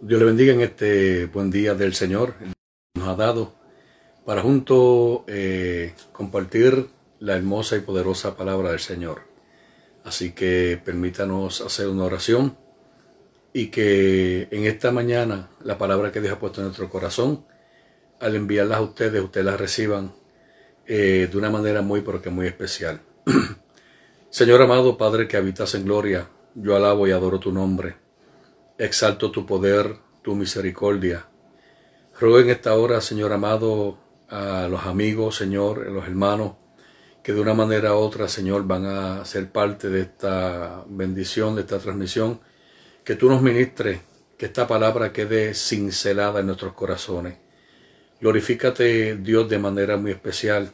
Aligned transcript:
Dios 0.00 0.20
le 0.20 0.26
bendiga 0.26 0.52
en 0.52 0.60
este 0.60 1.24
buen 1.26 1.50
día 1.50 1.74
del 1.74 1.94
Señor. 1.94 2.34
Nos 2.94 3.08
ha 3.08 3.14
dado 3.14 3.54
para 4.26 4.42
juntos 4.42 5.22
eh, 5.26 5.94
compartir 6.12 6.88
la 7.18 7.36
hermosa 7.36 7.76
y 7.76 7.80
poderosa 7.80 8.36
palabra 8.36 8.70
del 8.70 8.80
Señor. 8.80 9.22
Así 10.04 10.32
que 10.32 10.78
permítanos 10.84 11.62
hacer 11.62 11.88
una 11.88 12.04
oración 12.04 12.58
y 13.54 13.68
que 13.68 14.48
en 14.50 14.66
esta 14.66 14.92
mañana 14.92 15.48
la 15.62 15.78
palabra 15.78 16.12
que 16.12 16.20
Dios 16.20 16.34
ha 16.34 16.38
puesto 16.38 16.60
en 16.60 16.66
nuestro 16.66 16.90
corazón, 16.90 17.46
al 18.20 18.34
enviarlas 18.34 18.78
a 18.78 18.82
ustedes, 18.82 19.22
ustedes 19.22 19.46
las 19.46 19.58
reciban 19.58 20.12
eh, 20.86 21.26
de 21.30 21.38
una 21.38 21.48
manera 21.48 21.80
muy, 21.80 22.02
pero 22.02 22.20
que 22.20 22.28
muy 22.28 22.46
especial. 22.46 23.00
Señor 24.30 24.60
amado 24.60 24.98
Padre 24.98 25.26
que 25.26 25.38
habitas 25.38 25.74
en 25.74 25.86
gloria, 25.86 26.28
yo 26.54 26.76
alabo 26.76 27.08
y 27.08 27.12
adoro 27.12 27.40
tu 27.40 27.50
nombre. 27.50 28.05
Exalto 28.78 29.30
tu 29.30 29.46
poder, 29.46 29.96
tu 30.22 30.34
misericordia. 30.34 31.26
Ruego 32.20 32.40
en 32.40 32.50
esta 32.50 32.74
hora, 32.74 33.00
Señor 33.00 33.32
amado, 33.32 33.98
a 34.28 34.68
los 34.68 34.84
amigos, 34.84 35.36
Señor, 35.36 35.86
a 35.86 35.90
los 35.90 36.04
hermanos, 36.04 36.56
que 37.22 37.32
de 37.32 37.40
una 37.40 37.54
manera 37.54 37.94
u 37.94 37.98
otra, 37.98 38.28
Señor, 38.28 38.66
van 38.66 38.84
a 38.84 39.24
ser 39.24 39.50
parte 39.50 39.88
de 39.88 40.02
esta 40.02 40.84
bendición, 40.88 41.54
de 41.54 41.62
esta 41.62 41.78
transmisión, 41.78 42.40
que 43.02 43.14
tú 43.14 43.30
nos 43.30 43.40
ministres, 43.40 44.00
que 44.36 44.46
esta 44.46 44.66
palabra 44.66 45.10
quede 45.10 45.54
cincelada 45.54 46.40
en 46.40 46.46
nuestros 46.46 46.74
corazones. 46.74 47.38
Glorifícate, 48.20 49.16
Dios, 49.16 49.48
de 49.48 49.58
manera 49.58 49.96
muy 49.96 50.10
especial. 50.10 50.70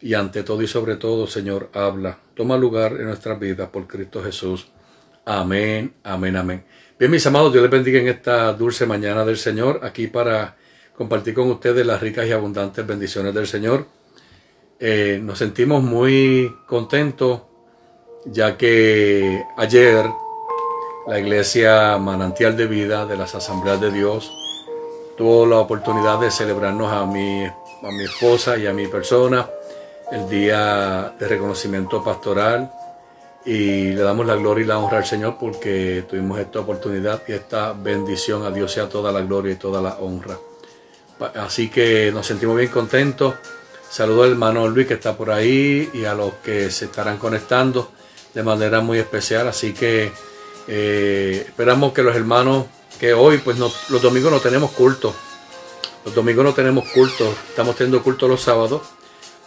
Y 0.00 0.14
ante 0.14 0.44
todo 0.44 0.62
y 0.62 0.68
sobre 0.68 0.96
todo, 0.96 1.26
Señor, 1.26 1.70
habla. 1.72 2.18
Toma 2.34 2.56
lugar 2.56 2.92
en 2.92 3.06
nuestras 3.06 3.38
vidas 3.40 3.68
por 3.70 3.86
Cristo 3.88 4.22
Jesús. 4.22 4.68
Amén, 5.24 5.94
amén, 6.02 6.36
amén. 6.36 6.64
Bien, 7.02 7.10
mis 7.10 7.26
amados, 7.26 7.52
Dios 7.52 7.62
les 7.62 7.70
bendiga 7.72 7.98
en 7.98 8.06
esta 8.06 8.52
dulce 8.52 8.86
mañana 8.86 9.24
del 9.24 9.36
Señor, 9.36 9.80
aquí 9.82 10.06
para 10.06 10.54
compartir 10.96 11.34
con 11.34 11.50
ustedes 11.50 11.84
las 11.84 12.00
ricas 12.00 12.28
y 12.28 12.30
abundantes 12.30 12.86
bendiciones 12.86 13.34
del 13.34 13.48
Señor. 13.48 13.86
Eh, 14.78 15.18
nos 15.20 15.36
sentimos 15.36 15.82
muy 15.82 16.54
contentos, 16.64 17.40
ya 18.26 18.56
que 18.56 19.42
ayer 19.56 20.06
la 21.08 21.18
iglesia 21.18 21.98
Manantial 21.98 22.56
de 22.56 22.68
Vida 22.68 23.04
de 23.04 23.16
las 23.16 23.34
Asambleas 23.34 23.80
de 23.80 23.90
Dios 23.90 24.32
tuvo 25.18 25.44
la 25.44 25.58
oportunidad 25.58 26.20
de 26.20 26.30
celebrarnos 26.30 26.92
a 26.92 27.04
mi, 27.04 27.44
a 27.44 27.90
mi 27.90 28.04
esposa 28.04 28.56
y 28.56 28.68
a 28.68 28.72
mi 28.72 28.86
persona 28.86 29.50
el 30.12 30.28
día 30.28 31.12
de 31.18 31.26
reconocimiento 31.26 32.04
pastoral 32.04 32.70
y 33.44 33.92
le 33.92 34.02
damos 34.02 34.26
la 34.26 34.36
gloria 34.36 34.64
y 34.64 34.66
la 34.68 34.78
honra 34.78 34.98
al 34.98 35.06
Señor 35.06 35.36
porque 35.38 36.04
tuvimos 36.08 36.38
esta 36.38 36.60
oportunidad 36.60 37.22
y 37.26 37.32
esta 37.32 37.72
bendición. 37.72 38.44
A 38.44 38.50
Dios 38.50 38.72
sea 38.72 38.88
toda 38.88 39.10
la 39.12 39.20
gloria 39.22 39.52
y 39.52 39.56
toda 39.56 39.82
la 39.82 39.96
honra. 39.98 40.38
Así 41.34 41.68
que 41.68 42.10
nos 42.12 42.26
sentimos 42.26 42.56
bien 42.56 42.70
contentos. 42.70 43.34
Saludo 43.90 44.24
al 44.24 44.32
hermano 44.32 44.68
Luis 44.68 44.86
que 44.86 44.94
está 44.94 45.16
por 45.16 45.30
ahí 45.30 45.90
y 45.92 46.04
a 46.04 46.14
los 46.14 46.34
que 46.34 46.70
se 46.70 46.86
estarán 46.86 47.18
conectando 47.18 47.90
de 48.32 48.42
manera 48.42 48.80
muy 48.80 48.98
especial. 48.98 49.48
Así 49.48 49.72
que 49.72 50.12
eh, 50.68 51.44
esperamos 51.46 51.92
que 51.92 52.02
los 52.02 52.14
hermanos 52.16 52.66
que 52.98 53.12
hoy, 53.12 53.38
pues 53.38 53.58
los 53.58 54.02
domingos 54.02 54.30
no 54.30 54.40
tenemos 54.40 54.70
culto. 54.70 55.14
Los 56.04 56.14
domingos 56.14 56.44
no 56.44 56.54
tenemos 56.54 56.88
culto. 56.88 57.34
Estamos 57.48 57.76
teniendo 57.76 58.02
culto 58.02 58.28
los 58.28 58.40
sábados 58.40 58.82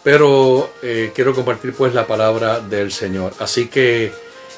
pero 0.06 0.70
eh, 0.82 1.10
quiero 1.12 1.34
compartir 1.34 1.74
pues 1.74 1.92
la 1.92 2.06
palabra 2.06 2.60
del 2.60 2.92
Señor. 2.92 3.32
Así 3.40 3.66
que 3.66 4.12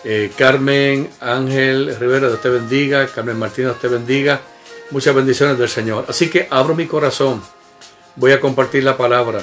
eh, 0.04 0.30
Carmen 0.36 1.08
Ángel 1.20 1.96
Rivera, 1.98 2.28
Dios 2.28 2.42
te 2.42 2.50
bendiga, 2.50 3.06
Carmen 3.06 3.38
Martínez, 3.38 3.70
Dios 3.70 3.80
te 3.80 3.88
bendiga, 3.88 4.42
muchas 4.91 5.14
bendiciones 5.14 5.58
del 5.58 5.70
Señor. 5.70 6.04
Así 6.06 6.28
que 6.28 6.48
abro 6.50 6.74
mi 6.74 6.84
corazón, 6.84 7.42
voy 8.16 8.32
a 8.32 8.41
compartir 8.41 8.84
la 8.84 8.98
palabra, 8.98 9.42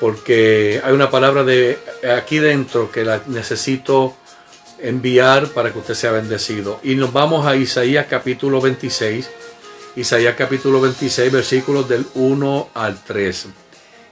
porque 0.00 0.82
hay 0.82 0.92
una 0.92 1.08
palabra 1.08 1.44
de 1.44 1.78
aquí 2.18 2.40
dentro 2.40 2.90
que 2.90 3.04
la 3.04 3.22
necesito 3.28 4.16
enviar 4.80 5.50
para 5.50 5.72
que 5.72 5.78
usted 5.78 5.94
sea 5.94 6.10
bendecido. 6.10 6.80
Y 6.82 6.96
nos 6.96 7.12
vamos 7.12 7.46
a 7.46 7.54
Isaías 7.54 8.06
capítulo 8.10 8.60
26, 8.60 9.30
Isaías 9.94 10.34
capítulo 10.36 10.80
26, 10.80 11.30
versículos 11.30 11.88
del 11.88 12.06
1 12.14 12.70
al 12.74 13.04
3. 13.04 13.61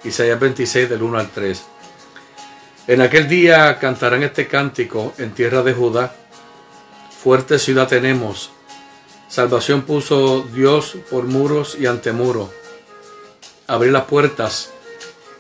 Isaías 0.04 0.40
26 0.40 0.88
del 0.88 1.02
1 1.02 1.18
al 1.18 1.30
3. 1.30 1.62
En 2.86 3.02
aquel 3.02 3.28
día 3.28 3.78
cantarán 3.78 4.22
este 4.22 4.48
cántico 4.48 5.12
en 5.18 5.32
tierra 5.32 5.62
de 5.62 5.74
Judá. 5.74 6.14
Fuerte 7.22 7.58
ciudad 7.58 7.86
tenemos. 7.86 8.50
Salvación 9.28 9.82
puso 9.82 10.42
Dios 10.42 10.96
por 11.10 11.24
muros 11.24 11.76
y 11.78 11.86
ante 11.86 12.12
muro. 12.12 12.50
Abrir 13.66 13.92
las 13.92 14.04
puertas 14.04 14.70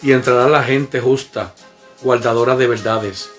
y 0.02 0.12
entrará 0.12 0.48
la 0.48 0.62
gente 0.62 1.00
justa, 1.00 1.54
guardadora 2.02 2.54
de 2.56 2.66
verdades. 2.66 3.30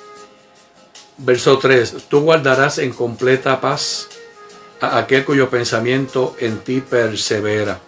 Verso 1.18 1.60
3. 1.60 2.08
Tú 2.10 2.22
guardarás 2.22 2.80
en 2.80 2.92
completa 2.92 3.62
paz 3.62 4.10
a 4.82 4.98
aquel 4.98 5.24
cuyo 5.24 5.50
pensamiento 5.50 6.36
en 6.40 6.60
ti 6.60 6.82
persevera. 6.82 7.80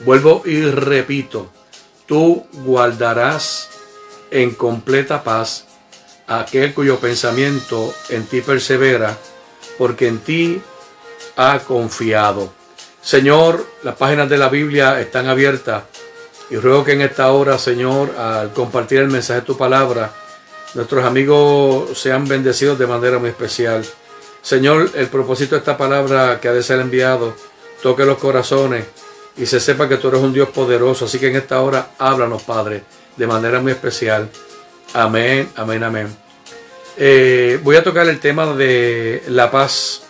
Vuelvo 0.00 0.42
y 0.44 0.60
repito 0.60 1.50
tú 2.06 2.46
guardarás 2.52 3.68
en 4.30 4.54
completa 4.54 5.22
paz 5.22 5.66
aquel 6.26 6.72
cuyo 6.74 6.98
pensamiento 6.98 7.94
en 8.08 8.24
ti 8.26 8.40
persevera, 8.40 9.16
porque 9.78 10.08
en 10.08 10.18
ti 10.20 10.62
ha 11.36 11.58
confiado. 11.60 12.52
Señor, 13.02 13.66
las 13.82 13.96
páginas 13.96 14.28
de 14.28 14.38
la 14.38 14.48
Biblia 14.48 15.00
están 15.00 15.28
abiertas 15.28 15.84
y 16.50 16.56
ruego 16.56 16.84
que 16.84 16.92
en 16.92 17.02
esta 17.02 17.32
hora, 17.32 17.58
Señor, 17.58 18.14
al 18.16 18.52
compartir 18.52 19.00
el 19.00 19.08
mensaje 19.08 19.40
de 19.40 19.46
tu 19.46 19.56
palabra, 19.56 20.12
nuestros 20.74 21.04
amigos 21.04 21.98
sean 21.98 22.26
bendecidos 22.26 22.78
de 22.78 22.86
manera 22.86 23.18
muy 23.18 23.30
especial. 23.30 23.84
Señor, 24.42 24.90
el 24.94 25.08
propósito 25.08 25.54
de 25.54 25.60
esta 25.60 25.76
palabra 25.76 26.38
que 26.40 26.48
ha 26.48 26.52
de 26.52 26.62
ser 26.62 26.80
enviado, 26.80 27.34
toque 27.82 28.04
los 28.04 28.18
corazones 28.18 28.86
y 29.36 29.46
se 29.46 29.60
sepa 29.60 29.88
que 29.88 29.96
tú 29.96 30.08
eres 30.08 30.20
un 30.20 30.32
Dios 30.32 30.48
poderoso. 30.50 31.06
Así 31.06 31.18
que 31.18 31.28
en 31.28 31.36
esta 31.36 31.60
hora 31.60 31.90
háblanos, 31.98 32.42
Padre, 32.42 32.82
de 33.16 33.26
manera 33.26 33.60
muy 33.60 33.72
especial. 33.72 34.28
Amén, 34.94 35.48
amén, 35.56 35.82
amén. 35.82 36.16
Eh, 36.96 37.58
voy 37.62 37.76
a 37.76 37.82
tocar 37.82 38.06
el 38.08 38.20
tema 38.20 38.54
de 38.54 39.22
la 39.28 39.50
paz, 39.50 40.02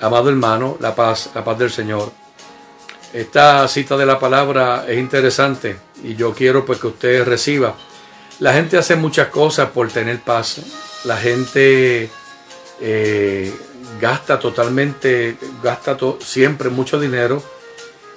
amado 0.00 0.28
hermano, 0.28 0.76
la 0.80 0.94
paz, 0.94 1.30
la 1.34 1.44
paz 1.44 1.58
del 1.58 1.70
Señor. 1.70 2.12
Esta 3.12 3.66
cita 3.68 3.96
de 3.96 4.06
la 4.06 4.18
palabra 4.18 4.86
es 4.88 4.98
interesante 4.98 5.76
y 6.02 6.14
yo 6.16 6.32
quiero 6.32 6.64
pues 6.64 6.78
que 6.78 6.88
usted 6.88 7.24
reciba. 7.24 7.76
La 8.40 8.52
gente 8.52 8.76
hace 8.76 8.96
muchas 8.96 9.28
cosas 9.28 9.70
por 9.70 9.88
tener 9.90 10.20
paz. 10.20 10.60
La 11.04 11.16
gente 11.16 12.10
eh, 12.80 13.54
gasta 14.00 14.38
totalmente, 14.38 15.36
gasta 15.62 15.96
siempre 16.20 16.70
mucho 16.70 16.98
dinero 16.98 17.42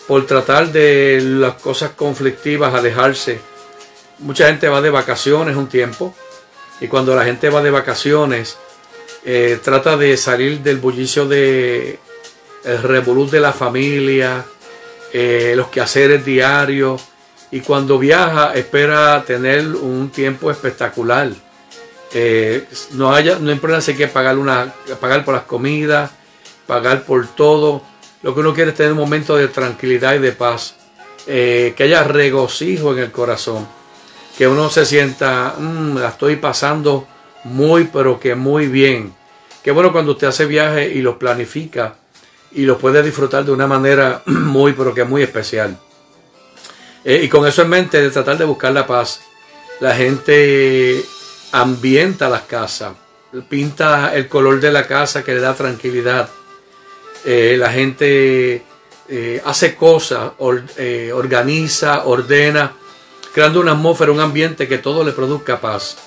por 0.07 0.25
tratar 0.25 0.71
de 0.71 1.19
las 1.21 1.55
cosas 1.55 1.91
conflictivas, 1.91 2.73
alejarse. 2.73 3.39
Mucha 4.19 4.47
gente 4.47 4.69
va 4.69 4.81
de 4.81 4.89
vacaciones 4.89 5.55
un 5.55 5.67
tiempo 5.67 6.15
y 6.79 6.87
cuando 6.87 7.15
la 7.15 7.25
gente 7.25 7.49
va 7.49 7.61
de 7.61 7.71
vacaciones 7.71 8.57
eh, 9.25 9.59
trata 9.61 9.97
de 9.97 10.15
salir 10.15 10.61
del 10.61 10.77
bullicio 10.77 11.27
de 11.27 11.99
el 12.63 13.29
de 13.29 13.39
la 13.39 13.53
familia, 13.53 14.45
eh, 15.13 15.53
los 15.55 15.67
quehaceres 15.67 16.25
diarios 16.25 17.01
y 17.51 17.61
cuando 17.61 17.97
viaja 17.97 18.53
espera 18.55 19.23
tener 19.25 19.67
un 19.67 20.09
tiempo 20.09 20.51
espectacular. 20.51 21.29
Eh, 22.13 22.65
no 22.91 23.13
haya, 23.13 23.37
no 23.39 23.51
hay 23.51 23.95
que 23.95 24.07
pagar 24.07 24.37
una, 24.37 24.73
pagar 24.99 25.25
por 25.25 25.33
las 25.33 25.43
comidas, 25.43 26.11
pagar 26.65 27.03
por 27.03 27.27
todo 27.27 27.81
lo 28.23 28.33
que 28.33 28.39
uno 28.39 28.53
quiere 28.53 28.71
es 28.71 28.77
tener 28.77 28.91
un 28.91 28.97
momento 28.97 29.35
de 29.35 29.47
tranquilidad 29.47 30.15
y 30.15 30.19
de 30.19 30.31
paz, 30.31 30.75
eh, 31.27 31.73
que 31.75 31.83
haya 31.83 32.03
regocijo 32.03 32.93
en 32.93 32.99
el 32.99 33.11
corazón, 33.11 33.67
que 34.37 34.47
uno 34.47 34.69
se 34.69 34.85
sienta, 34.85 35.55
mm, 35.57 35.97
la 35.97 36.09
estoy 36.09 36.37
pasando 36.37 37.07
muy, 37.43 37.85
pero 37.85 38.19
que 38.19 38.35
muy 38.35 38.67
bien. 38.67 39.13
Qué 39.63 39.71
bueno 39.71 39.91
cuando 39.91 40.13
usted 40.13 40.27
hace 40.27 40.45
viajes 40.45 40.95
y 40.95 41.01
los 41.01 41.17
planifica 41.17 41.95
y 42.51 42.63
los 42.63 42.77
puede 42.77 43.03
disfrutar 43.03 43.45
de 43.45 43.51
una 43.51 43.67
manera 43.67 44.21
muy, 44.25 44.73
pero 44.73 44.93
que 44.93 45.03
muy 45.03 45.21
especial. 45.21 45.77
Eh, 47.03 47.21
y 47.23 47.29
con 47.29 47.45
eso 47.45 47.61
en 47.61 47.69
mente, 47.69 48.01
de 48.01 48.09
tratar 48.09 48.37
de 48.37 48.45
buscar 48.45 48.71
la 48.71 48.87
paz, 48.87 49.21
la 49.79 49.95
gente 49.95 51.03
ambienta 51.51 52.29
las 52.29 52.43
casas, 52.43 52.93
pinta 53.47 54.15
el 54.15 54.27
color 54.27 54.59
de 54.59 54.71
la 54.71 54.87
casa 54.87 55.23
que 55.23 55.33
le 55.33 55.39
da 55.39 55.53
tranquilidad 55.53 56.29
eh, 57.29 57.57
la 57.57 57.69
gente 57.73 58.63
eh, 59.09 59.41
hace 59.43 59.75
cosas, 59.75 60.31
eh, 60.77 61.11
organiza, 61.13 62.05
ordena, 62.05 62.71
creando 63.33 63.59
una 63.59 63.73
atmósfera, 63.73 64.13
un 64.13 64.21
ambiente 64.21 64.65
que 64.65 64.77
todo 64.77 65.03
le 65.03 65.11
produzca 65.11 65.59
paz. 65.59 65.97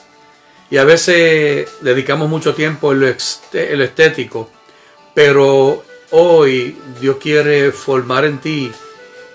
Y 0.70 0.78
a 0.78 0.84
veces 0.84 1.68
dedicamos 1.82 2.30
mucho 2.30 2.54
tiempo 2.54 2.92
en 2.92 3.00
lo, 3.00 3.06
estético, 3.06 4.48
pero 5.12 5.84
hoy 6.12 6.78
Dios 6.98 7.18
quiere 7.20 7.70
formar 7.70 8.24
en 8.24 8.38
ti, 8.38 8.72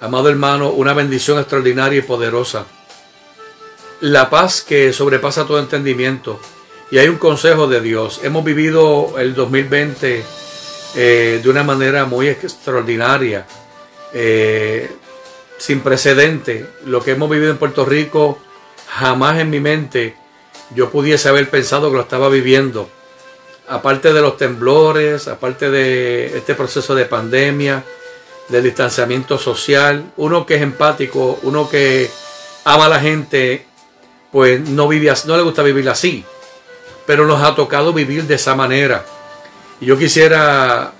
amado 0.02 0.30
hermano, 0.30 0.72
una 0.72 0.96
bendición 0.96 1.38
extraordinaria 1.38 2.00
y 2.00 2.02
poderosa. 2.02 2.66
La 4.02 4.32
paz 4.32 4.64
que 4.64 4.92
sobrepasa 4.92 5.46
todo 5.46 5.60
entendimiento. 5.60 6.40
Y 6.90 6.98
hay 6.98 7.10
un 7.10 7.18
consejo 7.18 7.68
de 7.68 7.82
Dios. 7.82 8.22
Hemos 8.24 8.44
vivido 8.44 9.20
el 9.20 9.36
2020 9.36 10.45
eh, 10.96 11.40
de 11.44 11.50
una 11.50 11.64
manera 11.64 12.06
muy 12.06 12.28
extraordinaria, 12.30 13.46
eh, 14.14 14.90
sin 15.58 15.82
precedente. 15.82 16.66
Lo 16.86 17.04
que 17.04 17.12
hemos 17.12 17.30
vivido 17.30 17.52
en 17.52 17.58
Puerto 17.58 17.86
Rico, 17.86 18.40
jamás 18.88 19.40
en 19.40 19.50
mi 19.50 19.60
mente 19.60 20.16
yo 20.74 20.90
pudiese 20.90 21.30
haber 21.30 21.50
pensado 21.50 21.90
que 21.90 21.98
lo 21.98 22.02
estaba 22.02 22.30
viviendo 22.30 22.90
aparte 23.68 24.14
de 24.14 24.22
los 24.22 24.38
temblores, 24.38 25.28
aparte 25.28 25.70
de 25.70 26.38
este 26.38 26.56
proceso 26.56 26.94
de 26.96 27.06
pandemia, 27.06 27.84
del 28.50 28.64
distanciamiento 28.64 29.38
social, 29.38 30.12
uno 30.18 30.46
que 30.46 30.56
es 30.56 30.62
empático, 30.62 31.40
uno 31.44 31.70
que 31.70 32.10
ama 32.64 32.86
a 32.86 32.90
la 32.90 33.00
gente, 33.00 33.66
pues 34.32 34.62
no, 34.62 34.88
vive, 34.88 35.12
no 35.26 35.38
le 35.38 35.44
gusta 35.44 35.64
vivir 35.64 35.90
así, 35.90 36.24
pero 37.06 37.26
nos 37.26 37.42
ha 37.42 37.56
tocado 37.56 37.94
vivir 37.94 38.24
de 38.24 38.36
esa 38.36 38.56
manera. 38.56 39.06
Y 39.82 39.86
yo 39.86 39.98
quisiera 39.98 40.94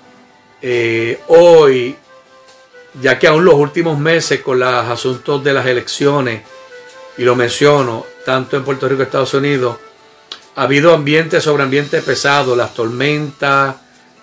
eh, 0.62 1.20
hoy, 1.28 1.96
ya 3.02 3.18
que 3.18 3.28
aún 3.28 3.46
los 3.46 3.56
últimos 3.56 3.98
meses 3.98 4.42
con 4.42 4.60
los 4.60 4.70
asuntos 4.70 5.44
de 5.44 5.54
las 5.54 5.66
elecciones, 5.66 6.44
y 7.18 7.24
lo 7.24 7.36
menciono, 7.36 8.06
tanto 8.26 8.58
en 8.58 8.64
Puerto 8.64 8.88
Rico 8.88 8.98
como 8.98 9.04
Estados 9.04 9.34
Unidos, 9.34 9.78
ha 10.56 10.64
habido 10.64 10.94
ambiente 10.94 11.40
sobre 11.40 11.64
ambiente 11.64 12.02
pesado, 12.02 12.56
las 12.56 12.74
tormentas, 12.74 13.76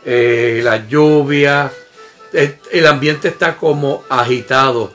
eh, 0.04 0.60
la 0.62 0.86
lluvia, 0.86 1.72
el 2.32 2.86
ambiente 2.86 3.28
está 3.28 3.56
como 3.56 4.04
agitado. 4.08 4.92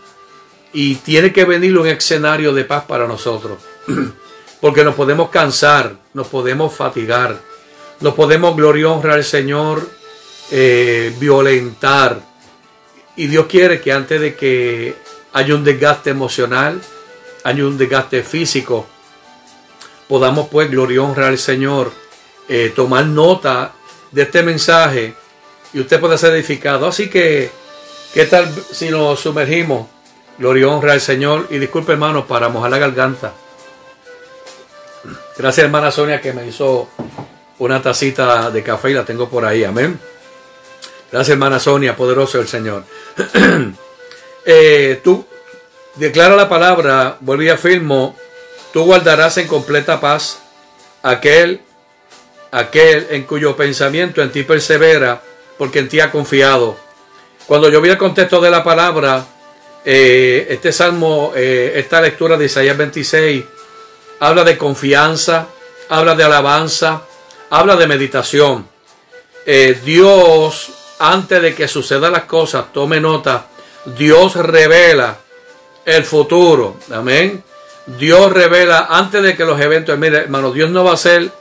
Y 0.74 0.96
tiene 0.96 1.32
que 1.32 1.46
venir 1.46 1.78
un 1.78 1.88
escenario 1.88 2.54
de 2.54 2.66
paz 2.66 2.84
para 2.86 3.08
nosotros, 3.08 3.60
porque 4.62 4.84
nos 4.84 4.96
podemos 4.96 5.30
cansar, 5.30 5.96
nos 6.14 6.28
podemos 6.28 6.74
fatigar, 6.74 7.40
nos 8.00 8.14
podemos 8.14 8.56
gloria 8.56 8.90
honrar 8.90 9.16
al 9.16 9.24
Señor, 9.24 9.90
eh, 10.52 11.14
violentar. 11.20 12.22
Y 13.16 13.28
Dios 13.28 13.48
quiere 13.48 13.82
que 13.82 13.92
antes 13.92 14.22
de 14.22 14.36
que 14.36 14.96
haya 15.34 15.56
un 15.56 15.64
desgaste 15.64 16.12
emocional, 16.12 16.82
haya 17.44 17.66
un 17.66 17.78
desgaste 17.78 18.24
físico, 18.24 18.86
podamos 20.08 20.48
pues 20.50 20.70
gloria 20.70 21.02
honrar 21.02 21.30
al 21.30 21.40
Señor, 21.40 21.92
eh, 22.48 22.72
tomar 22.76 23.06
nota 23.06 23.74
de 24.12 24.22
este 24.22 24.44
mensaje 24.44 25.14
y 25.74 25.80
usted 25.80 26.00
puede 26.00 26.18
ser 26.18 26.34
edificado. 26.34 26.88
Así 26.88 27.10
que, 27.10 27.52
¿qué 28.14 28.26
tal 28.26 28.52
si 28.72 28.90
nos 28.90 29.20
sumergimos? 29.20 29.88
Gloria 30.38 30.68
honra 30.68 30.94
al 30.94 31.02
Señor 31.02 31.48
y 31.50 31.58
disculpe 31.58 31.94
hermano 31.94 32.28
para 32.28 32.50
mojar 32.50 32.70
la 32.70 32.78
garganta. 32.78 33.34
Gracias 35.38 35.66
hermana 35.66 35.92
Sonia 35.92 36.22
que 36.22 36.34
me 36.34 36.48
hizo 36.48 36.90
una 37.60 37.82
tacita 37.82 38.52
de 38.52 38.64
café 38.64 38.92
y 38.92 38.94
la 38.94 39.06
tengo 39.06 39.30
por 39.30 39.46
ahí. 39.46 39.64
Amén. 39.64 40.00
Gracias 41.12 41.34
hermana 41.34 41.60
Sonia, 41.60 41.96
poderoso 41.96 42.40
el 42.40 42.48
Señor. 42.48 42.84
Eh, 44.50 45.02
tú 45.04 45.26
declara 45.96 46.34
la 46.34 46.48
palabra, 46.48 47.18
volví 47.20 47.50
a 47.50 47.56
afirmo 47.56 48.16
Tú 48.72 48.84
guardarás 48.84 49.38
en 49.38 49.48
completa 49.48 50.00
paz 50.00 50.40
aquel, 51.02 51.62
aquel 52.52 53.08
en 53.10 53.24
cuyo 53.24 53.56
pensamiento 53.56 54.22
en 54.22 54.32
ti 54.32 54.44
persevera, 54.44 55.22
porque 55.58 55.80
en 55.80 55.90
ti 55.90 56.00
ha 56.00 56.12
confiado. 56.12 56.78
Cuando 57.48 57.70
yo 57.70 57.82
vi 57.82 57.90
el 57.90 57.98
contexto 57.98 58.40
de 58.40 58.52
la 58.52 58.64
palabra, 58.64 59.26
eh, 59.84 60.48
este 60.50 60.72
salmo, 60.72 61.32
eh, 61.36 61.74
esta 61.76 62.02
lectura 62.02 62.38
de 62.38 62.46
Isaías 62.46 62.78
26, 62.78 63.46
habla 64.20 64.44
de 64.44 64.58
confianza, 64.58 65.48
habla 65.90 66.14
de 66.14 66.26
alabanza, 66.26 67.04
habla 67.50 67.76
de 67.76 67.88
meditación. 67.88 68.68
Eh, 69.46 69.80
Dios, 69.84 70.72
antes 71.00 71.42
de 71.42 71.56
que 71.56 71.68
sucedan 71.68 72.12
las 72.12 72.24
cosas, 72.24 72.72
tome 72.74 73.00
nota, 73.00 73.48
Dios 73.86 74.36
revela 74.36 75.18
el 75.86 76.04
futuro. 76.04 76.78
Amén. 76.92 77.44
Dios 77.86 78.34
revela 78.34 78.88
antes 78.90 79.24
de 79.24 79.36
que 79.36 79.46
los 79.46 79.60
eventos, 79.62 79.98
mire 79.98 80.18
hermano, 80.18 80.52
Dios 80.52 80.70
no 80.70 80.84
va 80.84 80.92
a 80.92 80.96
hacer 80.96 81.32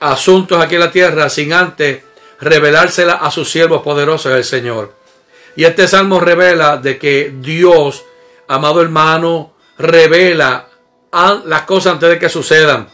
asuntos 0.00 0.60
aquí 0.60 0.74
en 0.74 0.80
la 0.80 0.90
tierra 0.90 1.30
sin 1.30 1.52
antes 1.52 2.02
revelársela 2.40 3.14
a 3.14 3.30
sus 3.30 3.48
siervos 3.48 3.82
poderosos, 3.82 4.32
el 4.32 4.44
Señor. 4.44 4.92
Y 5.56 5.64
este 5.64 5.86
salmo 5.86 6.18
revela 6.18 6.76
de 6.76 6.98
que 6.98 7.32
Dios, 7.38 8.04
amado 8.48 8.82
hermano, 8.82 9.54
revela 9.78 10.66
las 11.44 11.62
cosas 11.62 11.92
antes 11.94 12.10
de 12.10 12.18
que 12.18 12.28
sucedan. 12.28 12.88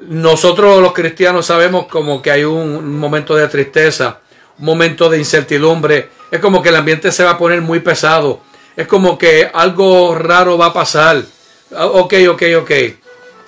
Nosotros 0.00 0.80
los 0.80 0.92
cristianos 0.92 1.46
sabemos 1.46 1.86
como 1.86 2.22
que 2.22 2.30
hay 2.30 2.44
un 2.44 2.96
momento 2.98 3.34
de 3.34 3.48
tristeza, 3.48 4.20
un 4.58 4.66
momento 4.66 5.10
de 5.10 5.18
incertidumbre. 5.18 6.10
Es 6.30 6.40
como 6.40 6.62
que 6.62 6.68
el 6.68 6.76
ambiente 6.76 7.10
se 7.10 7.24
va 7.24 7.32
a 7.32 7.38
poner 7.38 7.62
muy 7.62 7.80
pesado. 7.80 8.40
Es 8.76 8.86
como 8.86 9.18
que 9.18 9.50
algo 9.52 10.14
raro 10.14 10.56
va 10.56 10.66
a 10.66 10.72
pasar. 10.72 11.22
Ah, 11.74 11.86
ok, 11.86 12.14
ok, 12.30 12.42
ok. 12.60 12.70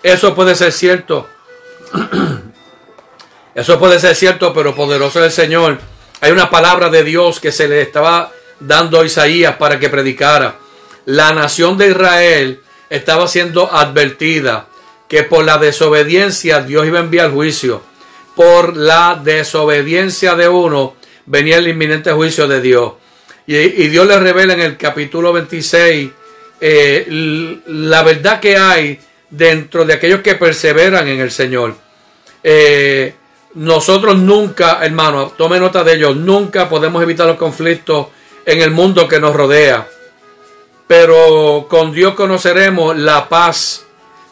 Eso 0.02 0.34
puede 0.34 0.56
ser 0.56 0.72
cierto. 0.72 1.28
Eso 3.54 3.78
puede 3.78 4.00
ser 4.00 4.16
cierto, 4.16 4.52
pero 4.52 4.74
poderoso 4.74 5.20
es 5.20 5.26
el 5.26 5.44
Señor. 5.44 5.78
Hay 6.20 6.32
una 6.32 6.50
palabra 6.50 6.88
de 6.88 7.04
Dios 7.04 7.38
que 7.38 7.52
se 7.52 7.68
le 7.68 7.80
estaba 7.80 8.32
dando 8.58 9.00
a 9.00 9.06
Isaías 9.06 9.56
para 9.56 9.78
que 9.78 9.88
predicara. 9.88 10.56
La 11.04 11.32
nación 11.32 11.78
de 11.78 11.90
Israel 11.90 12.60
estaba 12.88 13.28
siendo 13.28 13.72
advertida 13.72 14.66
que 15.10 15.24
por 15.24 15.44
la 15.44 15.58
desobediencia 15.58 16.62
Dios 16.62 16.86
iba 16.86 17.00
a 17.00 17.02
enviar 17.02 17.32
juicio. 17.32 17.82
Por 18.36 18.76
la 18.76 19.20
desobediencia 19.22 20.36
de 20.36 20.48
uno 20.48 20.94
venía 21.26 21.58
el 21.58 21.66
inminente 21.66 22.12
juicio 22.12 22.46
de 22.46 22.60
Dios. 22.60 22.92
Y, 23.44 23.88
Dios 23.88 24.06
le 24.06 24.20
revela 24.20 24.54
en 24.54 24.60
el 24.60 24.76
capítulo 24.76 25.32
26 25.32 26.10
eh, 26.60 27.60
la 27.66 28.04
verdad 28.04 28.38
que 28.38 28.56
hay 28.56 29.00
dentro 29.28 29.84
de 29.84 29.94
aquellos 29.94 30.20
que 30.20 30.36
perseveran 30.36 31.08
en 31.08 31.18
el 31.18 31.32
Señor. 31.32 31.74
Eh, 32.44 33.12
nosotros 33.54 34.16
nunca, 34.16 34.78
hermano, 34.84 35.32
tome 35.36 35.58
nota 35.58 35.82
de 35.82 35.94
ello, 35.94 36.14
nunca 36.14 36.68
podemos 36.68 37.02
evitar 37.02 37.26
los 37.26 37.36
conflictos 37.36 38.06
en 38.46 38.62
el 38.62 38.70
mundo 38.70 39.08
que 39.08 39.18
nos 39.18 39.34
rodea. 39.34 39.88
Pero 40.86 41.66
con 41.68 41.90
Dios 41.90 42.14
conoceremos 42.14 42.96
la 42.96 43.28
paz 43.28 43.86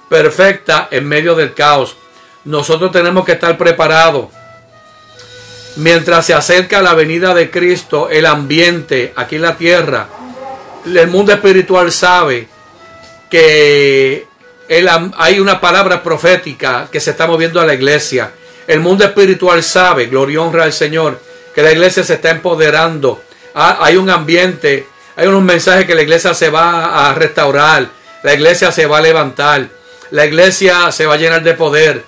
perfecta 0.09 0.89
en 0.91 1.07
medio 1.07 1.35
del 1.35 1.55
caos. 1.55 1.97
Nosotros 2.45 2.93
tenemos 2.93 3.25
que 3.25 3.33
estar 3.33 3.57
preparados. 3.59 4.29
Mientras 5.77 6.27
se 6.27 6.35
acerca 6.35 6.83
la 6.83 6.95
venida 6.95 7.35
de 7.35 7.51
Cristo, 7.51 8.09
el 8.11 8.27
ambiente 8.27 9.13
aquí 9.17 9.37
en 9.37 9.43
la 9.43 9.57
tierra 9.57 10.09
el 10.97 11.09
mundo 11.09 11.33
espiritual 11.33 11.93
sabe 11.93 12.49
que 13.31 14.27
hay 15.17 15.41
una 15.41 15.61
palabra 15.61 16.03
profética 16.03 16.89
que 16.91 17.01
se 17.01 17.11
está 17.11 17.27
moviendo 17.27 17.61
a 17.61 17.67
la 17.67 17.75
iglesia. 17.75 18.33
El 18.67 18.81
mundo 18.81 19.05
espiritual 19.05 19.63
sabe, 19.63 20.07
gloria 20.07 20.35
y 20.35 20.37
honra 20.37 20.65
al 20.65 20.73
Señor, 20.73 21.21
que 21.55 21.63
la 21.63 21.73
iglesia 21.73 22.05
se 22.05 22.15
está 22.15 22.31
empoderando. 22.31 23.23
Ah, 23.55 23.79
hay 23.81 23.97
un 23.97 24.11
ambiente, 24.11 24.87
hay 25.17 25.27
unos 25.27 25.43
mensajes 25.43 25.87
que 25.87 25.95
la 25.95 26.03
iglesia 26.03 26.35
se 26.35 26.51
va 26.51 27.09
a 27.09 27.15
restaurar, 27.15 27.89
la 28.23 28.35
iglesia 28.35 28.71
se 28.71 28.87
va 28.87 28.99
a 28.99 29.03
levantar, 29.03 29.69
la 30.11 30.27
iglesia 30.27 30.91
se 30.93 31.07
va 31.07 31.15
a 31.15 31.19
llenar 31.19 31.43
de 31.43 31.55
poder. 31.55 32.05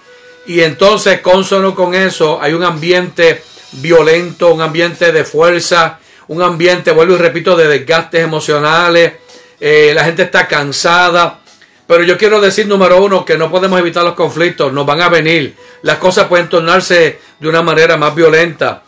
Y 0.46 0.60
entonces, 0.60 1.20
consono 1.20 1.74
con 1.74 1.94
eso, 1.94 2.40
hay 2.40 2.52
un 2.52 2.64
ambiente 2.64 3.42
violento, 3.72 4.52
un 4.52 4.62
ambiente 4.62 5.12
de 5.12 5.24
fuerza, 5.24 5.98
un 6.28 6.42
ambiente, 6.42 6.92
vuelvo 6.92 7.14
y 7.14 7.18
repito, 7.18 7.56
de 7.56 7.68
desgastes 7.68 8.22
emocionales, 8.22 9.14
eh, 9.58 9.92
la 9.94 10.04
gente 10.04 10.22
está 10.22 10.48
cansada. 10.48 11.40
Pero 11.86 12.04
yo 12.04 12.16
quiero 12.16 12.40
decir, 12.40 12.68
número 12.68 13.02
uno, 13.02 13.24
que 13.24 13.36
no 13.36 13.50
podemos 13.50 13.78
evitar 13.78 14.04
los 14.04 14.14
conflictos, 14.14 14.72
nos 14.72 14.86
van 14.86 15.02
a 15.02 15.08
venir. 15.08 15.56
Las 15.82 15.98
cosas 15.98 16.28
pueden 16.28 16.48
tornarse 16.48 17.20
de 17.38 17.48
una 17.48 17.62
manera 17.62 17.96
más 17.96 18.14
violenta. 18.14 18.82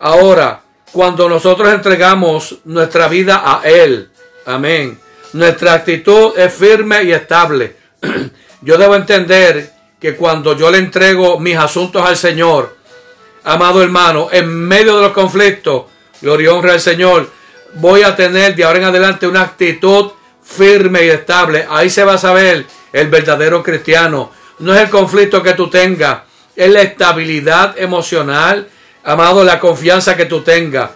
Ahora, 0.00 0.62
cuando 0.92 1.28
nosotros 1.28 1.72
entregamos 1.72 2.56
nuestra 2.64 3.08
vida 3.08 3.42
a 3.44 3.60
Él, 3.68 4.08
amén, 4.46 4.98
nuestra 5.34 5.74
actitud 5.74 6.32
es 6.38 6.52
firme 6.52 7.04
y 7.04 7.12
estable. 7.12 7.76
yo 8.60 8.78
debo 8.78 8.96
entender 8.96 9.72
que 10.00 10.16
cuando 10.16 10.56
yo 10.56 10.70
le 10.70 10.78
entrego 10.78 11.38
mis 11.38 11.56
asuntos 11.56 12.06
al 12.06 12.16
Señor, 12.16 12.76
amado 13.44 13.82
hermano, 13.82 14.28
en 14.30 14.48
medio 14.48 14.96
de 14.96 15.02
los 15.02 15.12
conflictos, 15.12 15.84
Gloria 16.20 16.46
y 16.46 16.48
honra 16.48 16.72
al 16.72 16.80
Señor. 16.80 17.30
Voy 17.74 18.02
a 18.02 18.16
tener 18.16 18.54
de 18.54 18.64
ahora 18.64 18.78
en 18.78 18.84
adelante 18.84 19.26
una 19.26 19.42
actitud 19.42 20.12
firme 20.42 21.04
y 21.04 21.08
estable. 21.08 21.66
Ahí 21.68 21.90
se 21.90 22.04
va 22.04 22.14
a 22.14 22.18
saber 22.18 22.64
el 22.92 23.08
verdadero 23.08 23.62
cristiano. 23.62 24.30
No 24.60 24.74
es 24.74 24.80
el 24.80 24.90
conflicto 24.90 25.42
que 25.42 25.52
tú 25.52 25.68
tengas, 25.68 26.20
es 26.54 26.70
la 26.70 26.80
estabilidad 26.80 27.78
emocional, 27.78 28.68
amado, 29.04 29.44
la 29.44 29.60
confianza 29.60 30.16
que 30.16 30.24
tú 30.24 30.40
tengas. 30.40 30.90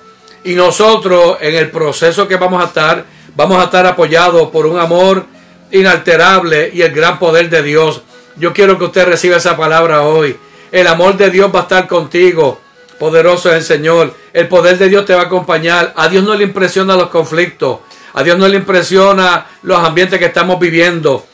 Y 0.44 0.54
nosotros 0.54 1.36
en 1.40 1.54
el 1.54 1.70
proceso 1.70 2.26
que 2.26 2.36
vamos 2.36 2.62
a 2.62 2.68
estar, 2.68 3.04
vamos 3.36 3.60
a 3.60 3.64
estar 3.64 3.84
apoyados 3.84 4.48
por 4.48 4.64
un 4.64 4.78
amor 4.78 5.26
inalterable 5.72 6.70
y 6.72 6.82
el 6.82 6.92
gran 6.92 7.18
poder 7.18 7.48
de 7.50 7.62
Dios. 7.62 8.02
Yo 8.36 8.52
quiero 8.52 8.78
que 8.78 8.84
usted 8.84 9.06
reciba 9.06 9.36
esa 9.36 9.56
palabra 9.56 10.02
hoy. 10.02 10.36
El 10.72 10.86
amor 10.86 11.16
de 11.16 11.30
Dios 11.30 11.50
va 11.54 11.60
a 11.60 11.62
estar 11.62 11.86
contigo. 11.86 12.60
Poderoso 12.98 13.50
es 13.50 13.56
el 13.56 13.62
Señor. 13.64 14.14
El 14.32 14.48
poder 14.48 14.78
de 14.78 14.88
Dios 14.88 15.04
te 15.04 15.14
va 15.14 15.22
a 15.22 15.24
acompañar. 15.24 15.92
A 15.96 16.08
Dios 16.08 16.22
no 16.22 16.34
le 16.34 16.44
impresiona 16.44 16.96
los 16.96 17.08
conflictos. 17.08 17.80
A 18.14 18.22
Dios 18.22 18.36
no 18.38 18.46
le 18.48 18.56
impresiona 18.56 19.46
los 19.62 19.78
ambientes 19.78 20.18
que 20.18 20.26
estamos 20.26 20.58
viviendo. 20.58 21.26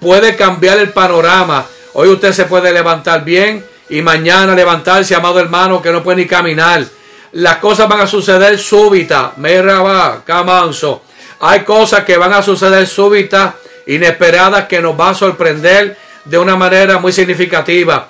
Puede 0.00 0.36
cambiar 0.36 0.78
el 0.78 0.90
panorama. 0.90 1.66
Hoy 1.94 2.08
usted 2.08 2.32
se 2.32 2.44
puede 2.44 2.72
levantar 2.72 3.24
bien 3.24 3.64
y 3.88 4.00
mañana 4.00 4.54
levantarse, 4.54 5.14
amado 5.14 5.40
hermano, 5.40 5.82
que 5.82 5.92
no 5.92 6.02
puede 6.02 6.22
ni 6.22 6.26
caminar. 6.26 6.84
Las 7.32 7.56
cosas 7.56 7.88
van 7.88 8.00
a 8.00 8.06
suceder 8.06 8.58
súbita. 8.58 9.32
Mira, 9.36 9.80
va, 9.80 10.22
camanso. 10.24 11.02
Hay 11.40 11.60
cosas 11.64 12.04
que 12.04 12.16
van 12.16 12.32
a 12.32 12.42
suceder 12.42 12.86
súbitas, 12.86 13.54
inesperadas, 13.86 14.66
que 14.66 14.80
nos 14.80 14.98
va 14.98 15.10
a 15.10 15.14
sorprender 15.14 15.96
de 16.24 16.38
una 16.38 16.56
manera 16.56 16.98
muy 16.98 17.12
significativa. 17.12 18.08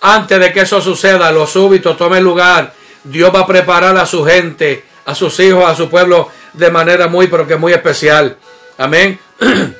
Antes 0.00 0.38
de 0.38 0.52
que 0.52 0.60
eso 0.60 0.80
suceda, 0.80 1.32
lo 1.32 1.46
súbito 1.46 1.96
tome 1.96 2.20
lugar. 2.20 2.74
Dios 3.04 3.34
va 3.34 3.40
a 3.40 3.46
preparar 3.46 3.96
a 3.96 4.06
su 4.06 4.24
gente, 4.24 4.84
a 5.06 5.14
sus 5.14 5.38
hijos, 5.40 5.64
a 5.64 5.74
su 5.74 5.88
pueblo 5.88 6.30
de 6.52 6.70
manera 6.70 7.08
muy, 7.08 7.26
pero 7.26 7.46
que 7.46 7.56
muy 7.56 7.72
especial. 7.72 8.36
Amén. 8.78 9.18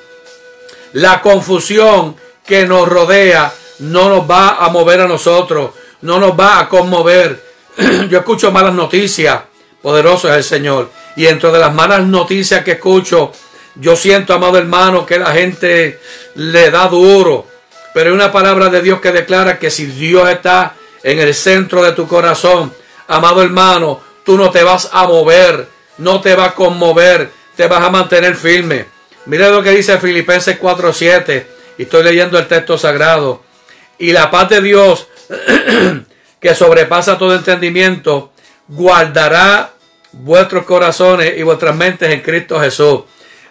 La 0.94 1.20
confusión 1.20 2.16
que 2.46 2.66
nos 2.66 2.88
rodea 2.88 3.52
no 3.80 4.08
nos 4.08 4.30
va 4.30 4.64
a 4.64 4.68
mover 4.68 5.00
a 5.00 5.08
nosotros, 5.08 5.70
no 6.02 6.18
nos 6.18 6.38
va 6.38 6.60
a 6.60 6.68
conmover. 6.68 7.42
Yo 8.08 8.18
escucho 8.18 8.52
malas 8.52 8.74
noticias, 8.74 9.42
poderoso 9.82 10.28
es 10.28 10.36
el 10.36 10.44
Señor. 10.44 10.90
Y 11.16 11.24
dentro 11.24 11.50
de 11.52 11.58
las 11.58 11.74
malas 11.74 12.02
noticias 12.04 12.64
que 12.64 12.72
escucho, 12.72 13.32
yo 13.76 13.96
siento, 13.96 14.34
amado 14.34 14.58
hermano, 14.58 15.04
que 15.06 15.18
la 15.18 15.32
gente 15.32 15.98
le 16.34 16.70
da 16.70 16.88
duro. 16.88 17.46
Pero 17.92 18.10
hay 18.10 18.14
una 18.14 18.32
palabra 18.32 18.68
de 18.68 18.82
Dios 18.82 19.00
que 19.00 19.12
declara 19.12 19.58
que 19.58 19.70
si 19.70 19.86
Dios 19.86 20.28
está 20.28 20.74
en 21.02 21.18
el 21.18 21.34
centro 21.34 21.82
de 21.82 21.92
tu 21.92 22.06
corazón, 22.08 22.72
amado 23.08 23.42
hermano, 23.42 24.00
tú 24.24 24.36
no 24.36 24.50
te 24.50 24.62
vas 24.62 24.88
a 24.92 25.06
mover, 25.06 25.68
no 25.98 26.20
te 26.20 26.34
va 26.34 26.46
a 26.46 26.54
conmover, 26.54 27.30
te 27.56 27.66
vas 27.66 27.84
a 27.84 27.90
mantener 27.90 28.36
firme. 28.36 28.86
Mire 29.26 29.50
lo 29.50 29.62
que 29.62 29.70
dice 29.70 29.98
Filipenses 29.98 30.58
4:7, 30.58 31.46
y 31.78 31.82
estoy 31.84 32.02
leyendo 32.02 32.38
el 32.38 32.46
texto 32.46 32.76
sagrado. 32.78 33.42
Y 33.98 34.12
la 34.12 34.30
paz 34.30 34.48
de 34.48 34.60
Dios, 34.60 35.08
que 36.40 36.54
sobrepasa 36.54 37.16
todo 37.16 37.34
entendimiento, 37.34 38.32
guardará 38.68 39.72
vuestros 40.12 40.64
corazones 40.64 41.34
y 41.36 41.42
vuestras 41.42 41.74
mentes 41.74 42.10
en 42.10 42.20
Cristo 42.20 42.60
Jesús. 42.60 43.02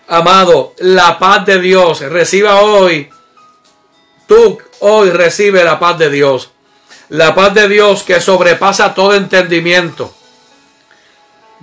Amado, 0.08 0.74
la 0.80 1.18
paz 1.18 1.46
de 1.46 1.60
Dios, 1.60 2.02
reciba 2.02 2.62
hoy, 2.62 3.10
tú 4.28 4.60
hoy 4.82 5.10
recibe 5.12 5.64
la 5.64 5.80
paz 5.80 5.98
de 5.98 6.10
Dios. 6.10 6.52
La 7.10 7.34
paz 7.36 7.54
de 7.54 7.68
Dios 7.68 8.04
que 8.04 8.20
sobrepasa 8.20 8.94
todo 8.94 9.14
entendimiento. 9.14 10.14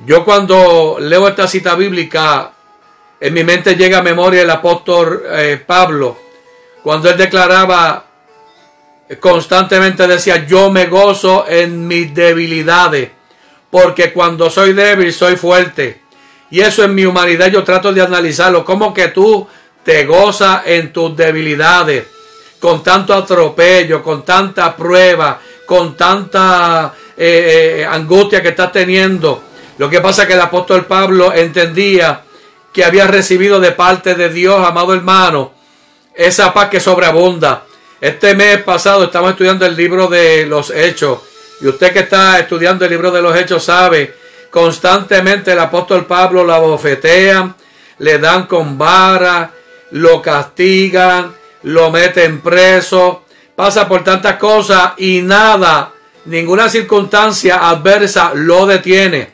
Yo 0.06 0.24
cuando 0.24 0.96
leo 1.00 1.28
esta 1.28 1.46
cita 1.46 1.74
bíblica, 1.74 2.52
en 3.20 3.34
mi 3.34 3.44
mente 3.44 3.74
llega 3.74 3.98
a 3.98 4.02
memoria 4.02 4.42
el 4.42 4.50
apóstol 4.50 5.22
eh, 5.28 5.62
Pablo, 5.66 6.16
cuando 6.82 7.10
él 7.10 7.18
declaraba 7.18 8.06
constantemente 9.18 10.06
decía, 10.06 10.46
yo 10.46 10.70
me 10.70 10.86
gozo 10.86 11.44
en 11.48 11.86
mis 11.86 12.14
debilidades, 12.14 13.10
porque 13.70 14.12
cuando 14.12 14.48
soy 14.48 14.72
débil 14.72 15.12
soy 15.12 15.36
fuerte. 15.36 15.99
Y 16.50 16.60
eso 16.60 16.84
en 16.84 16.94
mi 16.94 17.04
humanidad 17.04 17.48
yo 17.48 17.62
trato 17.62 17.92
de 17.92 18.02
analizarlo, 18.02 18.64
como 18.64 18.92
que 18.92 19.08
tú 19.08 19.46
te 19.84 20.04
gozas 20.04 20.62
en 20.66 20.92
tus 20.92 21.16
debilidades, 21.16 22.06
con 22.58 22.82
tanto 22.82 23.14
atropello, 23.14 24.02
con 24.02 24.24
tanta 24.24 24.76
prueba, 24.76 25.40
con 25.64 25.96
tanta 25.96 26.92
eh, 27.16 27.80
eh, 27.80 27.86
angustia 27.86 28.42
que 28.42 28.48
estás 28.48 28.72
teniendo. 28.72 29.44
Lo 29.78 29.88
que 29.88 30.00
pasa 30.00 30.22
es 30.22 30.28
que 30.28 30.34
el 30.34 30.40
apóstol 30.40 30.84
Pablo 30.86 31.32
entendía 31.32 32.22
que 32.72 32.84
había 32.84 33.06
recibido 33.06 33.60
de 33.60 33.72
parte 33.72 34.14
de 34.14 34.28
Dios, 34.28 34.66
amado 34.66 34.92
hermano, 34.92 35.52
esa 36.14 36.52
paz 36.52 36.68
que 36.68 36.80
sobreabunda. 36.80 37.64
Este 38.00 38.34
mes 38.34 38.62
pasado 38.62 39.04
estamos 39.04 39.30
estudiando 39.30 39.64
el 39.66 39.76
libro 39.76 40.06
de 40.08 40.46
los 40.46 40.70
Hechos. 40.70 41.20
Y 41.60 41.68
usted 41.68 41.92
que 41.92 42.00
está 42.00 42.38
estudiando 42.38 42.84
el 42.84 42.90
libro 42.90 43.10
de 43.10 43.22
los 43.22 43.36
Hechos 43.36 43.64
sabe, 43.64 44.14
constantemente 44.50 45.52
el 45.52 45.58
apóstol 45.58 46.06
Pablo 46.06 46.44
la 46.44 46.58
bofetean, 46.58 47.54
le 47.98 48.18
dan 48.18 48.46
con 48.46 48.76
vara, 48.76 49.52
lo 49.92 50.20
castigan, 50.20 51.34
lo 51.62 51.90
meten 51.90 52.40
preso, 52.40 53.24
pasa 53.54 53.86
por 53.86 54.02
tantas 54.04 54.36
cosas 54.36 54.92
y 54.96 55.22
nada, 55.22 55.92
ninguna 56.24 56.68
circunstancia 56.68 57.68
adversa 57.68 58.32
lo 58.34 58.66
detiene. 58.66 59.30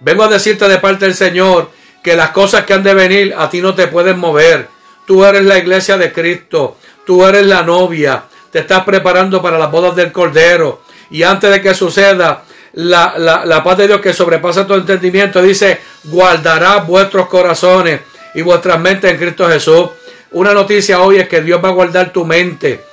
Vengo 0.00 0.24
a 0.24 0.28
decirte 0.28 0.68
de 0.68 0.78
parte 0.78 1.06
del 1.06 1.14
Señor 1.14 1.70
que 2.02 2.16
las 2.16 2.30
cosas 2.30 2.64
que 2.64 2.74
han 2.74 2.82
de 2.82 2.94
venir 2.94 3.34
a 3.36 3.50
ti 3.50 3.60
no 3.60 3.74
te 3.74 3.88
pueden 3.88 4.18
mover. 4.18 4.68
Tú 5.06 5.24
eres 5.24 5.44
la 5.44 5.58
iglesia 5.58 5.96
de 5.96 6.12
Cristo, 6.12 6.76
tú 7.06 7.24
eres 7.24 7.46
la 7.46 7.62
novia, 7.62 8.24
te 8.50 8.60
estás 8.60 8.84
preparando 8.84 9.40
para 9.40 9.58
las 9.58 9.70
bodas 9.70 9.96
del 9.96 10.12
Cordero. 10.12 10.82
Y 11.10 11.22
antes 11.22 11.50
de 11.50 11.62
que 11.62 11.74
suceda, 11.74 12.44
la, 12.78 13.42
la, 13.44 13.64
paz 13.64 13.76
de 13.76 13.88
Dios 13.88 14.00
que 14.00 14.12
sobrepasa 14.12 14.64
tu 14.64 14.74
entendimiento 14.74 15.42
dice, 15.42 15.80
guardará 16.04 16.76
vuestros 16.76 17.26
corazones 17.26 18.02
y 18.34 18.42
vuestras 18.42 18.78
mentes 18.78 19.10
en 19.10 19.16
Cristo 19.16 19.48
Jesús. 19.48 19.88
Una 20.30 20.54
noticia 20.54 21.00
hoy 21.00 21.18
es 21.18 21.28
que 21.28 21.40
Dios 21.40 21.60
va 21.62 21.70
a 21.70 21.72
guardar 21.72 22.12
tu 22.12 22.24
mente. 22.24 22.84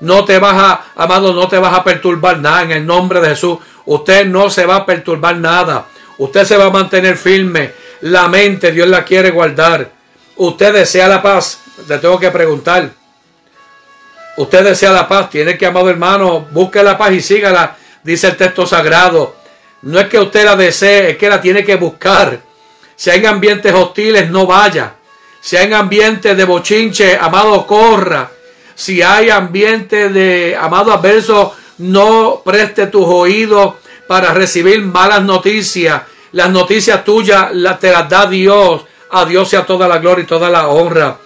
No 0.00 0.24
te 0.24 0.40
vas 0.40 0.54
a, 0.56 0.84
amado, 0.96 1.32
no 1.32 1.46
te 1.46 1.56
vas 1.56 1.72
a 1.72 1.84
perturbar 1.84 2.40
nada 2.40 2.62
en 2.62 2.72
el 2.72 2.86
nombre 2.86 3.20
de 3.20 3.28
Jesús. 3.28 3.58
Usted 3.84 4.26
no 4.26 4.50
se 4.50 4.66
va 4.66 4.76
a 4.76 4.86
perturbar 4.86 5.36
nada. 5.36 5.86
Usted 6.18 6.42
se 6.42 6.56
va 6.56 6.64
a 6.64 6.70
mantener 6.70 7.16
firme. 7.16 7.72
La 8.00 8.26
mente 8.28 8.72
Dios 8.72 8.88
la 8.88 9.04
quiere 9.04 9.30
guardar. 9.30 9.88
Usted 10.34 10.72
desea 10.72 11.06
la 11.06 11.22
paz. 11.22 11.60
Le 11.88 11.98
tengo 11.98 12.18
que 12.18 12.32
preguntar. 12.32 12.90
Usted 14.36 14.64
desea 14.64 14.90
la 14.90 15.06
paz. 15.06 15.30
Tiene 15.30 15.56
que, 15.56 15.66
amado 15.66 15.90
hermano, 15.90 16.40
busque 16.50 16.82
la 16.82 16.98
paz 16.98 17.12
y 17.12 17.20
sígala. 17.20 17.76
Dice 18.02 18.28
el 18.28 18.36
texto 18.36 18.66
sagrado. 18.66 19.36
No 19.82 19.98
es 20.00 20.08
que 20.08 20.18
usted 20.18 20.44
la 20.44 20.56
desee, 20.56 21.10
es 21.10 21.16
que 21.16 21.28
la 21.28 21.40
tiene 21.40 21.64
que 21.64 21.76
buscar. 21.76 22.40
Si 22.96 23.10
hay 23.10 23.24
ambientes 23.26 23.72
hostiles, 23.72 24.30
no 24.30 24.46
vaya. 24.46 24.94
Si 25.40 25.56
hay 25.56 25.72
ambientes 25.72 26.36
de 26.36 26.44
bochinche, 26.44 27.16
amado, 27.16 27.66
corra. 27.66 28.30
Si 28.74 29.02
hay 29.02 29.30
ambiente 29.30 30.08
de, 30.08 30.56
amado 30.56 30.92
adverso, 30.92 31.54
no 31.78 32.42
preste 32.44 32.88
tus 32.88 33.04
oídos 33.06 33.74
para 34.06 34.32
recibir 34.34 34.82
malas 34.82 35.22
noticias. 35.22 36.02
Las 36.32 36.50
noticias 36.50 37.04
tuyas 37.04 37.48
las 37.52 37.78
te 37.78 37.90
las 37.90 38.08
da 38.08 38.26
Dios. 38.26 38.84
A 39.10 39.24
Dios 39.24 39.48
sea 39.48 39.64
toda 39.64 39.88
la 39.88 39.98
gloria 39.98 40.24
y 40.24 40.26
toda 40.26 40.50
la 40.50 40.68
honra. 40.68 41.16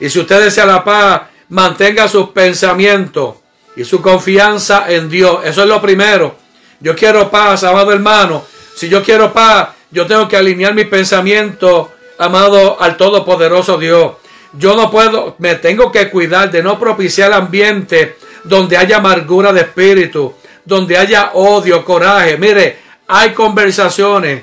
Y 0.00 0.08
si 0.08 0.18
usted 0.20 0.42
desea 0.42 0.66
la 0.66 0.82
paz, 0.82 1.22
mantenga 1.50 2.08
sus 2.08 2.30
pensamientos 2.30 3.36
y 3.78 3.84
su 3.84 4.02
confianza 4.02 4.86
en 4.88 5.08
Dios. 5.08 5.38
Eso 5.44 5.62
es 5.62 5.68
lo 5.68 5.80
primero. 5.80 6.34
Yo 6.80 6.96
quiero 6.96 7.30
paz, 7.30 7.62
amado 7.62 7.92
hermano. 7.92 8.44
Si 8.74 8.88
yo 8.88 9.04
quiero 9.04 9.32
paz, 9.32 9.68
yo 9.92 10.04
tengo 10.04 10.26
que 10.26 10.36
alinear 10.36 10.74
mis 10.74 10.86
pensamientos, 10.86 11.86
amado 12.18 12.76
al 12.80 12.96
Todopoderoso 12.96 13.78
Dios. 13.78 14.14
Yo 14.52 14.74
no 14.74 14.90
puedo, 14.90 15.36
me 15.38 15.54
tengo 15.54 15.92
que 15.92 16.10
cuidar 16.10 16.50
de 16.50 16.60
no 16.60 16.76
propiciar 16.76 17.32
ambiente 17.32 18.16
donde 18.42 18.76
haya 18.76 18.96
amargura 18.96 19.52
de 19.52 19.60
espíritu, 19.60 20.34
donde 20.64 20.98
haya 20.98 21.30
odio, 21.34 21.84
coraje. 21.84 22.36
Mire, 22.36 22.78
hay 23.06 23.32
conversaciones, 23.32 24.42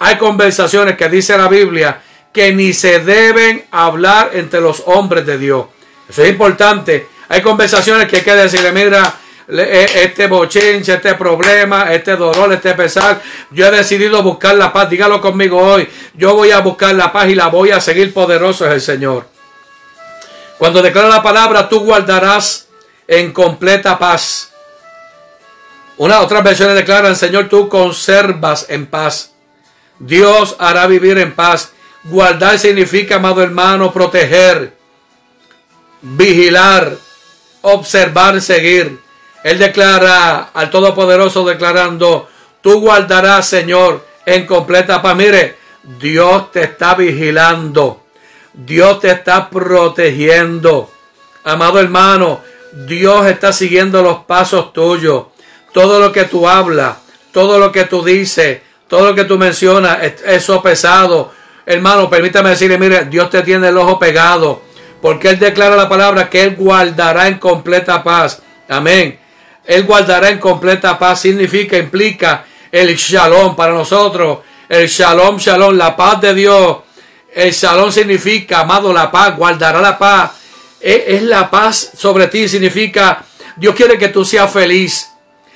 hay 0.00 0.16
conversaciones 0.16 0.96
que 0.96 1.08
dice 1.08 1.38
la 1.38 1.46
Biblia 1.46 2.02
que 2.32 2.52
ni 2.52 2.72
se 2.72 2.98
deben 3.00 3.66
hablar 3.70 4.30
entre 4.32 4.60
los 4.60 4.82
hombres 4.86 5.24
de 5.24 5.38
Dios. 5.38 5.66
Eso 6.08 6.24
es 6.24 6.30
importante. 6.30 7.06
Hay 7.28 7.42
conversaciones 7.42 8.08
que 8.08 8.16
hay 8.16 8.22
que 8.22 8.34
decirle, 8.34 8.72
mira, 8.72 9.14
e, 9.48 10.02
este 10.04 10.26
bochinche, 10.26 10.94
este 10.94 11.14
problema, 11.14 11.92
este 11.92 12.16
dolor, 12.16 12.52
este 12.52 12.74
pesar. 12.74 13.20
Yo 13.50 13.66
he 13.66 13.70
decidido 13.70 14.22
buscar 14.22 14.54
la 14.54 14.72
paz. 14.72 14.90
Dígalo 14.90 15.20
conmigo 15.20 15.58
hoy. 15.58 15.88
Yo 16.14 16.34
voy 16.34 16.50
a 16.50 16.60
buscar 16.60 16.94
la 16.94 17.12
paz 17.12 17.28
y 17.28 17.34
la 17.34 17.48
voy 17.48 17.70
a 17.70 17.80
seguir 17.80 18.12
poderoso 18.12 18.66
es 18.66 18.72
el 18.72 18.80
Señor. 18.80 19.28
Cuando 20.58 20.82
declara 20.82 21.08
la 21.08 21.22
palabra, 21.22 21.68
tú 21.68 21.80
guardarás 21.80 22.68
en 23.06 23.32
completa 23.32 23.98
paz 23.98 24.48
una 25.98 26.20
otra 26.20 26.42
versiones 26.42 26.76
declaran, 26.76 27.16
Señor, 27.16 27.48
tú 27.48 27.68
conservas 27.68 28.66
en 28.68 28.86
paz. 28.86 29.32
Dios 29.98 30.54
hará 30.60 30.86
vivir 30.86 31.18
en 31.18 31.34
paz. 31.34 31.72
Guardar 32.04 32.56
significa, 32.56 33.16
amado 33.16 33.42
hermano, 33.42 33.92
proteger, 33.92 34.74
vigilar, 36.00 36.96
observar, 37.62 38.40
seguir. 38.40 38.98
Él 39.44 39.58
declara 39.58 40.50
al 40.52 40.70
Todopoderoso 40.70 41.44
declarando, 41.44 42.28
tú 42.60 42.80
guardarás, 42.80 43.48
Señor, 43.48 44.06
en 44.26 44.46
completa 44.46 45.00
paz. 45.00 45.16
Mire, 45.16 45.56
Dios 45.82 46.50
te 46.52 46.64
está 46.64 46.94
vigilando. 46.94 48.02
Dios 48.52 49.00
te 49.00 49.10
está 49.10 49.48
protegiendo. 49.48 50.90
Amado 51.44 51.80
hermano, 51.80 52.40
Dios 52.72 53.26
está 53.26 53.52
siguiendo 53.52 54.02
los 54.02 54.24
pasos 54.24 54.72
tuyos. 54.72 55.26
Todo 55.72 56.00
lo 56.00 56.12
que 56.12 56.24
tú 56.24 56.48
hablas, 56.48 56.98
todo 57.32 57.58
lo 57.58 57.70
que 57.70 57.84
tú 57.84 58.02
dices, 58.04 58.60
todo 58.88 59.10
lo 59.10 59.14
que 59.14 59.24
tú 59.24 59.38
mencionas, 59.38 59.98
eso 60.24 60.60
pesado. 60.62 61.32
Hermano, 61.64 62.10
permítame 62.10 62.50
decirle, 62.50 62.78
mire, 62.78 63.04
Dios 63.04 63.30
te 63.30 63.42
tiene 63.42 63.68
el 63.68 63.76
ojo 63.76 63.98
pegado. 63.98 64.62
Porque 65.00 65.30
Él 65.30 65.38
declara 65.38 65.76
la 65.76 65.88
palabra 65.88 66.28
que 66.28 66.42
Él 66.42 66.56
guardará 66.56 67.28
en 67.28 67.38
completa 67.38 68.02
paz. 68.02 68.42
Amén. 68.68 69.18
Él 69.64 69.84
guardará 69.84 70.30
en 70.30 70.38
completa 70.38 70.98
paz. 70.98 71.20
Significa, 71.20 71.76
implica 71.76 72.44
el 72.72 72.96
shalom 72.96 73.54
para 73.54 73.72
nosotros. 73.72 74.38
El 74.68 74.88
shalom, 74.88 75.36
shalom, 75.36 75.76
la 75.76 75.94
paz 75.96 76.20
de 76.20 76.34
Dios. 76.34 76.78
El 77.34 77.52
shalom 77.52 77.92
significa, 77.92 78.60
amado, 78.60 78.92
la 78.92 79.10
paz. 79.10 79.36
Guardará 79.36 79.80
la 79.80 79.98
paz. 79.98 80.32
Es, 80.80 81.22
la 81.22 81.50
paz 81.50 81.92
sobre 81.96 82.26
ti. 82.28 82.48
Significa, 82.48 83.24
Dios 83.56 83.74
quiere 83.74 83.98
que 83.98 84.08
tú 84.08 84.24
seas 84.24 84.50
feliz. 84.50 85.10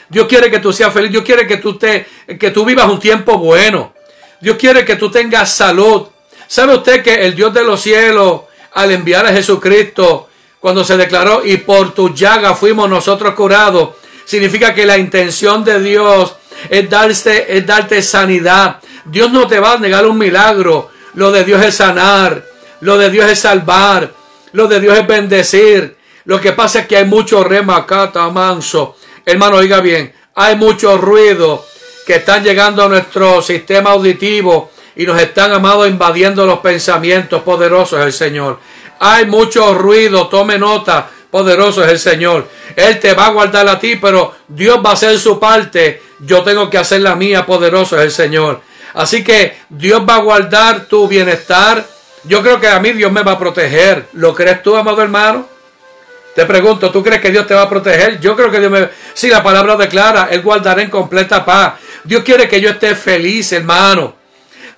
Dios 0.09 0.27
quiere 0.29 0.51
que 0.51 0.59
tú 0.59 0.73
seas 0.73 0.93
feliz. 0.93 1.11
Dios 1.11 1.25
quiere 1.25 1.47
que 1.47 1.57
tú, 1.57 1.79
te, 1.79 2.07
que 2.39 2.51
tú 2.51 2.65
vivas 2.65 2.89
un 2.89 3.01
tiempo 3.01 3.39
bueno. 3.39 3.95
Dios 4.41 4.57
quiere 4.57 4.85
que 4.85 4.97
tú 4.97 5.11
tengas 5.11 5.51
salud. 5.51 6.09
¿Sabe 6.47 6.75
usted 6.75 7.03
que 7.03 7.15
el 7.15 7.35
Dios 7.35 7.55
de 7.55 7.65
los 7.65 7.81
cielos, 7.81 8.43
al 8.75 8.91
enviar 8.91 9.27
a 9.27 9.33
Jesucristo, 9.33 10.29
cuando 10.61 10.85
se 10.85 10.97
declaró, 10.97 11.45
y 11.45 11.57
por 11.59 11.93
tu 11.93 12.15
llaga 12.15 12.55
fuimos 12.55 12.89
nosotros 12.89 13.35
curados, 13.35 13.91
significa 14.25 14.75
que 14.75 14.87
la 14.87 14.99
intención 14.99 15.65
de 15.65 15.81
Dios 15.81 16.37
es 16.71 16.89
darte, 16.89 17.57
es 17.57 17.67
darte 17.67 18.03
sanidad. 18.03 18.79
Dios 19.05 19.31
no 19.33 19.47
te 19.47 19.59
va 19.59 19.73
a 19.73 19.79
negar 19.79 20.07
un 20.07 20.19
milagro. 20.19 20.91
Lo 21.15 21.33
de 21.33 21.45
Dios 21.45 21.65
es 21.65 21.77
sanar. 21.77 22.45
Lo 22.81 22.97
de 22.97 23.11
Dios 23.11 23.31
es 23.31 23.41
salvar. 23.41 24.13
Lo 24.53 24.69
de 24.69 24.81
Dios 24.81 24.97
es 24.97 25.07
bendecir. 25.07 25.97
Lo 26.25 26.41
que 26.41 26.53
pasa 26.53 26.81
es 26.81 26.87
que 26.87 26.97
hay 26.97 27.05
mucho 27.05 27.43
remacata 27.43 28.29
manso. 28.31 28.97
Hermano, 29.25 29.57
oiga 29.57 29.81
bien. 29.81 30.13
Hay 30.35 30.57
mucho 30.57 30.97
ruido 30.97 31.67
que 32.07 32.17
están 32.17 32.43
llegando 32.43 32.85
a 32.85 32.89
nuestro 32.89 33.43
sistema 33.43 33.91
auditivo 33.91 34.72
y 34.97 35.07
nos 35.07 35.21
están, 35.21 35.53
amados, 35.53 35.89
invadiendo 35.89 36.47
los 36.47 36.59
pensamientos 36.61 37.43
poderosos 37.43 38.01
del 38.01 38.13
Señor. 38.13 38.59
Hay 39.01 39.27
mucho 39.27 39.75
ruido, 39.75 40.29
tome 40.29 40.59
nota, 40.59 41.09
poderoso 41.31 41.83
es 41.85 41.91
el 41.91 41.99
Señor. 41.99 42.49
Él 42.77 43.01
te 43.01 43.15
va 43.15 43.27
a 43.27 43.31
guardar 43.31 43.69
a 43.69 43.79
ti, 43.79 43.97
pero 43.97 44.35
Dios 44.47 44.81
va 44.85 44.91
a 44.91 44.95
hacer 44.95 45.19
su 45.19 45.41
parte. 45.41 46.03
Yo 46.21 46.43
tengo 46.43 46.71
que 46.71 46.79
hacer 46.79 47.01
la 47.01 47.17
mía, 47.17 47.45
poderoso 47.45 47.97
es 47.99 48.05
el 48.05 48.11
Señor. 48.13 48.61
Así 48.95 49.25
que 49.25 49.59
Dios 49.69 50.03
va 50.09 50.17
a 50.17 50.21
guardar 50.21 50.85
tu 50.85 51.09
bienestar. 51.09 51.85
Yo 52.25 52.43
creo 52.43 52.61
que 52.61 52.69
a 52.69 52.79
mí 52.79 52.93
Dios 52.93 53.11
me 53.11 53.23
va 53.23 53.33
a 53.33 53.39
proteger. 53.39 54.07
¿Lo 54.13 54.35
crees 54.35 54.63
tú, 54.63 54.77
amado 54.77 55.03
hermano? 55.03 55.49
Te 56.35 56.47
pregunto, 56.47 56.91
¿tú 56.91 57.03
crees 57.03 57.21
que 57.21 57.31
Dios 57.31 57.47
te 57.47 57.55
va 57.55 57.63
a 57.63 57.69
proteger? 57.69 58.21
Yo 58.21 58.37
creo 58.37 58.51
que 58.51 58.59
Dios 58.59 58.71
me... 58.71 58.89
Si 59.13 59.29
la 59.29 59.43
palabra 59.43 59.77
declara, 59.77 60.29
Él 60.31 60.43
guardará 60.43 60.81
en 60.81 60.89
completa 60.89 61.45
paz. 61.45 61.75
Dios 62.05 62.23
quiere 62.23 62.49
que 62.49 62.61
yo 62.61 62.71
esté 62.71 62.95
feliz, 62.95 63.53
hermano. 63.53 64.22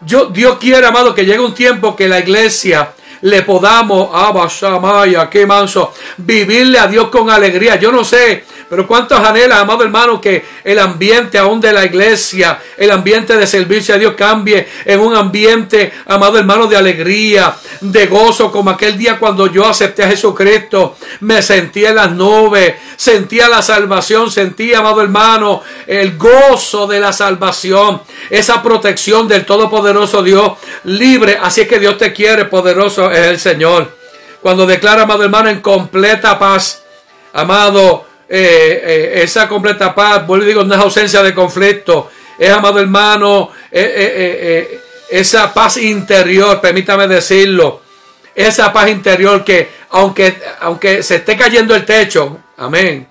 Yo, 0.07 0.27
Dios 0.27 0.59
quiere, 0.59 0.87
amado, 0.87 1.15
que 1.15 1.25
llegue 1.25 1.41
un 1.41 1.55
tiempo 1.55 1.97
que 1.97 2.09
la 2.09 2.19
iglesia 2.21 2.93
le 3.25 3.41
podamos, 3.43 4.11
Abashamaya, 4.13 5.31
qué 5.31 5.47
manso, 5.47 5.95
vivirle 6.19 6.79
a 6.79 6.87
Dios 6.87 7.09
con 7.09 7.31
alegría. 7.31 7.77
Yo 7.77 7.91
no 7.91 8.05
sé 8.05 8.45
pero 8.69 8.87
cuántos 8.87 9.19
anhelan, 9.19 9.61
amado 9.61 9.85
hermano, 9.85 10.21
que 10.21 10.45
el 10.65 10.79
ambiente 10.79 11.39
aún 11.39 11.61
de 11.61 11.73
la 11.73 11.85
iglesia, 11.85 12.59
el 12.77 12.91
ambiente 12.91 13.37
de 13.37 13.47
servicio 13.47 13.95
a 13.95 13.99
Dios 13.99 14.15
cambie 14.17 14.67
en 14.85 15.01
un 15.01 15.15
ambiente, 15.15 15.93
amado 16.07 16.39
hermano, 16.39 16.67
de 16.67 16.77
alegría, 16.77 17.55
de 17.81 18.07
gozo, 18.07 18.51
como 18.51 18.71
aquel 18.71 18.97
día 18.97 19.19
cuando 19.19 19.47
yo 19.47 19.67
acepté 19.67 20.03
a 20.03 20.09
Jesucristo, 20.09 20.97
me 21.21 21.43
sentí 21.43 21.85
en 21.85 21.97
las 21.97 22.13
nubes, 22.13 22.75
sentía 22.97 23.49
la 23.49 23.63
salvación, 23.63 24.31
sentía, 24.31 24.79
amado 24.79 25.03
hermano, 25.03 25.63
el 25.87 26.17
gozo 26.17 26.87
de 26.87 27.01
la 27.01 27.13
salvación, 27.13 28.03
esa 28.31 28.63
protección 28.63 29.29
del 29.29 29.45
Todopoderoso 29.45 30.23
Dios 30.23 30.53
libre. 30.85 31.39
Así 31.41 31.61
es 31.61 31.69
que 31.69 31.79
Dios 31.79 31.99
te 31.99 32.13
quiere, 32.13 32.47
poderoso 32.47 33.11
es 33.15 33.27
el 33.27 33.39
Señor. 33.39 33.91
Cuando 34.43 34.67
declara, 34.67 35.03
amado 35.03 35.25
hermano, 35.25 35.49
en 35.49 35.61
completa 35.61 36.39
paz, 36.39 36.83
amado, 37.33 38.07
eh, 38.29 38.83
eh, 38.85 39.23
esa 39.23 39.49
completa 39.49 39.95
paz, 39.95 40.27
vuelvo 40.27 40.45
y 40.45 40.49
digo, 40.49 40.65
no 40.65 40.75
es 40.75 40.81
ausencia 40.81 41.23
de 41.23 41.35
conflicto, 41.35 42.11
es 42.39 42.51
amado 42.51 42.79
hermano, 42.81 43.51
eh, 43.71 44.81
esa 45.11 45.53
paz 45.53 45.77
interior, 45.77 46.61
permítame 46.61 47.07
decirlo, 47.07 47.83
esa 48.35 48.73
paz 48.73 48.89
interior 48.89 49.45
que 49.45 49.69
aunque, 49.91 50.37
aunque 50.61 51.03
se 51.03 51.17
esté 51.17 51.37
cayendo 51.37 51.75
el 51.75 51.85
techo, 51.85 52.39
amén, 52.57 53.07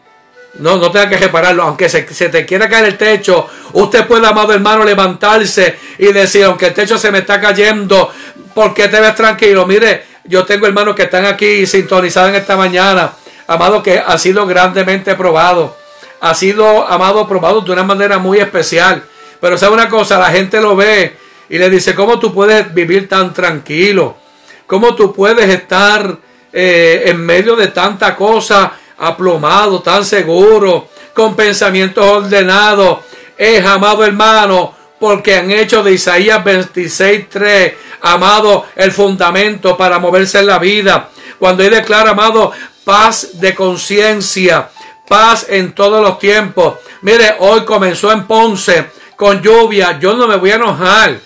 no, 0.56 0.78
no 0.78 0.92
tenga 0.92 1.10
que 1.10 1.18
repararlo, 1.18 1.64
aunque 1.64 1.90
se, 1.90 2.06
se, 2.14 2.30
te 2.30 2.46
quiera 2.46 2.70
caer 2.70 2.86
el 2.86 2.98
techo, 2.98 3.48
usted 3.74 4.06
puede, 4.06 4.28
amado 4.28 4.54
hermano, 4.54 4.84
levantarse 4.84 5.78
y 5.98 6.12
decir, 6.12 6.44
aunque 6.44 6.68
el 6.68 6.74
techo 6.74 6.98
se 6.98 7.12
me 7.12 7.20
está 7.20 7.40
cayendo, 7.42 8.12
porque 8.54 8.88
te 8.88 9.00
ves 9.00 9.16
tranquilo? 9.16 9.66
Mire, 9.66 10.06
yo 10.26 10.46
tengo 10.46 10.68
hermanos 10.68 10.96
que 10.96 11.04
están 11.04 11.26
aquí 11.26 11.66
sintonizados 11.66 12.30
en 12.30 12.36
esta 12.36 12.56
mañana 12.56 13.14
amado, 13.48 13.84
que 13.84 14.00
ha 14.00 14.18
sido 14.18 14.46
grandemente 14.46 15.16
probado. 15.16 15.76
Ha 16.22 16.34
sido, 16.34 16.88
amado, 16.88 17.28
probado 17.28 17.62
de 17.62 17.72
una 17.72 17.84
manera 17.84 18.18
muy 18.18 18.40
especial. 18.40 19.04
Pero 19.40 19.58
sabe 19.58 19.74
una 19.74 19.90
cosa, 19.90 20.18
la 20.18 20.32
gente 20.32 20.62
lo 20.62 20.76
ve 20.76 21.18
y 21.50 21.58
le 21.58 21.70
dice, 21.70 21.94
¿cómo 21.94 22.20
tú 22.20 22.34
puedes 22.34 22.74
vivir 22.74 23.10
tan 23.10 23.34
tranquilo? 23.34 24.18
¿Cómo 24.66 24.96
tú 24.96 25.14
puedes 25.14 25.50
estar 25.50 26.18
eh, 26.52 27.04
en 27.08 27.20
medio 27.26 27.56
de 27.56 27.68
tanta 27.68 28.16
cosa 28.16 28.74
aplomado, 28.98 29.82
tan 29.82 30.06
seguro, 30.06 30.88
con 31.14 31.36
pensamientos 31.36 32.06
ordenados? 32.06 33.00
Es, 33.38 33.66
amado 33.66 34.06
hermano, 34.06 34.74
porque 34.98 35.36
han 35.36 35.52
hecho 35.52 35.84
de 35.84 35.92
Isaías 35.92 36.42
26.3, 36.46 37.74
amado, 38.04 38.66
el 38.76 38.92
fundamento 38.92 39.76
para 39.76 39.98
moverse 39.98 40.40
en 40.40 40.48
la 40.48 40.60
vida. 40.60 41.10
Cuando 41.40 41.64
él 41.64 41.72
declara, 41.72 42.12
amado, 42.12 42.52
paz 42.84 43.40
de 43.40 43.56
conciencia, 43.56 44.70
paz 45.08 45.48
en 45.50 45.74
todos 45.74 46.02
los 46.02 46.20
tiempos. 46.20 46.76
Mire, 47.02 47.36
hoy 47.40 47.64
comenzó 47.66 48.12
en 48.12 48.26
Ponce 48.28 48.92
con 49.16 49.42
lluvia, 49.42 50.00
yo 50.00 50.14
no 50.16 50.28
me 50.28 50.36
voy 50.36 50.52
a 50.52 50.56
enojar, 50.56 51.18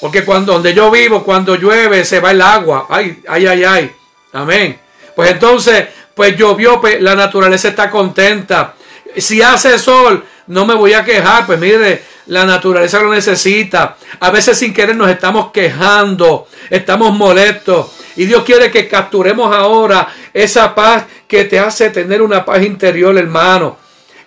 porque 0.00 0.24
cuando 0.24 0.54
donde 0.54 0.74
yo 0.74 0.90
vivo, 0.90 1.22
cuando 1.22 1.54
llueve, 1.54 2.04
se 2.04 2.20
va 2.20 2.32
el 2.32 2.42
agua. 2.42 2.86
Ay, 2.88 3.22
ay, 3.28 3.46
ay, 3.46 3.64
ay. 3.64 3.92
Amén. 4.32 4.78
Pues 5.14 5.30
entonces, 5.30 5.86
pues 6.14 6.36
llovió, 6.36 6.80
pues 6.80 7.00
la 7.00 7.14
naturaleza 7.14 7.68
está 7.68 7.90
contenta. 7.90 8.74
Si 9.16 9.40
hace 9.40 9.78
sol, 9.78 10.24
no 10.48 10.66
me 10.66 10.74
voy 10.74 10.94
a 10.94 11.04
quejar, 11.04 11.46
pues 11.46 11.58
mire, 11.58 12.02
la 12.26 12.44
naturaleza 12.44 13.00
lo 13.02 13.12
necesita. 13.12 13.96
A 14.20 14.30
veces 14.30 14.58
sin 14.58 14.72
querer 14.72 14.96
nos 14.96 15.10
estamos 15.10 15.50
quejando, 15.52 16.48
estamos 16.70 17.16
molestos. 17.16 17.92
Y 18.16 18.24
Dios 18.24 18.42
quiere 18.44 18.70
que 18.70 18.88
capturemos 18.88 19.54
ahora 19.54 20.08
esa 20.32 20.74
paz 20.74 21.04
que 21.26 21.44
te 21.44 21.58
hace 21.58 21.90
tener 21.90 22.20
una 22.22 22.44
paz 22.44 22.62
interior, 22.62 23.16
hermano. 23.16 23.76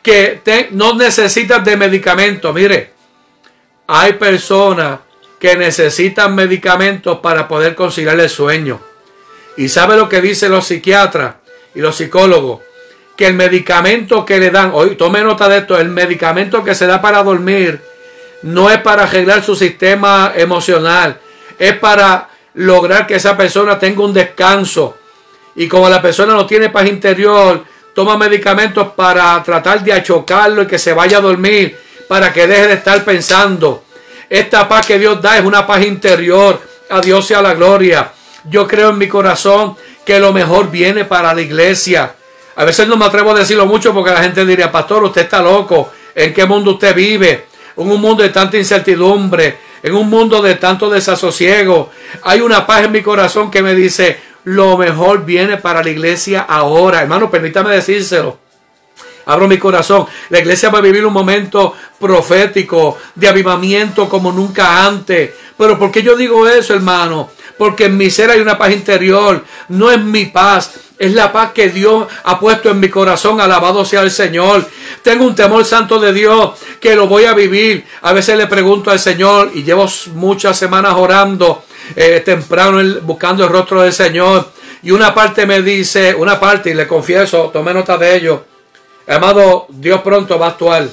Que 0.02 0.42
no 0.72 0.96
necesitas 0.96 1.64
de 1.64 1.78
medicamentos. 1.78 2.54
Mire, 2.54 2.94
hay 3.88 4.14
personas 4.14 5.00
que 5.40 5.56
necesitan 5.56 6.34
medicamentos 6.36 7.20
para 7.20 7.48
poder 7.48 7.76
conciliar 7.76 8.20
el 8.20 8.30
sueño. 8.30 8.80
Y 9.58 9.68
sabe 9.70 9.98
lo 9.98 10.08
que 10.08 10.22
dicen 10.22 10.52
los 10.52 10.68
psiquiatras 10.68 11.36
y 11.76 11.80
los 11.80 11.98
psicólogos. 11.98 12.62
Que 13.22 13.28
el 13.28 13.36
medicamento 13.36 14.26
que 14.26 14.40
le 14.40 14.50
dan, 14.50 14.72
hoy 14.74 14.96
tome 14.96 15.22
nota 15.22 15.48
de 15.48 15.60
esto, 15.60 15.78
el 15.78 15.90
medicamento 15.90 16.64
que 16.64 16.74
se 16.74 16.88
da 16.88 17.00
para 17.00 17.22
dormir 17.22 17.80
no 18.42 18.68
es 18.72 18.80
para 18.80 19.04
arreglar 19.04 19.44
su 19.44 19.56
sistema 19.56 20.34
emocional, 20.36 21.20
es 21.60 21.78
para 21.78 22.30
lograr 22.56 23.06
que 23.06 23.14
esa 23.14 23.38
persona 23.38 23.78
tenga 23.78 24.04
un 24.04 24.12
descanso. 24.12 24.98
Y 25.56 25.68
como 25.68 25.88
la 25.88 26.02
persona 26.02 26.34
no 26.34 26.48
tiene 26.48 26.72
paz 26.72 26.88
interior, 26.88 27.64
toma 27.94 28.18
medicamentos 28.18 28.88
para 28.96 29.44
tratar 29.44 29.84
de 29.84 29.94
achocarlo 29.94 30.64
y 30.64 30.66
que 30.66 30.80
se 30.80 30.92
vaya 30.94 31.20
a 31.20 31.22
dormir, 31.22 31.78
para 32.08 32.34
que 32.34 32.48
deje 32.48 32.70
de 32.70 32.74
estar 32.74 33.06
pensando. 33.06 33.84
Esta 34.32 34.68
paz 34.68 34.88
que 34.88 34.98
Dios 34.98 35.22
da 35.22 35.38
es 35.38 35.46
una 35.46 35.68
paz 35.68 35.86
interior. 35.86 36.60
A 36.90 37.02
Dios 37.02 37.28
sea 37.28 37.44
la 37.44 37.54
gloria. 37.54 38.14
Yo 38.46 38.68
creo 38.68 38.90
en 38.90 38.98
mi 38.98 39.08
corazón 39.08 39.78
que 40.04 40.20
lo 40.20 40.34
mejor 40.34 40.72
viene 40.72 41.06
para 41.06 41.36
la 41.36 41.42
iglesia. 41.42 42.16
A 42.56 42.66
veces 42.66 42.88
no 42.88 42.98
me 42.98 43.06
atrevo 43.06 43.32
a 43.32 43.40
decirlo 43.40 43.66
mucho 43.66 43.94
porque 43.94 44.12
la 44.12 44.24
gente 44.24 44.46
diría, 44.46 44.72
pastor, 44.72 45.04
usted 45.04 45.22
está 45.22 45.42
loco. 45.42 45.92
¿En 46.14 46.34
qué 46.34 46.46
mundo 46.46 46.72
usted 46.72 46.94
vive? 46.94 47.46
En 47.78 47.90
un 47.90 48.02
mundo 48.02 48.24
de 48.24 48.30
tanta 48.30 48.58
incertidumbre, 48.58 49.58
en 49.82 49.96
un 49.96 50.10
mundo 50.10 50.42
de 50.42 50.56
tanto 50.56 50.90
desasosiego. 50.90 51.90
Hay 52.24 52.42
una 52.42 52.66
paz 52.66 52.84
en 52.84 52.92
mi 52.92 53.02
corazón 53.02 53.50
que 53.50 53.62
me 53.62 53.74
dice, 53.74 54.20
lo 54.44 54.78
mejor 54.78 55.26
viene 55.26 55.58
para 55.58 55.84
la 55.84 55.90
iglesia 55.90 56.42
ahora. 56.42 57.02
Hermano, 57.02 57.30
permítame 57.30 57.74
decírselo. 57.74 58.40
Abro 59.26 59.48
mi 59.48 59.58
corazón. 59.58 60.08
La 60.30 60.40
iglesia 60.40 60.70
va 60.70 60.80
a 60.80 60.82
vivir 60.82 61.06
un 61.06 61.14
momento 61.14 61.76
profético, 62.00 62.98
de 63.16 63.28
avivamiento 63.28 64.10
como 64.10 64.32
nunca 64.32 64.86
antes. 64.86 65.32
Pero 65.58 65.78
¿por 65.78 65.92
qué 65.92 66.02
yo 66.02 66.16
digo 66.16 66.48
eso, 66.48 66.74
hermano? 66.74 67.30
Porque 67.62 67.86
en 67.86 67.96
mi 67.96 68.10
ser 68.10 68.32
hay 68.32 68.40
una 68.40 68.58
paz 68.58 68.72
interior. 68.72 69.46
No 69.68 69.92
es 69.92 70.02
mi 70.02 70.26
paz, 70.26 70.80
es 70.98 71.14
la 71.14 71.32
paz 71.32 71.52
que 71.52 71.70
Dios 71.70 72.08
ha 72.24 72.40
puesto 72.40 72.72
en 72.72 72.80
mi 72.80 72.90
corazón. 72.90 73.40
Alabado 73.40 73.86
sea 73.86 74.02
el 74.02 74.10
Señor. 74.10 74.68
Tengo 75.04 75.26
un 75.26 75.36
temor 75.36 75.64
santo 75.64 76.00
de 76.00 76.12
Dios 76.12 76.54
que 76.80 76.96
lo 76.96 77.06
voy 77.06 77.26
a 77.26 77.36
vivir. 77.36 77.86
A 78.02 78.14
veces 78.14 78.36
le 78.36 78.48
pregunto 78.48 78.90
al 78.90 78.98
Señor 78.98 79.52
y 79.54 79.62
llevo 79.62 79.88
muchas 80.16 80.58
semanas 80.58 80.96
orando 80.98 81.64
eh, 81.96 82.24
temprano 82.26 82.80
buscando 83.04 83.44
el 83.44 83.52
rostro 83.52 83.84
del 83.84 83.94
Señor. 83.94 84.50
Y 84.82 84.90
una 84.90 85.14
parte 85.14 85.46
me 85.46 85.62
dice, 85.62 86.16
una 86.16 86.40
parte, 86.40 86.72
y 86.72 86.74
le 86.74 86.88
confieso, 86.88 87.52
tome 87.54 87.76
nota 87.76 87.96
de 87.96 88.16
ello 88.16 88.46
Amado, 89.08 89.68
Dios 89.70 90.02
pronto 90.02 90.40
va 90.40 90.48
a 90.48 90.50
actuar. 90.50 90.88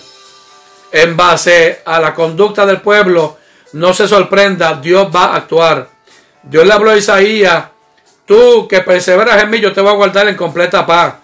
En 0.92 1.16
base 1.16 1.80
a 1.86 1.98
la 1.98 2.12
conducta 2.12 2.66
del 2.66 2.82
pueblo, 2.82 3.38
no 3.72 3.94
se 3.94 4.06
sorprenda, 4.06 4.74
Dios 4.74 5.08
va 5.14 5.32
a 5.32 5.36
actuar. 5.36 5.97
Dios 6.48 6.66
le 6.66 6.72
habló 6.72 6.90
a 6.90 6.96
Isaías, 6.96 7.64
tú 8.26 8.66
que 8.68 8.80
perseveras 8.80 9.42
en 9.42 9.50
mí, 9.50 9.60
yo 9.60 9.72
te 9.72 9.80
voy 9.80 9.90
a 9.90 9.96
guardar 9.96 10.28
en 10.28 10.36
completa 10.36 10.86
paz. 10.86 11.14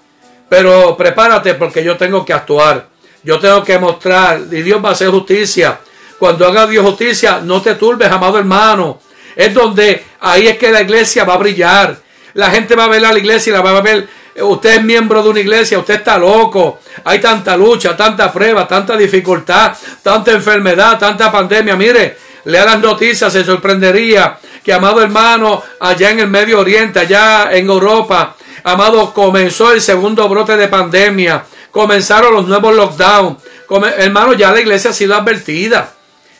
Pero 0.48 0.96
prepárate 0.96 1.54
porque 1.54 1.82
yo 1.82 1.96
tengo 1.96 2.24
que 2.24 2.32
actuar. 2.32 2.86
Yo 3.22 3.38
tengo 3.38 3.64
que 3.64 3.78
mostrar, 3.78 4.40
y 4.50 4.62
Dios 4.62 4.84
va 4.84 4.90
a 4.90 4.92
hacer 4.92 5.08
justicia. 5.08 5.80
Cuando 6.18 6.46
haga 6.46 6.66
Dios 6.66 6.84
justicia, 6.84 7.40
no 7.42 7.62
te 7.62 7.74
turbes, 7.74 8.10
amado 8.10 8.38
hermano. 8.38 9.00
Es 9.34 9.52
donde 9.54 10.04
ahí 10.20 10.46
es 10.46 10.58
que 10.58 10.70
la 10.70 10.82
iglesia 10.82 11.24
va 11.24 11.34
a 11.34 11.38
brillar. 11.38 11.96
La 12.34 12.50
gente 12.50 12.76
va 12.76 12.84
a 12.84 12.88
ver 12.88 13.04
a 13.04 13.12
la 13.12 13.18
iglesia 13.18 13.50
y 13.50 13.54
la 13.54 13.62
va 13.62 13.78
a 13.78 13.80
ver 13.80 14.06
usted 14.42 14.78
es 14.78 14.82
miembro 14.82 15.22
de 15.22 15.28
una 15.28 15.40
iglesia, 15.40 15.78
usted 15.78 15.94
está 15.94 16.18
loco. 16.18 16.80
Hay 17.04 17.20
tanta 17.20 17.56
lucha, 17.56 17.96
tanta 17.96 18.32
prueba, 18.32 18.66
tanta 18.66 18.96
dificultad, 18.96 19.76
tanta 20.02 20.32
enfermedad, 20.32 20.98
tanta 20.98 21.30
pandemia. 21.30 21.76
Mire, 21.76 22.16
lea 22.44 22.64
las 22.64 22.80
noticias, 22.80 23.32
se 23.32 23.44
sorprendería 23.44 24.38
que, 24.64 24.72
amado 24.72 25.02
hermano, 25.02 25.62
allá 25.78 26.10
en 26.10 26.20
el 26.20 26.28
Medio 26.28 26.58
Oriente, 26.58 26.98
allá 27.00 27.50
en 27.52 27.66
Europa, 27.68 28.34
amado, 28.64 29.12
comenzó 29.12 29.72
el 29.72 29.80
segundo 29.80 30.28
brote 30.28 30.56
de 30.56 30.68
pandemia. 30.68 31.44
Comenzaron 31.70 32.32
los 32.32 32.48
nuevos 32.48 32.74
lockdowns. 32.74 33.38
Hermano, 33.98 34.32
ya 34.32 34.52
la 34.52 34.60
iglesia 34.60 34.90
ha 34.90 34.94
sido 34.94 35.14
advertida. 35.14 35.92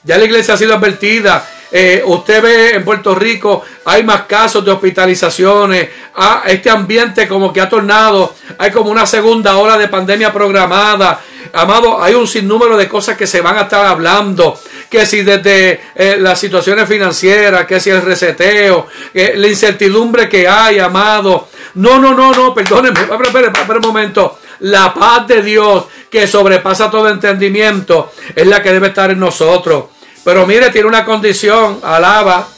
Ya 0.03 0.17
la 0.17 0.25
iglesia 0.25 0.55
ha 0.55 0.57
sido 0.57 0.75
advertida. 0.75 1.47
Eh, 1.77 2.05
usted 2.07 2.41
ve 2.41 2.71
en 2.77 2.85
Puerto 2.85 3.17
Rico, 3.17 3.65
hay 3.85 4.05
más 4.05 4.27
casos 4.27 4.65
de 4.65 4.71
hospitalizaciones, 4.71 5.89
ah, 6.15 6.45
este 6.47 6.71
ambiente 6.71 7.27
como 7.27 7.53
que 7.53 7.61
ha 7.61 7.69
tornado, 7.69 8.33
hay 8.59 8.71
como 8.71 8.91
una 8.91 9.05
segunda 9.07 9.57
ola 9.57 9.77
de 9.77 9.89
pandemia 9.89 10.33
programada. 10.33 11.21
Amado, 11.53 12.01
hay 12.01 12.15
un 12.15 12.29
sinnúmero 12.29 12.77
de 12.77 12.89
cosas 12.89 13.17
que 13.17 13.27
se 13.27 13.41
van 13.41 13.59
a 13.59 13.63
estar 13.63 13.85
hablando, 13.87 14.57
que 14.89 15.05
si 15.05 15.23
desde 15.23 15.81
eh, 15.97 16.17
las 16.21 16.39
situaciones 16.39 16.89
financieras, 16.89 17.67
que 17.67 17.81
si 17.81 17.91
el 17.91 18.03
reseteo, 18.03 18.87
la 19.13 19.49
incertidumbre 19.49 20.29
que 20.29 20.47
hay, 20.47 20.79
amado. 20.79 21.49
No, 21.75 21.99
no, 21.99 22.15
no, 22.15 22.31
no, 22.31 22.55
perdónenme, 22.55 23.01
espera, 23.25 23.49
espera 23.49 23.81
un 23.81 23.87
momento. 23.89 24.39
La 24.61 24.95
paz 24.95 25.27
de 25.27 25.43
Dios 25.43 25.87
que 26.09 26.29
sobrepasa 26.29 26.89
todo 26.89 27.09
entendimiento 27.09 28.13
es 28.33 28.47
la 28.47 28.63
que 28.63 28.73
debe 28.73 28.87
estar 28.87 29.11
en 29.11 29.19
nosotros. 29.19 29.87
Pero 30.25 30.47
mire, 30.47 30.71
tiene 30.71 30.89
una 30.89 31.05
condición, 31.05 31.81
alaba. 31.83 32.49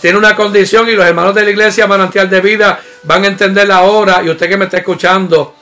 Tiene 0.00 0.18
una 0.18 0.36
condición 0.36 0.88
y 0.88 0.92
los 0.92 1.06
hermanos 1.06 1.34
de 1.34 1.44
la 1.44 1.50
iglesia 1.50 1.86
manantial 1.86 2.28
de 2.28 2.40
vida 2.40 2.80
van 3.04 3.24
a 3.24 3.28
entender 3.28 3.66
la 3.66 3.82
hora. 3.82 4.22
Y 4.22 4.28
usted 4.28 4.48
que 4.48 4.56
me 4.56 4.66
está 4.66 4.78
escuchando, 4.78 5.54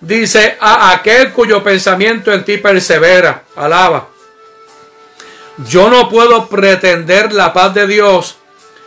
dice 0.00 0.56
a 0.60 0.92
aquel 0.92 1.32
cuyo 1.32 1.62
pensamiento 1.62 2.32
en 2.32 2.44
ti 2.44 2.58
persevera, 2.58 3.42
alaba. 3.56 4.08
Yo 5.68 5.90
no 5.90 6.08
puedo 6.08 6.48
pretender 6.48 7.32
la 7.32 7.52
paz 7.52 7.74
de 7.74 7.86
Dios 7.86 8.36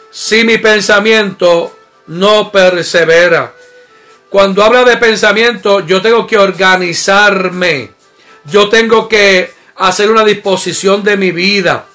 si 0.10 0.44
mi 0.44 0.58
pensamiento 0.58 1.78
no 2.08 2.52
persevera. 2.52 3.54
Cuando 4.30 4.64
habla 4.64 4.84
de 4.84 4.98
pensamiento, 4.98 5.82
yo 5.82 6.02
tengo 6.02 6.26
que 6.26 6.38
organizarme. 6.38 7.92
Yo 8.46 8.70
tengo 8.70 9.08
que 9.08 9.55
hacer 9.78 10.10
una 10.10 10.24
disposición 10.24 11.04
de 11.04 11.18
mi 11.18 11.32
vida. 11.32 11.86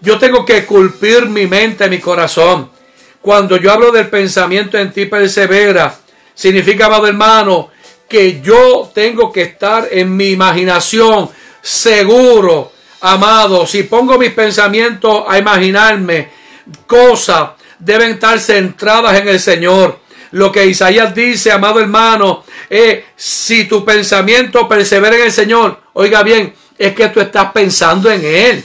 Yo 0.00 0.18
tengo 0.18 0.44
que 0.44 0.64
culpir 0.64 1.26
mi 1.26 1.46
mente, 1.46 1.88
mi 1.88 1.98
corazón. 1.98 2.70
Cuando 3.20 3.56
yo 3.56 3.72
hablo 3.72 3.92
del 3.92 4.08
pensamiento 4.08 4.78
en 4.78 4.92
ti 4.92 5.06
persevera, 5.06 5.94
significa, 6.34 6.86
amado 6.86 7.06
hermano, 7.06 7.70
que 8.08 8.40
yo 8.40 8.90
tengo 8.94 9.30
que 9.30 9.42
estar 9.42 9.88
en 9.90 10.16
mi 10.16 10.30
imaginación 10.30 11.30
seguro, 11.62 12.72
amado. 13.02 13.66
Si 13.66 13.84
pongo 13.84 14.18
mis 14.18 14.32
pensamientos 14.32 15.24
a 15.28 15.38
imaginarme 15.38 16.30
cosas, 16.86 17.50
deben 17.78 18.12
estar 18.12 18.40
centradas 18.40 19.18
en 19.18 19.28
el 19.28 19.38
Señor. 19.38 20.00
Lo 20.32 20.50
que 20.50 20.66
Isaías 20.66 21.14
dice, 21.14 21.52
amado 21.52 21.80
hermano, 21.80 22.44
es 22.68 23.04
si 23.16 23.64
tu 23.64 23.84
pensamiento 23.84 24.68
persevera 24.68 25.16
en 25.16 25.22
el 25.22 25.32
Señor, 25.32 25.80
oiga 25.92 26.22
bien, 26.22 26.54
es 26.80 26.94
que 26.94 27.08
tú 27.08 27.20
estás 27.20 27.52
pensando 27.52 28.10
en 28.10 28.24
Él. 28.24 28.64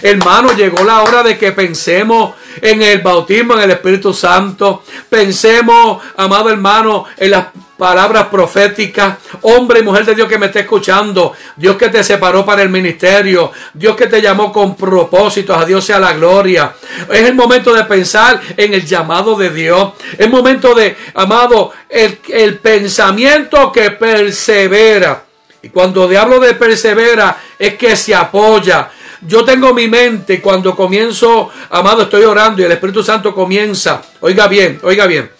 Hermano, 0.00 0.52
llegó 0.56 0.82
la 0.84 1.02
hora 1.02 1.22
de 1.22 1.36
que 1.36 1.52
pensemos 1.52 2.34
en 2.62 2.80
el 2.80 3.00
bautismo, 3.02 3.54
en 3.54 3.60
el 3.60 3.72
Espíritu 3.72 4.14
Santo. 4.14 4.82
Pensemos, 5.10 6.02
amado 6.16 6.48
hermano, 6.48 7.04
en 7.14 7.30
las 7.30 7.48
palabras 7.76 8.28
proféticas. 8.28 9.18
Hombre 9.42 9.80
y 9.80 9.82
mujer 9.82 10.06
de 10.06 10.14
Dios 10.14 10.28
que 10.28 10.38
me 10.38 10.46
esté 10.46 10.60
escuchando. 10.60 11.34
Dios 11.54 11.76
que 11.76 11.90
te 11.90 12.02
separó 12.02 12.42
para 12.42 12.62
el 12.62 12.70
ministerio. 12.70 13.52
Dios 13.74 13.96
que 13.96 14.06
te 14.06 14.22
llamó 14.22 14.50
con 14.50 14.74
propósitos. 14.74 15.54
A 15.54 15.66
Dios 15.66 15.84
sea 15.84 16.00
la 16.00 16.14
gloria. 16.14 16.72
Es 17.10 17.28
el 17.28 17.34
momento 17.34 17.74
de 17.74 17.84
pensar 17.84 18.40
en 18.56 18.72
el 18.72 18.86
llamado 18.86 19.36
de 19.36 19.50
Dios. 19.50 19.92
Es 20.16 20.30
momento 20.30 20.74
de, 20.74 20.96
amado, 21.12 21.70
el 21.90 22.58
pensamiento 22.60 23.70
que 23.70 23.90
persevera. 23.90 25.24
Y 25.62 25.68
cuando 25.68 26.10
hablo 26.18 26.40
de 26.40 26.54
persevera 26.54 27.38
es 27.56 27.74
que 27.74 27.94
se 27.94 28.14
apoya. 28.14 28.90
Yo 29.20 29.44
tengo 29.44 29.72
mi 29.72 29.86
mente 29.86 30.40
cuando 30.40 30.74
comienzo, 30.74 31.50
amado, 31.70 32.02
estoy 32.02 32.24
orando 32.24 32.60
y 32.60 32.64
el 32.64 32.72
Espíritu 32.72 33.04
Santo 33.04 33.32
comienza. 33.32 34.02
Oiga 34.20 34.48
bien, 34.48 34.80
oiga 34.82 35.06
bien. 35.06 35.30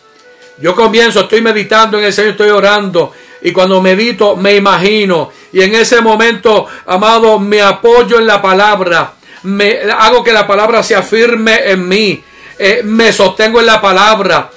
Yo 0.59 0.77
comienzo, 0.77 1.23
estoy 1.23 1.41
meditando 1.41 1.99
en 1.99 2.05
el 2.05 2.13
Señor, 2.13 2.33
estoy 2.33 2.51
orando. 2.51 3.13
Y 3.43 3.51
cuando 3.51 3.83
medito, 3.83 4.37
me 4.37 4.55
imagino. 4.55 5.33
Y 5.53 5.63
en 5.63 5.75
ese 5.75 6.01
momento, 6.01 6.69
amado, 6.87 7.41
me 7.41 7.61
apoyo 7.61 8.21
en 8.21 8.27
la 8.29 8.41
palabra. 8.41 9.15
Me 9.43 9.81
hago 9.91 10.23
que 10.23 10.33
la 10.33 10.47
palabra 10.47 10.85
se 10.85 10.95
afirme 10.95 11.69
en 11.69 11.89
mí. 11.89 12.23
Eh, 12.57 12.83
me 12.85 13.13
sostengo 13.13 13.59
en 13.59 13.67
la 13.67 13.81
palabra. 13.81 14.49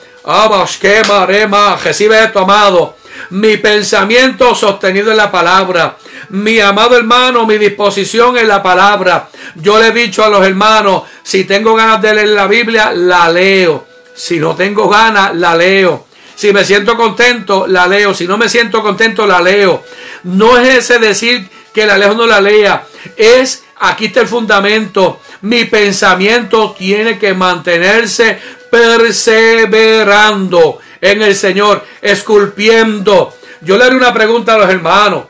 Recibe 1.83 2.23
esto, 2.23 2.39
amado 2.39 2.95
mi 3.31 3.57
pensamiento 3.57 4.55
sostenido 4.55 5.11
en 5.11 5.17
la 5.17 5.29
palabra. 5.31 5.97
Mi 6.29 6.59
amado 6.59 6.95
hermano, 6.97 7.45
mi 7.45 7.57
disposición 7.57 8.37
en 8.37 8.47
la 8.47 8.63
palabra. 8.63 9.27
Yo 9.55 9.77
le 9.79 9.87
he 9.87 9.91
dicho 9.91 10.23
a 10.23 10.29
los 10.29 10.45
hermanos, 10.45 11.01
si 11.23 11.45
tengo 11.45 11.73
ganas 11.75 12.01
de 12.01 12.13
leer 12.13 12.29
la 12.29 12.47
Biblia, 12.47 12.91
la 12.91 13.29
leo. 13.29 13.85
Si 14.13 14.39
no 14.39 14.55
tengo 14.55 14.87
ganas, 14.87 15.35
la 15.35 15.55
leo. 15.55 16.05
Si 16.35 16.53
me 16.53 16.63
siento 16.65 16.97
contento, 16.97 17.67
la 17.67 17.87
leo. 17.87 18.13
Si 18.13 18.27
no 18.27 18.37
me 18.37 18.49
siento 18.49 18.81
contento, 18.81 19.25
la 19.25 19.41
leo. 19.41 19.83
No 20.23 20.57
es 20.57 20.77
ese 20.77 20.99
decir 20.99 21.49
que 21.73 21.85
la 21.85 21.97
leo 21.97 22.11
o 22.11 22.15
no 22.15 22.25
la 22.25 22.41
lea. 22.41 22.85
Es, 23.15 23.63
aquí 23.77 24.05
está 24.05 24.19
el 24.21 24.27
fundamento. 24.27 25.21
Mi 25.41 25.65
pensamiento 25.65 26.73
tiene 26.77 27.19
que 27.19 27.33
mantenerse 27.33 28.39
perseverando 28.69 30.79
en 31.01 31.21
el 31.21 31.35
Señor, 31.35 31.83
esculpiendo. 32.01 33.35
Yo 33.61 33.77
le 33.77 33.85
haré 33.85 33.95
una 33.95 34.13
pregunta 34.13 34.55
a 34.55 34.57
los 34.59 34.69
hermanos 34.69 35.25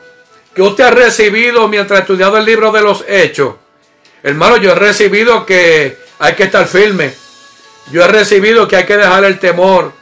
que 0.54 0.62
usted 0.62 0.84
ha 0.84 0.90
recibido 0.90 1.68
mientras 1.68 1.98
ha 1.98 2.02
estudiado 2.02 2.38
el 2.38 2.44
libro 2.44 2.72
de 2.72 2.82
los 2.82 3.04
hechos. 3.06 3.56
Hermano, 4.22 4.56
yo 4.56 4.72
he 4.72 4.74
recibido 4.74 5.44
que 5.44 5.98
hay 6.18 6.34
que 6.34 6.44
estar 6.44 6.66
firme. 6.66 7.14
Yo 7.92 8.02
he 8.02 8.08
recibido 8.08 8.66
que 8.66 8.76
hay 8.76 8.84
que 8.86 8.96
dejar 8.96 9.24
el 9.24 9.38
temor. 9.38 9.92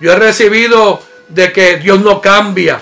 Yo 0.00 0.12
he 0.12 0.16
recibido 0.16 1.02
de 1.28 1.52
que 1.52 1.78
Dios 1.78 2.00
no 2.00 2.20
cambia. 2.20 2.80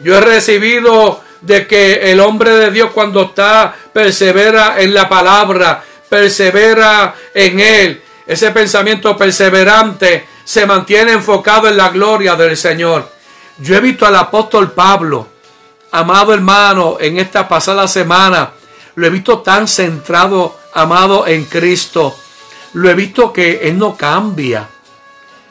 Yo 0.00 0.16
he 0.16 0.20
recibido 0.20 1.22
de 1.40 1.66
que 1.66 2.10
el 2.10 2.20
hombre 2.20 2.50
de 2.50 2.70
Dios 2.70 2.90
cuando 2.92 3.22
está 3.22 3.74
persevera 3.92 4.76
en 4.78 4.92
la 4.92 5.08
palabra, 5.08 5.82
persevera 6.08 7.14
en 7.32 7.60
él. 7.60 8.02
Ese 8.26 8.50
pensamiento 8.50 9.16
perseverante 9.16 10.26
se 10.44 10.66
mantiene 10.66 11.12
enfocado 11.12 11.68
en 11.68 11.76
la 11.76 11.90
gloria 11.90 12.34
del 12.34 12.56
Señor. 12.56 13.08
Yo 13.58 13.76
he 13.76 13.80
visto 13.80 14.04
al 14.04 14.16
apóstol 14.16 14.72
Pablo, 14.72 15.28
amado 15.92 16.34
hermano, 16.34 16.96
en 17.00 17.18
esta 17.18 17.48
pasada 17.48 17.86
semana, 17.86 18.50
lo 18.96 19.06
he 19.06 19.10
visto 19.10 19.40
tan 19.40 19.68
centrado, 19.68 20.58
amado, 20.74 21.26
en 21.26 21.44
Cristo. 21.44 22.16
Lo 22.72 22.90
he 22.90 22.94
visto 22.94 23.32
que 23.32 23.60
Él 23.68 23.78
no 23.78 23.96
cambia. 23.96 24.68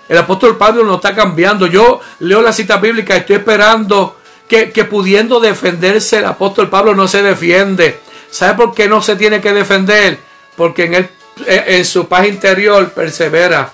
El 0.07 0.17
apóstol 0.17 0.57
Pablo 0.57 0.83
no 0.83 0.95
está 0.95 1.15
cambiando. 1.15 1.67
Yo 1.67 1.99
leo 2.19 2.41
la 2.41 2.53
cita 2.53 2.77
bíblica 2.77 3.15
estoy 3.15 3.37
esperando 3.37 4.17
que, 4.47 4.71
que 4.71 4.83
pudiendo 4.83 5.39
defenderse 5.39 6.17
el 6.17 6.25
apóstol 6.25 6.69
Pablo 6.69 6.93
no 6.93 7.07
se 7.07 7.23
defiende. 7.23 7.99
¿Sabe 8.29 8.55
por 8.55 8.75
qué 8.75 8.87
no 8.87 9.01
se 9.01 9.15
tiene 9.15 9.41
que 9.41 9.53
defender? 9.53 10.19
Porque 10.55 10.85
en, 10.85 10.95
el, 10.95 11.09
en 11.45 11.85
su 11.85 12.07
paz 12.07 12.27
interior 12.27 12.91
persevera 12.91 13.71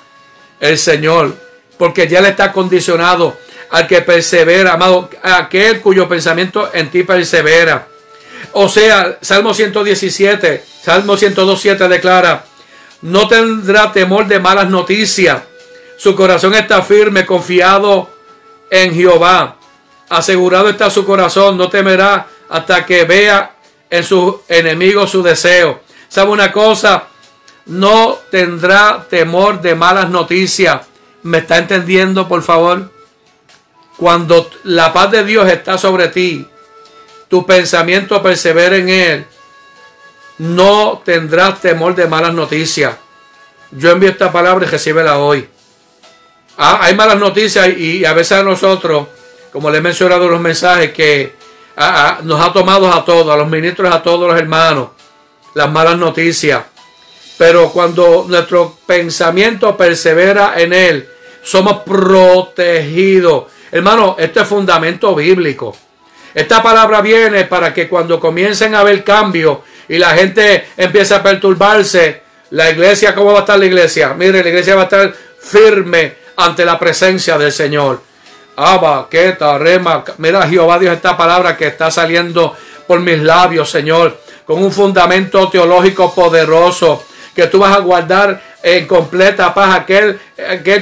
el 0.59 0.77
Señor. 0.77 1.35
Porque 1.77 2.07
ya 2.07 2.21
le 2.21 2.29
está 2.29 2.51
condicionado 2.51 3.37
al 3.71 3.87
que 3.87 4.01
persevera, 4.01 4.73
amado, 4.73 5.09
aquel 5.23 5.81
cuyo 5.81 6.07
pensamiento 6.07 6.69
en 6.73 6.91
ti 6.91 7.03
persevera. 7.03 7.87
O 8.53 8.67
sea, 8.67 9.17
Salmo 9.21 9.53
117, 9.53 10.63
Salmo 10.83 11.15
102.7 11.15 11.87
declara, 11.87 12.43
no 13.01 13.27
tendrá 13.27 13.91
temor 13.91 14.27
de 14.27 14.39
malas 14.39 14.69
noticias. 14.69 15.41
Su 15.97 16.15
corazón 16.15 16.53
está 16.53 16.81
firme, 16.81 17.25
confiado 17.25 18.09
en 18.69 18.93
Jehová. 18.93 19.55
Asegurado 20.09 20.69
está 20.69 20.89
su 20.89 21.05
corazón, 21.05 21.57
no 21.57 21.69
temerá 21.69 22.27
hasta 22.49 22.85
que 22.85 23.05
vea 23.05 23.55
en 23.89 24.03
sus 24.03 24.35
enemigos 24.49 25.11
su 25.11 25.23
deseo. 25.23 25.81
¿Sabe 26.09 26.31
una 26.31 26.51
cosa? 26.51 27.05
No 27.65 28.17
tendrá 28.29 29.05
temor 29.09 29.61
de 29.61 29.75
malas 29.75 30.09
noticias. 30.09 30.81
¿Me 31.23 31.39
está 31.39 31.57
entendiendo, 31.57 32.27
por 32.27 32.41
favor? 32.41 32.91
Cuando 33.97 34.49
la 34.63 34.91
paz 34.91 35.11
de 35.11 35.23
Dios 35.23 35.47
está 35.49 35.77
sobre 35.77 36.07
ti, 36.07 36.47
tu 37.27 37.45
pensamiento 37.45 38.21
persevera 38.21 38.75
en 38.75 38.89
Él, 38.89 39.25
no 40.39 41.01
tendrás 41.05 41.61
temor 41.61 41.93
de 41.93 42.07
malas 42.07 42.33
noticias. 42.33 42.95
Yo 43.71 43.91
envío 43.91 44.09
esta 44.09 44.31
palabra 44.31 44.65
y 44.65 44.69
recíbela 44.69 45.19
hoy. 45.19 45.47
Ah, 46.57 46.79
hay 46.81 46.95
malas 46.95 47.17
noticias 47.17 47.69
y 47.77 48.03
a 48.05 48.13
veces 48.13 48.39
a 48.39 48.43
nosotros, 48.43 49.07
como 49.51 49.69
le 49.69 49.77
he 49.77 49.81
mencionado 49.81 50.25
en 50.25 50.31
los 50.31 50.41
mensajes, 50.41 50.91
que 50.91 51.35
ah, 51.77 52.17
ah, 52.17 52.19
nos 52.23 52.41
ha 52.41 52.51
tomado 52.51 52.91
a 52.91 53.05
todos, 53.05 53.33
a 53.33 53.37
los 53.37 53.47
ministros, 53.47 53.93
a 53.93 54.01
todos 54.01 54.27
los 54.29 54.39
hermanos, 54.39 54.89
las 55.53 55.71
malas 55.71 55.97
noticias. 55.97 56.63
Pero 57.41 57.71
cuando 57.71 58.25
nuestro 58.27 58.77
pensamiento 58.85 59.75
persevera 59.75 60.53
en 60.57 60.73
Él, 60.73 61.09
somos 61.41 61.81
protegidos. 61.81 63.45
Hermano, 63.71 64.15
esto 64.19 64.41
es 64.41 64.47
fundamento 64.47 65.15
bíblico. 65.15 65.75
Esta 66.35 66.61
palabra 66.61 67.01
viene 67.01 67.45
para 67.45 67.73
que 67.73 67.89
cuando 67.89 68.19
comiencen 68.19 68.75
a 68.75 68.81
haber 68.81 69.03
cambios 69.03 69.57
y 69.89 69.97
la 69.97 70.11
gente 70.11 70.67
empieza 70.77 71.15
a 71.15 71.23
perturbarse, 71.23 72.21
la 72.51 72.69
iglesia, 72.69 73.15
¿cómo 73.15 73.31
va 73.31 73.39
a 73.39 73.41
estar 73.41 73.57
la 73.57 73.65
iglesia? 73.65 74.13
Mire, 74.13 74.43
la 74.43 74.49
iglesia 74.49 74.75
va 74.75 74.81
a 74.81 74.83
estar 74.83 75.11
firme 75.39 76.17
ante 76.35 76.63
la 76.63 76.77
presencia 76.77 77.39
del 77.39 77.51
Señor. 77.51 78.03
Abba, 78.55 79.07
Keta, 79.09 79.57
Rema. 79.57 80.03
Mira, 80.19 80.47
Jehová 80.47 80.77
Dios, 80.77 80.93
esta 80.93 81.17
palabra 81.17 81.57
que 81.57 81.65
está 81.65 81.89
saliendo 81.89 82.55
por 82.85 82.99
mis 82.99 83.17
labios, 83.17 83.67
Señor, 83.67 84.19
con 84.45 84.63
un 84.63 84.71
fundamento 84.71 85.49
teológico 85.49 86.13
poderoso, 86.13 87.05
que 87.35 87.47
tú 87.47 87.59
vas 87.59 87.75
a 87.75 87.79
guardar 87.79 88.41
en 88.63 88.87
completa 88.87 89.53
paz 89.53 89.79
aquel, 89.79 90.19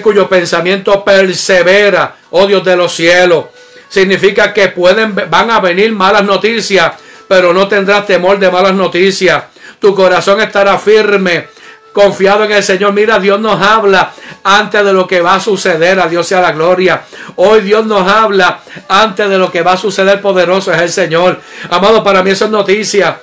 cuyo 0.01 0.27
pensamiento 0.27 1.03
persevera, 1.03 2.15
oh 2.31 2.45
Dios 2.45 2.63
de 2.63 2.75
los 2.75 2.93
cielos. 2.93 3.45
Significa 3.87 4.53
que 4.53 4.67
pueden, 4.69 5.15
van 5.15 5.49
a 5.49 5.59
venir 5.59 5.91
malas 5.93 6.23
noticias, 6.23 6.93
pero 7.27 7.53
no 7.53 7.67
tendrás 7.67 8.05
temor 8.05 8.37
de 8.39 8.51
malas 8.51 8.73
noticias. 8.73 9.43
Tu 9.79 9.95
corazón 9.95 10.41
estará 10.41 10.77
firme, 10.77 11.47
confiado 11.93 12.43
en 12.43 12.51
el 12.51 12.63
Señor. 12.63 12.93
Mira, 12.93 13.17
Dios 13.19 13.39
nos 13.39 13.61
habla 13.61 14.11
antes 14.43 14.83
de 14.83 14.93
lo 14.93 15.07
que 15.07 15.21
va 15.21 15.35
a 15.35 15.39
suceder. 15.39 15.99
A 15.99 16.07
Dios 16.07 16.27
sea 16.27 16.41
la 16.41 16.51
gloria. 16.51 17.03
Hoy 17.37 17.61
Dios 17.61 17.85
nos 17.85 18.07
habla 18.07 18.59
antes 18.87 19.29
de 19.29 19.37
lo 19.37 19.51
que 19.51 19.61
va 19.61 19.73
a 19.73 19.77
suceder. 19.77 20.21
Poderoso 20.21 20.71
es 20.73 20.81
el 20.81 20.89
Señor. 20.89 21.39
Amado, 21.69 22.03
para 22.03 22.21
mí 22.21 22.31
eso 22.31 22.45
es 22.45 22.51
noticia. 22.51 23.19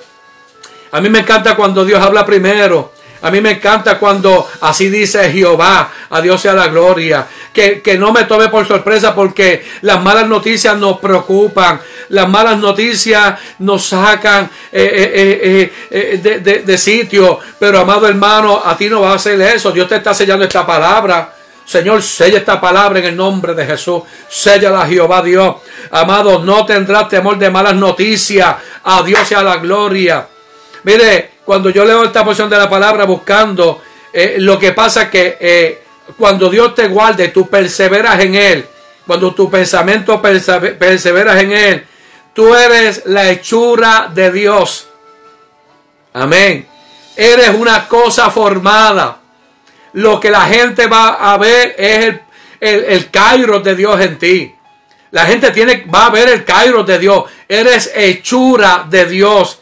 A 0.93 1.01
mí 1.01 1.09
me 1.09 1.21
encanta 1.21 1.55
cuando 1.55 1.85
Dios 1.85 2.03
habla 2.03 2.25
primero. 2.25 2.96
A 3.23 3.31
mí 3.31 3.41
me 3.41 3.53
encanta 3.53 3.99
cuando 3.99 4.49
así 4.61 4.89
dice 4.89 5.31
Jehová, 5.31 5.91
a 6.11 6.21
Dios 6.21 6.41
sea 6.41 6.55
la 6.55 6.69
gloria. 6.69 7.27
Que, 7.53 7.97
no 7.99 8.13
me 8.13 8.25
tome 8.25 8.49
por 8.49 8.67
sorpresa 8.67 9.15
porque 9.15 9.65
las 9.81 10.03
malas 10.03 10.29
noticias 10.29 10.77
nos 10.77 10.99
preocupan. 10.99 11.81
Las 12.11 12.29
malas 12.29 12.59
noticias 12.59 13.39
nos 13.61 13.87
sacan 13.87 14.51
eh, 14.71 15.13
eh, 15.15 15.73
eh, 15.91 16.41
de, 16.43 16.63
de 16.63 16.79
sitio. 16.79 17.39
Pero 17.59 17.81
amado 17.81 18.07
hermano, 18.07 18.63
a 18.65 18.77
ti 18.77 18.89
no 18.89 19.01
va 19.01 19.13
a 19.13 19.15
hacer 19.15 19.41
eso. 19.41 19.73
Dios 19.73 19.89
te 19.89 19.97
está 19.97 20.13
sellando 20.13 20.45
esta 20.45 20.67
palabra. 20.67 21.33
Señor, 21.67 22.01
sella 22.01 22.39
esta 22.39 22.61
palabra 22.61 23.01
en 23.01 23.07
el 23.07 23.17
nombre 23.17 23.53
de 23.53 23.67
Jesús. 23.67 24.03
la 24.45 24.87
Jehová 24.87 25.21
Dios. 25.21 25.57
Amado, 25.91 26.39
no 26.39 26.65
tendrás 26.65 27.09
temor 27.09 27.39
de 27.39 27.51
malas 27.51 27.75
noticias. 27.75 28.57
A 28.85 29.03
Dios 29.03 29.27
sea 29.27 29.43
la 29.43 29.57
gloria. 29.57 30.29
Mire, 30.85 31.36
cuando 31.47 31.71
yo 31.71 31.85
leo 31.85 32.03
esta 32.03 32.25
porción 32.25 32.51
de 32.51 32.59
la 32.59 32.69
palabra 32.69 33.05
buscando, 33.05 33.81
eh, 34.13 34.35
lo 34.41 34.59
que 34.59 34.73
pasa 34.73 35.03
es 35.03 35.09
que 35.11 35.39
eh, 35.41 35.83
cuando 36.19 36.51
Dios 36.51 36.75
te 36.75 36.89
guarde, 36.89 37.29
tú 37.29 37.49
perseveras 37.49 38.21
en 38.21 38.35
Él. 38.35 38.67
Cuando 39.07 39.33
tu 39.33 39.49
pensamiento 39.49 40.21
perseveras 40.21 41.41
en 41.41 41.53
Él, 41.53 41.87
tú 42.35 42.53
eres 42.53 43.03
la 43.07 43.31
hechura 43.31 44.11
de 44.13 44.33
Dios. 44.33 44.89
Amén. 46.15 46.67
Eres 47.15 47.51
una 47.51 47.87
cosa 47.87 48.29
formada. 48.31 49.19
Lo 49.93 50.19
que 50.19 50.31
la 50.31 50.43
gente 50.47 50.89
va 50.89 51.33
a 51.33 51.39
ver 51.39 51.77
es 51.79 52.05
el, 52.07 52.21
el, 52.59 52.85
el 52.85 53.11
Cairo 53.11 53.61
de 53.61 53.77
Dios 53.77 54.01
en 54.01 54.19
ti. 54.19 54.55
La 55.13 55.27
gente 55.27 55.53
tiene, 55.53 55.87
va 55.87 56.07
a 56.07 56.11
ver 56.11 56.29
el 56.29 56.45
Cairo 56.45 56.83
de 56.83 56.99
Dios. 56.99 57.25
Eres 57.49 57.93
hechura 57.95 58.85
de 58.91 59.07
Dios. 59.07 59.61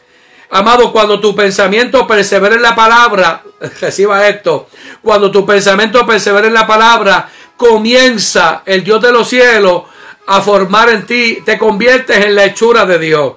Amado, 0.55 0.93
cuando 0.93 1.19
tu 1.19 1.35
pensamiento 1.35 2.07
persevera 2.07 2.55
en 2.55 2.63
la 2.63 2.77
palabra, 2.77 3.43
reciba 3.81 4.29
esto, 4.29 4.69
cuando 5.03 5.29
tu 5.29 5.45
pensamiento 5.45 6.07
persevera 6.07 6.47
en 6.47 6.55
la 6.55 6.65
palabra, 6.65 7.29
comienza 7.57 8.63
el 8.65 8.85
Dios 8.85 9.03
de 9.03 9.11
los 9.11 9.29
cielos 9.29 9.83
a 10.29 10.41
formar 10.43 10.91
en 10.91 11.07
ti, 11.07 11.43
te 11.45 11.59
conviertes 11.59 12.25
en 12.25 12.37
la 12.37 12.45
hechura 12.45 12.87
de 12.87 13.01
Dios. 13.01 13.33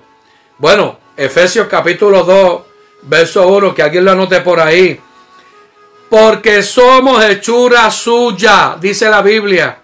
Bueno, 0.60 1.00
Efesios 1.18 1.66
capítulo 1.68 2.24
2, 2.24 2.62
verso 3.02 3.48
1, 3.48 3.74
que 3.74 3.82
alguien 3.82 4.06
lo 4.06 4.12
anote 4.12 4.42
por 4.42 4.60
ahí. 4.60 5.02
Porque 6.12 6.62
somos 6.62 7.26
hechura 7.26 7.90
suya, 7.90 8.78
dice 8.80 9.10
la 9.10 9.24
Biblia, 9.24 9.80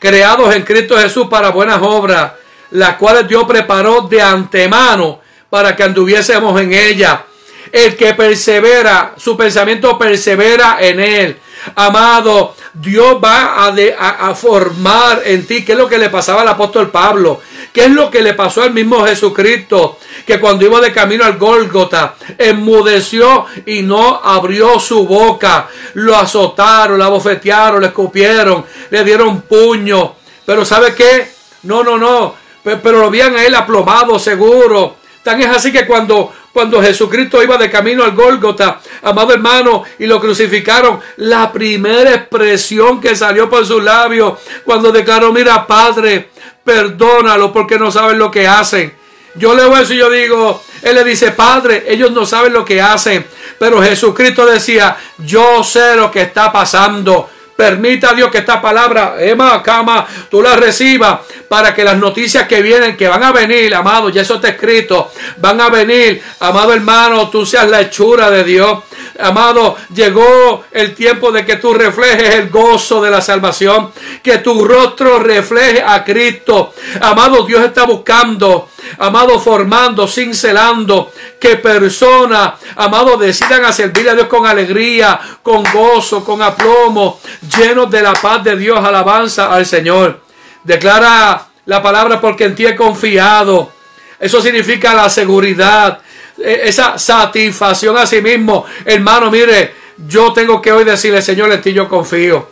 creados 0.00 0.52
en 0.56 0.64
Cristo 0.64 0.98
Jesús 0.98 1.28
para 1.28 1.50
buenas 1.50 1.80
obras, 1.80 2.32
las 2.72 2.96
cuales 2.96 3.28
Dios 3.28 3.44
preparó 3.44 4.00
de 4.00 4.20
antemano 4.20 5.22
para 5.52 5.76
que 5.76 5.82
anduviésemos 5.82 6.58
en 6.62 6.72
ella. 6.72 7.26
El 7.70 7.94
que 7.94 8.14
persevera, 8.14 9.12
su 9.18 9.36
pensamiento 9.36 9.98
persevera 9.98 10.78
en 10.80 10.98
él. 10.98 11.36
Amado, 11.74 12.56
Dios 12.72 13.18
va 13.22 13.66
a, 13.66 14.28
a, 14.30 14.34
formar 14.34 15.20
en 15.26 15.46
ti. 15.46 15.62
¿Qué 15.62 15.72
es 15.72 15.78
lo 15.78 15.90
que 15.90 15.98
le 15.98 16.08
pasaba 16.08 16.40
al 16.40 16.48
apóstol 16.48 16.90
Pablo? 16.90 17.42
¿Qué 17.70 17.84
es 17.84 17.90
lo 17.90 18.10
que 18.10 18.22
le 18.22 18.32
pasó 18.32 18.62
al 18.62 18.72
mismo 18.72 19.04
Jesucristo? 19.04 19.98
Que 20.26 20.40
cuando 20.40 20.64
iba 20.64 20.80
de 20.80 20.90
camino 20.90 21.22
al 21.22 21.36
Gólgota, 21.36 22.14
enmudeció 22.38 23.44
y 23.66 23.82
no 23.82 24.22
abrió 24.24 24.80
su 24.80 25.06
boca. 25.06 25.68
Lo 25.92 26.16
azotaron, 26.16 26.98
la 26.98 27.08
bofetearon, 27.08 27.82
le 27.82 27.88
escupieron, 27.88 28.64
le 28.88 29.04
dieron 29.04 29.42
puño. 29.42 30.14
Pero 30.46 30.64
¿sabe 30.64 30.94
qué? 30.94 31.30
No, 31.64 31.84
no, 31.84 31.98
no. 31.98 32.36
Pero, 32.64 32.80
pero 32.82 33.00
lo 33.00 33.06
habían 33.08 33.36
a 33.36 33.44
él 33.44 33.54
aplomado 33.54 34.18
seguro 34.18 35.01
Tan 35.22 35.40
es 35.40 35.48
así 35.48 35.70
que 35.70 35.86
cuando, 35.86 36.32
cuando 36.52 36.82
Jesucristo 36.82 37.42
iba 37.42 37.56
de 37.56 37.70
camino 37.70 38.02
al 38.02 38.12
Gólgota, 38.12 38.80
amado 39.02 39.32
hermano, 39.32 39.84
y 39.98 40.06
lo 40.06 40.20
crucificaron, 40.20 41.00
la 41.18 41.52
primera 41.52 42.14
expresión 42.14 43.00
que 43.00 43.14
salió 43.14 43.48
por 43.48 43.64
sus 43.64 43.82
labios, 43.82 44.38
cuando 44.64 44.90
declaró, 44.90 45.32
mira 45.32 45.66
Padre, 45.66 46.30
perdónalo 46.64 47.52
porque 47.52 47.78
no 47.78 47.90
saben 47.90 48.18
lo 48.18 48.30
que 48.30 48.46
hacen. 48.46 48.92
Yo 49.34 49.54
leo 49.54 49.76
eso 49.76 49.94
y 49.94 49.98
yo 49.98 50.10
digo, 50.10 50.62
él 50.82 50.94
le 50.94 51.04
dice, 51.04 51.30
Padre, 51.30 51.84
ellos 51.88 52.10
no 52.12 52.26
saben 52.26 52.52
lo 52.52 52.64
que 52.64 52.82
hacen. 52.82 53.24
Pero 53.58 53.80
Jesucristo 53.80 54.44
decía, 54.44 54.96
yo 55.18 55.64
sé 55.64 55.96
lo 55.96 56.10
que 56.10 56.22
está 56.22 56.52
pasando. 56.52 57.30
Permita 57.56 58.14
Dios 58.14 58.30
que 58.30 58.38
esta 58.38 58.60
palabra, 58.60 59.16
Emma, 59.18 59.62
cama, 59.62 60.06
tú 60.30 60.42
la 60.42 60.56
recibas 60.56 61.20
para 61.48 61.74
que 61.74 61.84
las 61.84 61.96
noticias 61.98 62.48
que 62.48 62.62
vienen, 62.62 62.96
que 62.96 63.08
van 63.08 63.22
a 63.22 63.32
venir, 63.32 63.74
amado, 63.74 64.08
ya 64.08 64.22
eso 64.22 64.36
está 64.36 64.48
escrito, 64.48 65.12
van 65.36 65.60
a 65.60 65.68
venir, 65.68 66.22
amado 66.40 66.72
hermano, 66.72 67.28
tú 67.28 67.44
seas 67.44 67.68
la 67.68 67.82
hechura 67.82 68.30
de 68.30 68.44
Dios. 68.44 68.78
Amado, 69.18 69.76
llegó 69.94 70.64
el 70.72 70.94
tiempo 70.94 71.30
de 71.30 71.44
que 71.44 71.56
tú 71.56 71.74
reflejes 71.74 72.34
el 72.36 72.48
gozo 72.48 73.02
de 73.02 73.10
la 73.10 73.20
salvación, 73.20 73.92
que 74.22 74.38
tu 74.38 74.64
rostro 74.64 75.18
refleje 75.18 75.82
a 75.86 76.02
Cristo. 76.02 76.74
Amado, 77.00 77.44
Dios 77.44 77.62
está 77.62 77.84
buscando, 77.84 78.70
amado, 78.98 79.38
formando, 79.38 80.06
cincelando, 80.06 81.12
que 81.40 81.56
personas, 81.56 82.54
amado, 82.76 83.16
decidan 83.16 83.64
a 83.64 83.72
servir 83.72 84.08
a 84.08 84.14
Dios 84.14 84.26
con 84.26 84.46
alegría, 84.46 85.18
con 85.42 85.64
gozo, 85.72 86.24
con 86.24 86.42
aplomo, 86.42 87.20
llenos 87.56 87.90
de 87.90 88.02
la 88.02 88.12
paz 88.14 88.44
de 88.44 88.56
Dios, 88.56 88.78
alabanza 88.78 89.52
al 89.52 89.66
Señor. 89.66 90.20
Declara 90.64 91.48
La 91.64 91.80
palabra 91.80 92.20
porque 92.20 92.44
en 92.44 92.56
ti 92.56 92.66
he 92.66 92.74
confiado. 92.74 93.72
Eso 94.18 94.42
significa 94.42 94.94
la 94.94 95.08
seguridad, 95.08 96.00
e, 96.38 96.62
esa 96.64 96.98
satisfacción 96.98 97.96
a 97.96 98.06
sí 98.06 98.20
mismo. 98.20 98.64
Hermano, 98.84 99.30
mire, 99.30 99.74
yo 100.08 100.32
tengo 100.32 100.60
que 100.60 100.72
hoy 100.72 100.84
decirle, 100.84 101.22
Señor, 101.22 101.52
en 101.52 101.62
ti 101.62 101.72
yo 101.72 101.88
confío. 101.88 102.48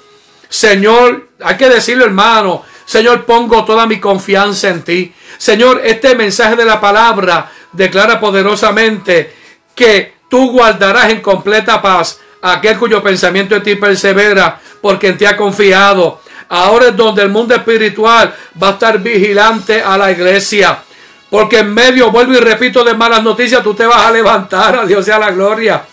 Señor, 0.50 1.30
hay 1.42 1.56
que 1.56 1.68
decirlo, 1.68 2.04
hermano. 2.04 2.64
Señor, 2.84 3.24
pongo 3.24 3.64
toda 3.64 3.86
mi 3.86 4.00
confianza 4.00 4.68
en 4.68 4.82
ti. 4.82 5.14
Señor, 5.38 5.80
este 5.84 6.14
mensaje 6.16 6.56
de 6.56 6.64
la 6.64 6.80
palabra 6.80 7.50
declara 7.72 8.18
poderosamente 8.18 9.34
que 9.74 10.14
tú 10.28 10.50
guardarás 10.50 11.10
en 11.10 11.20
completa 11.20 11.80
paz 11.80 12.20
aquel 12.42 12.78
cuyo 12.78 13.02
pensamiento 13.02 13.54
en 13.54 13.62
ti 13.62 13.76
persevera, 13.76 14.60
porque 14.80 15.08
en 15.08 15.18
ti 15.18 15.24
ha 15.24 15.36
confiado. 15.36 16.20
Ahora 16.48 16.88
es 16.88 16.96
donde 16.96 17.22
el 17.22 17.28
mundo 17.28 17.54
espiritual 17.54 18.34
va 18.60 18.68
a 18.68 18.72
estar 18.72 18.98
vigilante 18.98 19.80
a 19.80 19.96
la 19.96 20.10
iglesia. 20.10 20.82
Porque 21.30 21.60
en 21.60 21.72
medio, 21.72 22.10
vuelvo 22.10 22.32
y 22.32 22.40
repito, 22.40 22.82
de 22.82 22.94
malas 22.94 23.22
noticias, 23.22 23.62
tú 23.62 23.72
te 23.72 23.86
vas 23.86 24.04
a 24.04 24.10
levantar. 24.10 24.80
A 24.80 24.84
Dios 24.84 25.04
sea 25.04 25.18
la 25.18 25.30
gloria. 25.30 25.84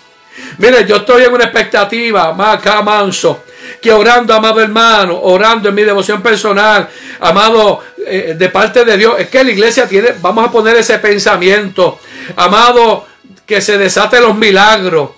Mire, 0.57 0.83
yo 0.85 0.97
estoy 0.97 1.25
en 1.25 1.33
una 1.33 1.43
expectativa, 1.43 2.33
más 2.33 2.59
manso, 2.83 3.43
que 3.81 3.91
orando, 3.91 4.33
amado 4.33 4.61
hermano, 4.61 5.19
orando 5.21 5.69
en 5.69 5.75
mi 5.75 5.83
devoción 5.83 6.21
personal, 6.21 6.89
amado, 7.19 7.83
eh, 8.05 8.35
de 8.37 8.49
parte 8.49 8.85
de 8.85 8.97
Dios, 8.97 9.15
es 9.19 9.29
que 9.29 9.43
la 9.43 9.51
iglesia 9.51 9.87
tiene, 9.87 10.13
vamos 10.21 10.47
a 10.47 10.51
poner 10.51 10.75
ese 10.77 10.99
pensamiento, 10.99 11.99
amado, 12.35 13.07
que 13.45 13.61
se 13.61 13.77
desaten 13.77 14.21
los 14.21 14.35
milagros, 14.35 15.11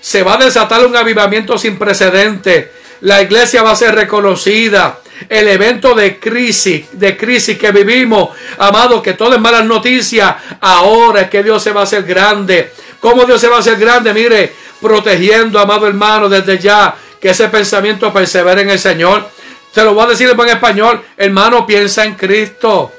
se 0.00 0.22
va 0.22 0.34
a 0.34 0.44
desatar 0.44 0.84
un 0.84 0.96
avivamiento 0.96 1.58
sin 1.58 1.78
precedente, 1.78 2.72
la 3.02 3.22
iglesia 3.22 3.62
va 3.62 3.72
a 3.72 3.76
ser 3.76 3.94
reconocida, 3.94 5.00
el 5.28 5.48
evento 5.48 5.94
de 5.94 6.18
crisis, 6.18 6.86
de 6.92 7.16
crisis 7.16 7.58
que 7.58 7.72
vivimos, 7.72 8.30
amado, 8.58 9.02
que 9.02 9.14
todo 9.14 9.34
es 9.34 9.40
malas 9.40 9.64
noticias, 9.64 10.34
ahora 10.60 11.22
es 11.22 11.30
que 11.30 11.42
Dios 11.42 11.62
se 11.62 11.72
va 11.72 11.80
a 11.80 11.84
hacer 11.84 12.02
grande. 12.02 12.72
¿Cómo 13.00 13.24
Dios 13.24 13.40
se 13.40 13.48
va 13.48 13.56
a 13.56 13.60
hacer 13.60 13.76
grande? 13.76 14.12
Mire, 14.12 14.52
protegiendo, 14.80 15.58
amado 15.58 15.86
hermano, 15.86 16.28
desde 16.28 16.58
ya, 16.58 16.94
que 17.26 17.32
ese 17.32 17.48
pensamiento 17.48 18.12
persevere 18.12 18.62
en 18.62 18.70
el 18.70 18.78
Señor. 18.78 19.28
Se 19.74 19.82
lo 19.82 19.94
voy 19.94 20.04
a 20.04 20.10
decir 20.10 20.30
en 20.30 20.48
español, 20.48 21.02
hermano, 21.16 21.66
piensa 21.66 22.04
en 22.04 22.14
Cristo, 22.14 22.92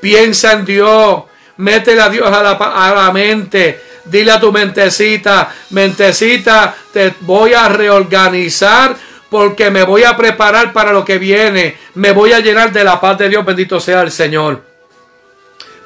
piensa 0.00 0.54
en 0.54 0.64
Dios, 0.64 1.22
métele 1.58 2.02
a 2.02 2.08
Dios 2.08 2.26
a 2.26 2.42
la, 2.42 2.50
a 2.50 2.92
la 2.92 3.12
mente, 3.12 3.80
dile 4.06 4.32
a 4.32 4.40
tu 4.40 4.50
mentecita, 4.50 5.54
mentecita, 5.70 6.74
te 6.92 7.14
voy 7.20 7.54
a 7.54 7.68
reorganizar 7.68 8.96
porque 9.30 9.70
me 9.70 9.84
voy 9.84 10.02
a 10.02 10.16
preparar 10.16 10.72
para 10.72 10.92
lo 10.92 11.04
que 11.04 11.18
viene, 11.18 11.76
me 11.94 12.10
voy 12.10 12.32
a 12.32 12.40
llenar 12.40 12.72
de 12.72 12.82
la 12.82 13.00
paz 13.00 13.16
de 13.18 13.28
Dios, 13.28 13.44
bendito 13.44 13.78
sea 13.78 14.00
el 14.00 14.10
Señor. 14.10 14.60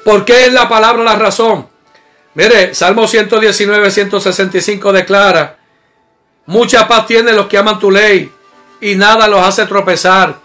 ¿Por 0.03 0.25
qué 0.25 0.47
es 0.47 0.51
la 0.51 0.67
palabra 0.67 1.03
la 1.03 1.15
razón? 1.15 1.67
Mire, 2.33 2.73
Salmo 2.73 3.07
119, 3.07 3.91
165 3.91 4.91
declara, 4.91 5.56
mucha 6.47 6.87
paz 6.87 7.05
tienen 7.05 7.35
los 7.35 7.47
que 7.47 7.57
aman 7.57 7.79
tu 7.79 7.91
ley 7.91 8.31
y 8.81 8.95
nada 8.95 9.27
los 9.27 9.45
hace 9.45 9.65
tropezar. 9.65 10.39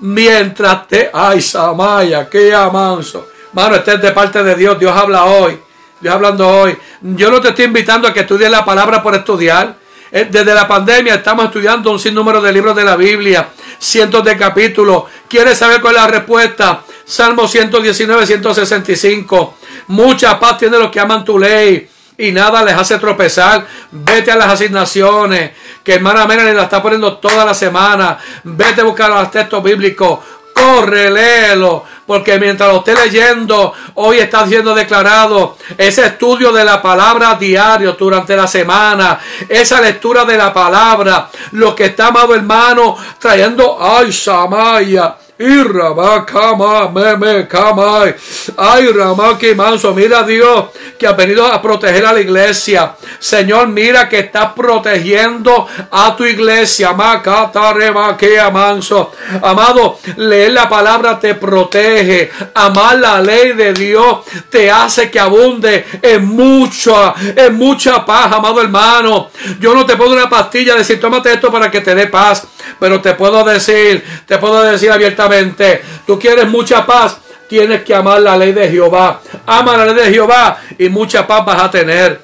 Mientras 0.00 0.86
te... 0.88 1.10
Ay, 1.12 1.42
Samaya, 1.42 2.28
qué 2.28 2.54
amanso. 2.54 3.28
Mano, 3.52 3.76
este 3.76 3.94
es 3.94 4.02
de 4.02 4.12
parte 4.12 4.42
de 4.42 4.54
Dios. 4.54 4.78
Dios 4.78 4.96
habla 4.96 5.24
hoy. 5.24 5.58
Dios 6.00 6.14
hablando 6.14 6.48
hoy. 6.48 6.76
Yo 7.00 7.30
no 7.30 7.40
te 7.40 7.48
estoy 7.48 7.66
invitando 7.66 8.06
a 8.06 8.12
que 8.12 8.20
estudies 8.20 8.50
la 8.50 8.64
palabra 8.64 9.02
por 9.02 9.14
estudiar. 9.14 9.76
Eh, 10.10 10.28
desde 10.30 10.54
la 10.54 10.66
pandemia 10.66 11.16
estamos 11.16 11.46
estudiando 11.46 11.90
un 11.90 11.98
sinnúmero 11.98 12.40
de 12.40 12.52
libros 12.52 12.74
de 12.74 12.84
la 12.84 12.96
Biblia, 12.96 13.48
cientos 13.78 14.24
de 14.24 14.36
capítulos. 14.36 15.04
¿Quieres 15.28 15.58
saber 15.58 15.80
cuál 15.80 15.96
es 15.96 16.02
la 16.02 16.08
respuesta? 16.08 16.82
Salmo 17.04 17.46
119, 17.46 18.26
165. 18.26 19.54
Mucha 19.88 20.38
paz 20.38 20.58
tiene 20.58 20.78
los 20.78 20.90
que 20.90 21.00
aman 21.00 21.24
tu 21.24 21.38
ley 21.38 21.88
y 22.18 22.32
nada 22.32 22.62
les 22.62 22.74
hace 22.74 22.98
tropezar. 22.98 23.66
Vete 23.90 24.32
a 24.32 24.36
las 24.36 24.48
asignaciones 24.48 25.52
que 25.82 25.94
hermana 25.94 26.26
Mena 26.26 26.44
la 26.52 26.64
está 26.64 26.82
poniendo 26.82 27.16
toda 27.16 27.44
la 27.44 27.54
semana. 27.54 28.18
Vete 28.44 28.82
a 28.82 28.84
buscar 28.84 29.10
los 29.10 29.30
textos 29.30 29.62
bíblicos. 29.62 30.18
Corre, 30.52 31.10
léelo 31.10 31.84
porque 32.08 32.38
mientras 32.38 32.70
lo 32.70 32.78
esté 32.78 32.94
leyendo, 32.94 33.74
hoy 33.96 34.18
está 34.18 34.46
siendo 34.46 34.74
declarado 34.74 35.58
ese 35.76 36.06
estudio 36.06 36.50
de 36.52 36.64
la 36.64 36.80
palabra 36.80 37.34
diario 37.34 37.92
durante 37.92 38.34
la 38.34 38.46
semana, 38.46 39.20
esa 39.46 39.78
lectura 39.82 40.24
de 40.24 40.38
la 40.38 40.50
palabra, 40.50 41.28
lo 41.52 41.76
que 41.76 41.84
está, 41.84 42.06
amado 42.06 42.34
hermano, 42.34 42.96
trayendo, 43.18 43.76
ay, 43.78 44.10
Samaya, 44.10 45.16
Meme 45.38 47.46
Kama, 47.46 48.12
ay 48.56 48.88
Ramá 48.88 49.38
manso, 49.54 49.94
mira 49.94 50.24
Dios 50.24 50.66
que 50.98 51.06
ha 51.06 51.12
venido 51.12 51.46
a 51.46 51.62
proteger 51.62 52.04
a 52.04 52.12
la 52.12 52.20
iglesia. 52.20 52.96
Señor, 53.20 53.68
mira 53.68 54.08
que 54.08 54.18
está 54.18 54.52
protegiendo 54.52 55.66
a 55.90 56.16
tu 56.16 56.24
iglesia. 56.24 56.92
Manso. 56.92 59.12
Amado, 59.42 59.98
leer 60.16 60.52
la 60.52 60.68
palabra 60.68 61.20
te 61.20 61.34
protege. 61.34 62.30
Amar 62.54 62.98
la 62.98 63.20
ley 63.20 63.52
de 63.52 63.72
Dios 63.72 64.18
te 64.50 64.70
hace 64.70 65.08
que 65.08 65.20
abunde 65.20 65.86
en 66.02 66.24
mucha, 66.24 67.14
en 67.36 67.56
mucha 67.56 68.04
paz, 68.04 68.32
amado 68.32 68.60
hermano. 68.60 69.30
Yo 69.60 69.74
no 69.74 69.86
te 69.86 69.96
puedo 69.96 70.12
una 70.12 70.28
pastilla 70.28 70.74
decir, 70.74 71.00
tómate 71.00 71.32
esto 71.32 71.52
para 71.52 71.70
que 71.70 71.80
te 71.80 71.94
dé 71.94 72.08
paz. 72.08 72.46
Pero 72.78 73.00
te 73.00 73.14
puedo 73.14 73.44
decir, 73.44 74.04
te 74.26 74.38
puedo 74.38 74.62
decir 74.62 74.90
abiertamente, 74.90 75.82
tú 76.06 76.18
quieres 76.18 76.48
mucha 76.48 76.84
paz, 76.84 77.18
tienes 77.48 77.82
que 77.82 77.94
amar 77.94 78.20
la 78.20 78.36
ley 78.36 78.52
de 78.52 78.68
Jehová. 78.68 79.20
Ama 79.46 79.76
la 79.76 79.86
ley 79.86 79.94
de 79.94 80.12
Jehová 80.12 80.60
y 80.78 80.88
mucha 80.88 81.26
paz 81.26 81.44
vas 81.44 81.62
a 81.62 81.70
tener. 81.70 82.20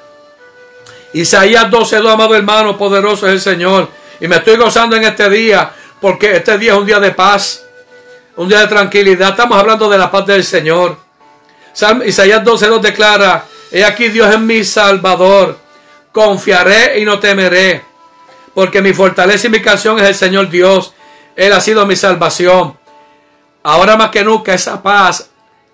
Isaías 1.15 1.71
12, 1.71 1.97
amado 1.97 2.35
hermano, 2.35 2.77
poderoso 2.77 3.27
es 3.27 3.35
el 3.35 3.41
Señor. 3.41 3.89
Y 4.21 4.29
me 4.29 4.37
estoy 4.37 4.57
gozando 4.57 4.97
en 4.97 5.05
este 5.05 5.29
día, 5.31 5.71
porque 6.01 6.37
este 6.37 6.59
día 6.59 6.73
es 6.73 6.79
un 6.79 6.87
día 6.87 7.01
de 7.01 7.13
paz, 7.13 7.65
un 8.37 8.49
día 8.49 8.61
de 8.61 8.67
tranquilidad. 8.67 9.31
Estamos 9.31 9.59
hablando 9.59 9.89
de 9.89 9.99
la 9.99 10.11
paz 10.11 10.27
del 10.27 10.45
Señor. 10.45 10.97
Isaías 12.05 12.45
12 12.45 12.69
nos 12.69 12.83
declara, 12.83 13.45
he 13.71 13.85
aquí 13.85 14.09
Dios 14.09 14.33
es 14.33 14.39
mi 14.39 14.63
Salvador, 14.63 15.59
confiaré 16.13 17.01
y 17.01 17.05
no 17.05 17.19
temeré 17.19 17.94
porque 18.55 18.81
mi 18.81 18.95
fortaleza 18.95 19.49
y 19.49 19.51
mi 19.51 19.61
canción 19.61 19.99
es 19.99 20.05
el 20.05 20.14
Señor 20.14 20.49
Dios. 20.49 20.95
Él 21.37 21.53
ha 21.53 21.61
sido 21.61 21.85
mi 21.87 21.97
salvación. 21.97 22.79
Ahora 23.62 23.97
más 23.97 24.11
que 24.11 24.25
nunca 24.25 24.55
esa 24.55 24.83
paz 24.83 25.31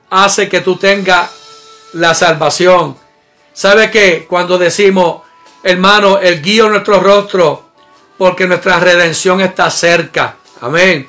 hace 0.09 0.49
que 0.49 0.61
tú 0.61 0.77
tengas 0.77 1.31
la 1.93 2.15
salvación. 2.15 2.97
¿Sabe 3.53 3.91
qué? 3.91 4.27
Cuando 4.29 4.59
decimos, 4.59 5.23
hermano, 5.63 6.19
el 6.19 6.41
guío 6.41 6.69
nuestro 6.69 7.01
rostro, 7.01 7.71
porque 8.17 8.47
nuestra 8.47 8.79
redención 8.81 9.41
está 9.41 9.71
cerca. 9.71 10.37
Amén. 10.61 11.09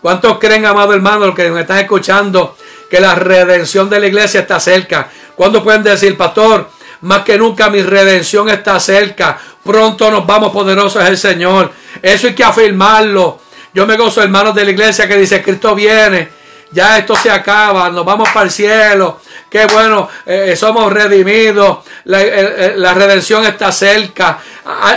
¿Cuántos 0.00 0.38
creen, 0.38 0.66
amado 0.66 0.92
hermano, 0.92 1.26
los 1.26 1.34
que 1.34 1.50
me 1.50 1.62
están 1.62 1.78
escuchando, 1.78 2.56
que 2.90 3.00
la 3.00 3.14
redención 3.14 3.88
de 3.88 4.00
la 4.00 4.06
iglesia 4.06 4.40
está 4.40 4.60
cerca? 4.60 5.10
¿Cuándo 5.34 5.62
pueden 5.62 5.82
decir, 5.82 6.16
pastor, 6.16 6.68
más 7.04 7.22
que 7.22 7.36
nunca 7.36 7.68
mi 7.68 7.82
redención 7.82 8.48
está 8.48 8.80
cerca? 8.80 9.38
Pronto 9.62 10.10
nos 10.10 10.26
vamos 10.26 10.52
poderosos 10.52 11.04
el 11.04 11.18
Señor. 11.18 11.70
Eso 12.00 12.26
hay 12.26 12.34
que 12.34 12.44
afirmarlo. 12.44 13.40
Yo 13.74 13.86
me 13.86 13.96
gozo, 13.96 14.22
hermanos 14.22 14.54
de 14.54 14.64
la 14.64 14.70
iglesia, 14.70 15.06
que 15.06 15.16
dice, 15.16 15.42
Cristo 15.42 15.74
viene. 15.74 16.43
Ya 16.74 16.98
esto 16.98 17.14
se 17.14 17.30
acaba, 17.30 17.88
nos 17.88 18.04
vamos 18.04 18.28
para 18.30 18.46
el 18.46 18.50
cielo. 18.50 19.20
Qué 19.48 19.66
bueno, 19.66 20.08
eh, 20.26 20.56
somos 20.56 20.92
redimidos. 20.92 21.78
La, 22.06 22.92
redención 22.94 23.44
está 23.46 23.70
cerca. 23.70 24.40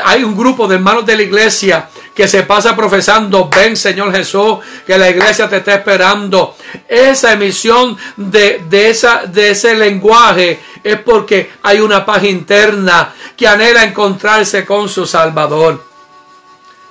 Hay, 0.04 0.24
un 0.24 0.36
grupo 0.36 0.68
de 0.68 0.76
hermanos 0.76 1.06
de 1.06 1.16
la 1.16 1.22
iglesia 1.22 1.88
que 2.16 2.28
se 2.28 2.42
pasa 2.42 2.76
profesando, 2.76 3.48
ven 3.48 3.78
Señor 3.78 4.12
Jesús, 4.12 4.58
que 4.88 4.98
la 4.98 5.08
iglesia 5.08 5.48
te 5.48 5.58
está 5.58 5.76
esperando. 5.76 6.56
Esa 6.88 7.34
emisión 7.34 7.96
de, 8.16 8.64
de 8.68 9.50
ese 9.52 9.76
lenguaje 9.76 10.60
es 10.84 11.00
porque 11.02 11.52
hay 11.62 11.80
una 11.80 12.04
paz 12.04 12.24
interna 12.24 13.14
que 13.38 13.48
anhela 13.48 13.84
encontrarse 13.84 14.66
con 14.66 14.90
su 14.90 15.06
Salvador. 15.06 15.86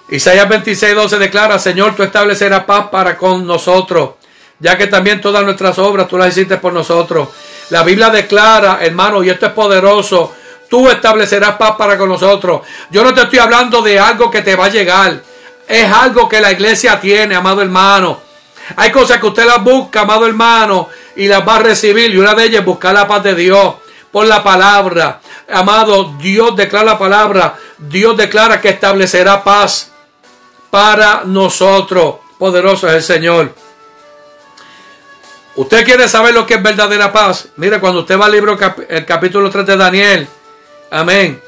Isaías 0.08 0.48
26, 0.48 0.94
12 0.94 1.18
declara, 1.18 1.58
Señor, 1.58 1.96
tú 1.96 2.04
establecerás 2.04 2.64
paz 2.64 2.88
para 2.90 3.16
con 3.18 3.44
nosotros, 3.44 4.10
ya 4.58 4.76
que 4.76 4.86
también 4.86 5.20
todas 5.20 5.44
nuestras 5.44 5.78
obras 5.78 6.08
tú 6.08 6.16
las 6.18 6.28
hiciste 6.28 6.56
por 6.56 6.72
nosotros. 6.72 7.28
La 7.70 7.82
Biblia 7.82 8.10
declara, 8.10 8.78
hermano, 8.80 9.22
y 9.22 9.30
esto 9.30 9.46
es 9.46 9.52
poderoso, 9.52 10.34
tú 10.68 10.88
establecerás 10.88 11.56
paz 11.56 11.72
para 11.76 11.98
con 11.98 12.08
nosotros. 12.08 12.62
Yo 12.90 13.02
no 13.02 13.12
te 13.12 13.22
estoy 13.22 13.38
hablando 13.38 13.82
de 13.82 13.98
algo 13.98 14.30
que 14.30 14.42
te 14.42 14.56
va 14.56 14.66
a 14.66 14.70
llegar, 14.70 15.20
es 15.66 15.92
algo 15.92 16.28
que 16.28 16.40
la 16.40 16.52
iglesia 16.52 17.00
tiene, 17.00 17.34
amado 17.34 17.62
hermano. 17.62 18.20
Hay 18.76 18.90
cosas 18.90 19.18
que 19.18 19.26
usted 19.26 19.46
las 19.46 19.62
busca, 19.62 20.02
amado 20.02 20.26
hermano, 20.26 20.88
y 21.14 21.28
las 21.28 21.46
va 21.46 21.56
a 21.56 21.60
recibir, 21.60 22.14
y 22.14 22.18
una 22.18 22.34
de 22.34 22.44
ellas 22.44 22.60
es 22.60 22.66
buscar 22.66 22.94
la 22.94 23.06
paz 23.06 23.22
de 23.22 23.34
Dios 23.34 23.74
por 24.10 24.26
la 24.26 24.42
palabra. 24.42 25.20
Amado, 25.52 26.14
Dios 26.18 26.56
declara 26.56 26.84
la 26.84 26.98
palabra. 26.98 27.56
Dios 27.78 28.16
declara 28.16 28.60
que 28.60 28.70
establecerá 28.70 29.44
paz 29.44 29.92
para 30.70 31.22
nosotros. 31.24 32.16
Poderoso 32.38 32.88
es 32.88 32.94
el 32.94 33.02
Señor. 33.02 33.54
Usted 35.56 35.86
quiere 35.86 36.06
saber 36.06 36.34
lo 36.34 36.46
que 36.46 36.54
es 36.54 36.62
verdadera 36.62 37.10
paz. 37.10 37.48
Mire, 37.56 37.80
cuando 37.80 38.00
usted 38.00 38.20
va 38.20 38.26
al 38.26 38.32
libro, 38.32 38.58
el 38.88 39.06
capítulo 39.06 39.48
3 39.50 39.64
de 39.66 39.76
Daniel, 39.76 40.28
amén. 40.90 41.42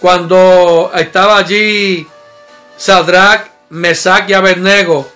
Cuando 0.00 0.92
estaba 0.94 1.38
allí 1.38 2.06
Sadrach, 2.76 3.48
Mesach 3.70 4.28
y 4.28 4.34
Abednego, 4.34 5.10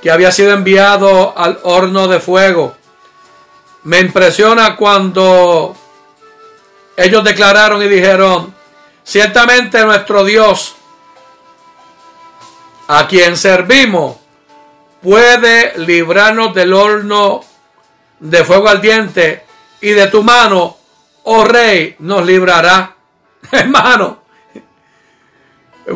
que 0.00 0.12
había 0.12 0.30
sido 0.30 0.52
enviado 0.52 1.36
al 1.36 1.58
horno 1.64 2.06
de 2.06 2.20
fuego. 2.20 2.76
Me 3.82 3.98
impresiona 3.98 4.76
cuando 4.76 5.76
ellos 6.96 7.24
declararon 7.24 7.82
y 7.82 7.88
dijeron, 7.88 8.54
ciertamente 9.02 9.84
nuestro 9.84 10.22
Dios, 10.22 10.76
a 12.86 13.08
quien 13.08 13.36
servimos, 13.36 14.16
puede 15.02 15.76
librarnos 15.78 16.54
del 16.54 16.72
horno 16.72 17.44
de 18.24 18.42
fuego 18.42 18.68
ardiente 18.68 19.44
y 19.82 19.90
de 19.90 20.06
tu 20.06 20.22
mano, 20.22 20.78
oh 21.24 21.44
rey, 21.44 21.94
nos 21.98 22.24
librará. 22.24 22.96
Hermano, 23.52 24.22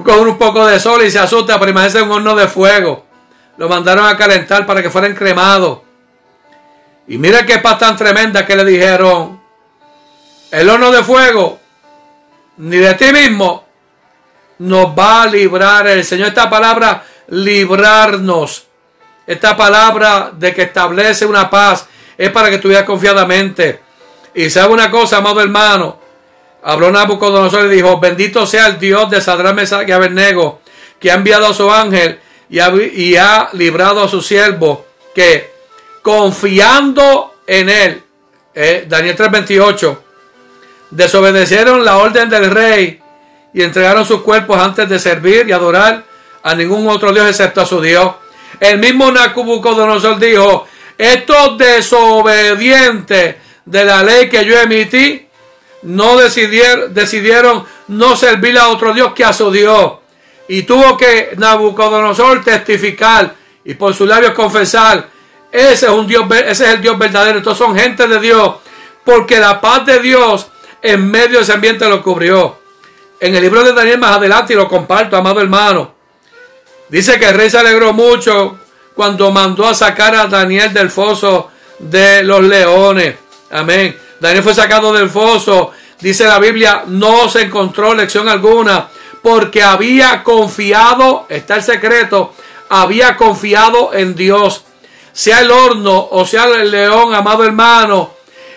con 0.05 0.29
un 0.29 0.37
poco 0.37 0.67
de 0.67 0.79
sol 0.79 1.03
y 1.03 1.11
se 1.11 1.19
asusta, 1.19 1.59
pero 1.59 1.71
imagínense 1.71 2.03
un 2.03 2.13
horno 2.13 2.35
de 2.35 2.47
fuego. 2.47 3.07
Lo 3.57 3.69
mandaron 3.69 4.05
a 4.07 4.17
calentar 4.17 4.67
para 4.67 4.83
que 4.83 4.91
fueran 4.91 5.15
cremados. 5.15 5.81
Y 7.07 7.17
mira 7.17 7.47
qué 7.47 7.59
paz 7.59 7.79
tan 7.79 7.97
tremenda 7.97 8.45
que 8.45 8.57
le 8.57 8.65
dijeron. 8.67 9.41
El 10.51 10.69
horno 10.69 10.91
de 10.91 11.03
fuego, 11.03 11.59
ni 12.59 12.77
de 12.77 12.93
ti 12.95 13.11
mismo, 13.11 13.65
nos 14.59 14.87
va 14.89 15.23
a 15.23 15.27
librar 15.27 15.87
el 15.87 16.05
Señor. 16.05 16.29
Esta 16.29 16.51
palabra, 16.51 17.05
librarnos. 17.29 18.67
Esta 19.27 19.57
palabra 19.57 20.31
de 20.35 20.55
que 20.55 20.63
establece 20.63 21.25
una 21.25 21.49
paz 21.49 21.89
es 22.19 22.31
para 22.31 22.51
que 22.51 22.59
tú 22.59 22.71
confiadamente. 22.85 23.81
Y 24.35 24.51
sabe 24.51 24.75
una 24.75 24.91
cosa, 24.91 25.19
amado 25.19 25.41
hermano. 25.41 25.99
Habló 26.63 26.91
Nabucodonosor 26.91 27.67
y 27.67 27.77
dijo, 27.77 28.01
bendito 28.01 28.45
sea 28.45 28.67
el 28.67 28.79
Dios 28.79 29.09
de 29.09 29.21
Sadrán, 29.21 29.55
Mesach 29.55 29.89
y 29.89 29.93
Abednego, 29.93 30.61
que 30.99 31.13
ha 31.13 31.15
enviado 31.15 31.47
a 31.47 31.55
su 31.55 31.71
ángel 31.71 32.19
y 32.51 32.59
ha, 32.59 32.73
y 32.75 33.17
ha 33.17 33.49
librado 33.53 34.03
a 34.03 34.09
su 34.09 34.21
siervo, 34.21 34.87
que 35.15 35.53
confiando 36.03 37.37
en 37.47 37.69
él, 37.69 38.03
eh, 38.55 38.87
Daniel 38.89 39.17
3:28, 39.17 39.99
desobedecieron 40.91 41.85
la 41.85 41.99
orden 41.99 42.29
del 42.29 42.51
rey 42.51 43.01
y 43.55 43.63
entregaron 43.63 44.05
sus 44.05 44.23
cuerpos 44.23 44.59
antes 44.59 44.89
de 44.89 44.99
servir 44.99 45.49
y 45.49 45.53
adorar 45.53 46.05
a 46.43 46.55
ningún 46.55 46.89
otro 46.89 47.13
Dios 47.13 47.29
excepto 47.29 47.61
a 47.61 47.67
su 47.67 47.81
Dios. 47.81 48.15
El 48.59 48.79
mismo 48.79 49.11
Nabucodonosor 49.11 50.19
dijo, 50.19 50.67
estos 50.99 51.57
desobedientes 51.57 53.37
de 53.65 53.85
la 53.85 54.03
ley 54.03 54.29
que 54.29 54.45
yo 54.45 54.59
emití, 54.59 55.27
no 55.83 56.17
decidieron, 56.17 56.93
decidieron 56.93 57.65
no 57.87 58.17
servir 58.17 58.59
a 58.59 58.69
otro 58.69 58.93
Dios 58.93 59.13
que 59.15 59.25
a 59.25 59.33
su 59.33 59.51
Dios. 59.51 59.93
Y 60.49 60.65
tuvo 60.65 60.97
que 60.97 61.35
Nabucodonosor 61.37 62.43
testificar 62.43 63.35
y 63.65 63.75
por 63.75 63.95
sus 63.95 64.09
labios 64.09 64.33
confesar, 64.33 65.09
ese 65.53 65.87
es 65.87 65.93
un 65.93 66.07
Dios, 66.07 66.27
ese 66.31 66.65
es 66.65 66.71
el 66.71 66.81
Dios 66.81 66.99
verdadero. 66.99 67.39
Estos 67.39 67.57
son 67.57 67.79
gente 67.79 68.07
de 68.09 68.19
Dios, 68.19 68.57
porque 69.05 69.39
la 69.39 69.61
paz 69.61 69.87
de 69.87 70.01
Dios 70.01 70.49
en 70.83 71.11
medio 71.11 71.39
de 71.39 71.45
ese 71.45 71.53
ambiente 71.53 71.89
lo 71.89 72.03
cubrió. 72.03 72.59
En 73.21 73.35
el 73.35 73.43
libro 73.43 73.63
de 73.63 73.73
Daniel 73.73 73.99
más 73.99 74.17
adelante 74.17 74.53
y 74.53 74.57
lo 74.57 74.69
comparto, 74.69 75.17
amado 75.17 75.41
hermano. 75.41 75.95
Dice 76.89 77.19
que 77.19 77.27
el 77.27 77.35
rey 77.35 77.51
se 77.51 77.59
alegró 77.59 77.93
mucho 77.93 78.59
cuando 78.99 79.31
mandó 79.31 79.65
a 79.65 79.75
sacar 79.75 80.13
a 80.17 80.27
Daniel 80.27 80.75
del 80.75 80.91
foso 80.91 81.53
de 81.79 82.25
los 82.25 82.43
leones. 82.43 83.15
Amén. 83.49 83.97
Daniel 84.19 84.43
fue 84.43 84.57
sacado 84.57 84.93
del 84.93 85.09
foso. 85.09 85.71
Dice 86.01 86.25
la 86.25 86.41
Biblia, 86.41 86.83
no 86.85 87.29
se 87.29 87.43
encontró 87.43 87.95
lección 87.95 88.29
alguna 88.29 88.89
porque 89.23 89.63
había 89.63 90.25
confiado, 90.25 91.27
está 91.29 91.55
el 91.55 91.63
secreto, 91.63 92.35
había 92.71 93.17
confiado 93.17 93.95
en 93.95 94.17
Dios. 94.17 94.65
Sea 95.13 95.43
el 95.43 95.53
horno 95.53 96.09
o 96.11 96.27
sea 96.27 96.47
el 96.47 96.69
león, 96.69 97.15
amado 97.15 97.45
hermano, 97.45 98.15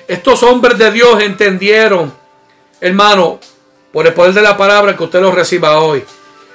estos 0.08 0.42
hombres 0.42 0.76
de 0.80 0.90
Dios 0.90 1.22
entendieron, 1.22 2.12
hermano, 2.80 3.40
por 3.94 4.08
el 4.08 4.14
poder 4.16 4.34
de 4.34 4.42
la 4.42 4.58
palabra 4.58 4.98
que 4.98 5.04
usted 5.04 5.22
lo 5.22 5.32
reciba 5.32 5.82
hoy. 5.82 6.04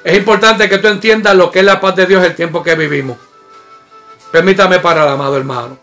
Es 0.03 0.17
importante 0.17 0.69
que 0.69 0.79
tú 0.79 0.89
entiendas 0.89 1.37
lo 1.37 1.53
que 1.53 1.61
es 1.61 1.65
la 1.65 1.81
paz 1.81 1.95
de 1.95 2.07
Dios 2.07 2.25
el 2.25 2.35
tiempo 2.35 2.65
que 2.65 2.75
vivimos. 2.75 3.19
Permítame 4.31 4.81
parar, 4.81 5.09
amado 5.09 5.37
hermano. 5.37 5.79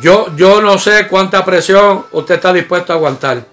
Yo, 0.00 0.34
yo 0.34 0.60
no 0.60 0.78
sé 0.78 1.06
cuánta 1.08 1.44
presión 1.44 2.06
usted 2.12 2.36
está 2.36 2.52
dispuesto 2.52 2.92
a 2.92 2.96
aguantar. 2.96 3.44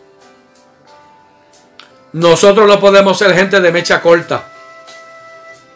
Nosotros 2.14 2.68
no 2.68 2.80
podemos 2.80 3.18
ser 3.18 3.34
gente 3.34 3.60
de 3.60 3.72
mecha 3.72 4.02
corta. 4.02 4.50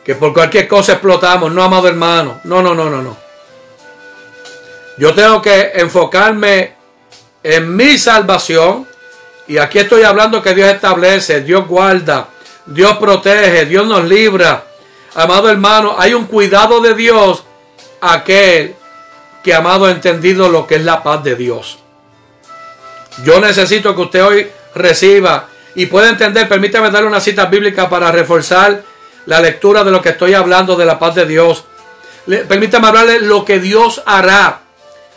Que 0.03 0.15
por 0.15 0.33
cualquier 0.33 0.67
cosa 0.67 0.93
explotamos. 0.93 1.51
No, 1.51 1.63
amado 1.63 1.87
hermano. 1.87 2.41
No, 2.43 2.61
no, 2.61 2.73
no, 2.75 2.89
no, 2.89 3.01
no. 3.01 3.17
Yo 4.97 5.13
tengo 5.13 5.41
que 5.41 5.71
enfocarme 5.75 6.75
en 7.43 7.75
mi 7.75 7.97
salvación. 7.97 8.87
Y 9.47 9.57
aquí 9.57 9.79
estoy 9.79 10.03
hablando 10.03 10.41
que 10.41 10.55
Dios 10.55 10.69
establece, 10.69 11.41
Dios 11.41 11.67
guarda, 11.67 12.29
Dios 12.65 12.97
protege, 12.97 13.65
Dios 13.65 13.85
nos 13.85 14.03
libra. 14.03 14.63
Amado 15.13 15.49
hermano, 15.49 15.95
hay 15.97 16.15
un 16.15 16.25
cuidado 16.25 16.81
de 16.81 16.95
Dios 16.95 17.43
aquel 18.13 18.75
que, 19.43 19.53
amado, 19.53 19.85
ha 19.85 19.91
entendido 19.91 20.49
lo 20.49 20.65
que 20.65 20.75
es 20.75 20.83
la 20.83 21.03
paz 21.03 21.23
de 21.23 21.35
Dios. 21.35 21.79
Yo 23.23 23.39
necesito 23.39 23.95
que 23.95 24.01
usted 24.01 24.23
hoy 24.23 24.47
reciba 24.73 25.47
y 25.75 25.85
pueda 25.85 26.09
entender, 26.09 26.47
permítame 26.47 26.89
darle 26.89 27.07
una 27.07 27.19
cita 27.19 27.45
bíblica 27.45 27.89
para 27.89 28.11
reforzar 28.11 28.83
la 29.25 29.39
lectura 29.39 29.83
de 29.83 29.91
lo 29.91 30.01
que 30.01 30.09
estoy 30.09 30.33
hablando 30.33 30.75
de 30.75 30.85
la 30.85 30.99
paz 30.99 31.15
de 31.15 31.25
Dios. 31.25 31.65
permítame 32.25 32.87
hablarle 32.87 33.19
lo 33.21 33.45
que 33.45 33.59
Dios 33.59 34.01
hará, 34.05 34.61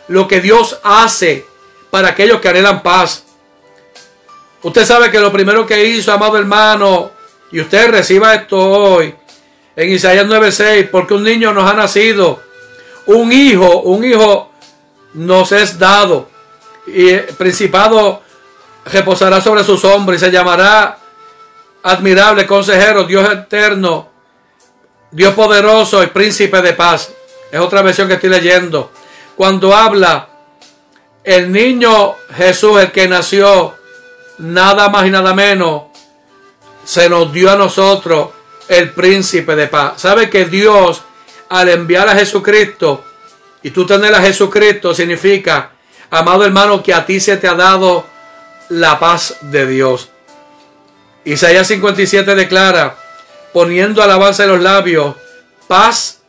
lo 0.07 0.27
que 0.27 0.41
Dios 0.41 0.79
hace 0.83 1.45
para 1.89 2.09
aquellos 2.09 2.39
que 2.39 2.49
anhelan 2.49 2.83
paz. 2.83 3.23
Usted 4.61 4.85
sabe 4.85 5.09
que 5.09 5.19
lo 5.19 5.31
primero 5.31 5.65
que 5.65 5.85
hizo, 5.85 6.11
amado 6.11 6.37
hermano, 6.37 7.11
y 7.51 7.61
usted 7.61 7.89
reciba 7.89 8.35
esto 8.35 8.59
hoy, 8.59 9.15
en 9.75 9.89
Isaías 9.89 10.25
9:6, 10.27 10.89
porque 10.91 11.13
un 11.13 11.23
niño 11.23 11.53
nos 11.53 11.69
ha 11.69 11.73
nacido, 11.73 12.41
un 13.09 13.31
hijo, 13.31 13.81
un 13.81 14.03
hijo 14.03 14.51
nos 15.15 15.51
es 15.51 15.79
dado, 15.79 16.29
y 16.85 17.09
el 17.09 17.23
principado 17.25 18.21
reposará 18.85 19.41
sobre 19.41 19.63
sus 19.63 19.83
hombros 19.83 20.21
y 20.21 20.25
se 20.25 20.31
llamará 20.31 20.97
admirable 21.81 22.45
consejero, 22.45 23.05
Dios 23.05 23.27
eterno, 23.31 24.09
Dios 25.09 25.33
poderoso 25.33 26.03
y 26.03 26.07
príncipe 26.07 26.61
de 26.61 26.73
paz. 26.73 27.11
Es 27.51 27.59
otra 27.59 27.81
versión 27.81 28.07
que 28.07 28.13
estoy 28.15 28.29
leyendo. 28.29 28.91
Cuando 29.35 29.75
habla 29.75 30.29
el 31.23 31.51
niño 31.51 32.15
Jesús, 32.35 32.79
el 32.79 32.91
que 32.91 33.07
nació, 33.07 33.73
nada 34.37 34.87
más 34.89 35.07
y 35.07 35.09
nada 35.09 35.33
menos, 35.33 35.83
se 36.83 37.09
nos 37.09 37.33
dio 37.33 37.51
a 37.51 37.55
nosotros 37.55 38.29
el 38.67 38.91
príncipe 38.91 39.55
de 39.55 39.67
paz. 39.67 39.99
¿Sabe 40.01 40.29
que 40.29 40.45
Dios, 40.45 41.01
al 41.49 41.69
enviar 41.69 42.07
a 42.07 42.15
Jesucristo, 42.15 43.03
y 43.61 43.71
tú 43.71 43.85
tener 43.85 44.13
a 44.15 44.21
Jesucristo, 44.21 44.93
significa, 44.93 45.71
amado 46.09 46.45
hermano, 46.45 46.81
que 46.81 46.93
a 46.93 47.05
ti 47.05 47.19
se 47.19 47.37
te 47.37 47.47
ha 47.47 47.55
dado 47.55 48.05
la 48.69 48.99
paz 48.99 49.37
de 49.41 49.67
Dios? 49.67 50.09
Isaías 51.25 51.67
57 51.67 52.35
declara, 52.35 52.95
poniendo 53.51 54.01
alabanza 54.01 54.43
en 54.43 54.51
los 54.51 54.61
labios, 54.61 55.15
paz, 55.67 56.21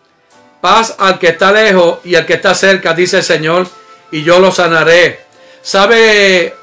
paz 0.60 0.96
al 0.98 1.18
que 1.18 1.28
está 1.28 1.52
lejos 1.52 1.98
y 2.04 2.16
al 2.16 2.26
que 2.26 2.34
está 2.34 2.54
cerca, 2.54 2.94
dice 2.94 3.18
el 3.18 3.22
Señor, 3.22 3.68
y 4.10 4.22
yo 4.22 4.40
lo 4.40 4.50
sanaré. 4.50 5.20
¿Sabe 5.62 6.54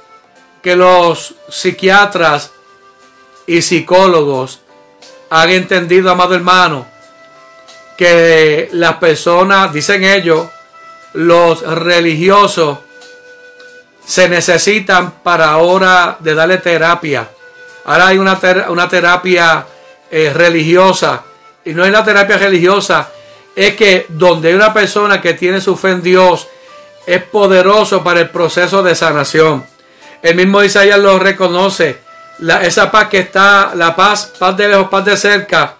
que 0.62 0.76
los 0.76 1.36
psiquiatras 1.50 2.52
y 3.46 3.62
psicólogos 3.62 4.60
han 5.30 5.50
entendido, 5.52 6.12
amado 6.12 6.36
hermano, 6.36 6.86
que 7.98 8.70
las 8.74 8.96
personas, 8.96 9.74
dicen 9.74 10.04
ellos, 10.04 10.48
los 11.14 11.62
religiosos, 11.62 12.80
se 14.06 14.30
necesitan 14.30 15.12
para 15.24 15.50
ahora 15.50 16.18
de 16.20 16.34
darle 16.34 16.58
terapia. 16.60 17.28
Ahora 17.86 18.08
hay 18.08 18.18
una, 18.18 18.40
una 18.70 18.88
terapia 18.88 19.66
eh, 20.10 20.32
religiosa. 20.34 21.24
Y 21.66 21.74
no 21.74 21.84
es 21.84 21.92
la 21.92 22.06
terapia 22.06 22.38
religiosa, 22.38 23.10
es 23.56 23.76
que 23.76 24.06
donde 24.10 24.50
hay 24.50 24.54
una 24.54 24.74
persona 24.74 25.20
que 25.20 25.34
tiene 25.34 25.60
su 25.60 25.76
fe 25.76 25.90
en 25.90 26.02
Dios, 26.02 26.48
es 27.06 27.24
poderoso 27.24 28.04
para 28.04 28.22
el 28.22 28.30
proceso 28.30 28.84
de 28.84 28.96
sanación. 28.96 29.66
El 30.22 30.36
mismo 30.36 30.64
Isaías 30.64 31.00
lo 31.00 31.20
reconoce. 31.20 32.00
La, 32.40 32.62
esa 32.62 32.92
paz 32.92 33.08
que 33.08 33.20
está, 33.20 33.72
la 33.76 33.96
paz, 33.96 34.34
paz 34.38 34.56
de 34.56 34.68
lejos, 34.68 34.90
paz 34.90 35.06
de 35.06 35.18
cerca, 35.18 35.76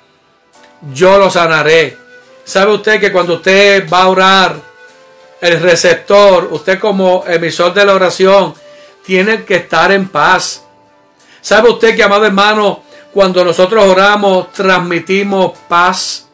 yo 0.94 1.18
lo 1.18 1.30
sanaré. 1.30 2.07
¿Sabe 2.48 2.74
usted 2.74 3.00
que 3.00 3.12
cuando 3.12 3.36
usted 3.36 3.88
va 3.92 4.04
a 4.04 4.08
orar 4.08 4.56
el 5.42 5.60
receptor, 5.60 6.48
usted 6.52 6.80
como 6.80 7.26
emisor 7.28 7.74
de 7.74 7.86
la 7.86 7.94
oración, 7.94 8.54
tiene 9.06 9.44
que 9.44 9.58
estar 9.58 9.92
en 9.92 10.08
paz. 10.08 10.64
¿Sabe 11.42 11.70
usted 11.70 11.94
que, 11.94 12.04
amado 12.04 12.26
hermano, 12.26 12.84
cuando 13.14 13.44
nosotros 13.44 13.84
oramos, 13.86 14.52
transmitimos 14.54 15.58
paz? 15.68 16.28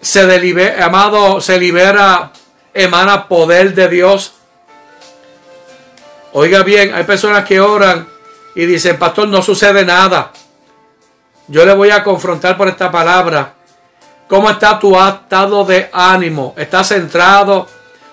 Se 0.00 0.26
delibera, 0.26 0.86
amado, 0.86 1.40
se 1.40 1.58
libera, 1.58 2.32
emana 2.72 3.26
poder 3.26 3.74
de 3.74 3.88
Dios. 3.88 4.34
Oiga 6.32 6.62
bien, 6.62 6.94
hay 6.94 7.02
personas 7.02 7.44
que 7.44 7.60
oran 7.60 8.08
y 8.54 8.64
dicen, 8.64 8.96
pastor, 8.96 9.26
no 9.26 9.42
sucede 9.42 9.84
nada. 9.84 10.32
Yo 11.48 11.64
le 11.66 11.74
voy 11.74 11.90
a 11.90 12.04
confrontar 12.04 12.56
por 12.56 12.68
esta 12.68 12.92
palabra. 12.92 13.54
¿Cómo 14.28 14.50
está 14.50 14.78
tu 14.78 14.98
estado 14.98 15.64
de 15.64 15.90
ánimo? 15.92 16.54
¿Estás 16.56 16.88
centrado? 16.88 17.66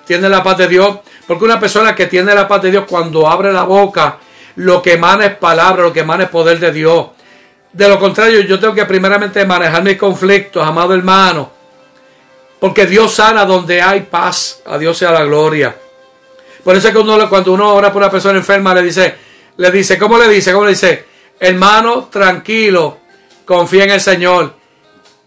¿Tiene 0.06 0.28
la 0.30 0.44
paz 0.44 0.58
de 0.58 0.68
Dios? 0.68 1.00
Porque 1.26 1.46
una 1.46 1.60
persona 1.60 1.96
que 1.96 2.08
tiene 2.08 2.36
la 2.36 2.48
paz 2.48 2.62
de 2.62 2.72
Dios 2.72 2.86
cuando 2.88 3.30
abre 3.30 3.54
la 3.54 3.64
boca, 3.64 4.18
lo 4.56 4.82
que 4.82 4.94
emana 4.94 5.26
es 5.26 5.36
palabra, 5.38 5.84
lo 5.84 5.94
que 5.94 6.02
emana 6.02 6.26
es 6.26 6.30
poder 6.30 6.60
de 6.60 6.72
Dios. 6.72 7.08
De 7.72 7.88
lo 7.88 7.98
contrario, 7.98 8.42
yo 8.42 8.60
tengo 8.60 8.74
que 8.74 8.86
primeramente 8.86 9.46
manejar 9.46 9.84
mis 9.84 9.98
conflictos, 9.98 10.66
amado 10.66 10.94
hermano. 10.94 11.50
Porque 12.60 12.86
Dios 12.86 13.14
sana 13.14 13.46
donde 13.46 13.82
hay 13.82 14.02
paz. 14.02 14.62
A 14.66 14.78
Dios 14.78 14.98
sea 14.98 15.12
la 15.12 15.24
gloria. 15.24 15.76
Por 16.64 16.76
eso 16.76 16.90
es 16.90 16.94
que 16.94 17.00
uno, 17.00 17.30
cuando 17.30 17.54
uno 17.54 17.74
ora 17.74 17.92
por 17.92 18.02
una 18.02 18.12
persona 18.12 18.38
enferma, 18.38 18.76
le 18.76 18.84
dice, 18.84 19.16
le 19.58 19.72
dice, 19.72 19.98
¿cómo 19.98 20.18
le 20.18 20.28
dice? 20.28 20.52
¿Cómo 20.52 20.66
le 20.66 20.72
dice? 20.72 21.06
Hermano, 21.40 22.10
tranquilo, 22.12 23.00
confía 23.46 23.86
en 23.86 23.92
el 23.92 24.02
Señor, 24.02 24.54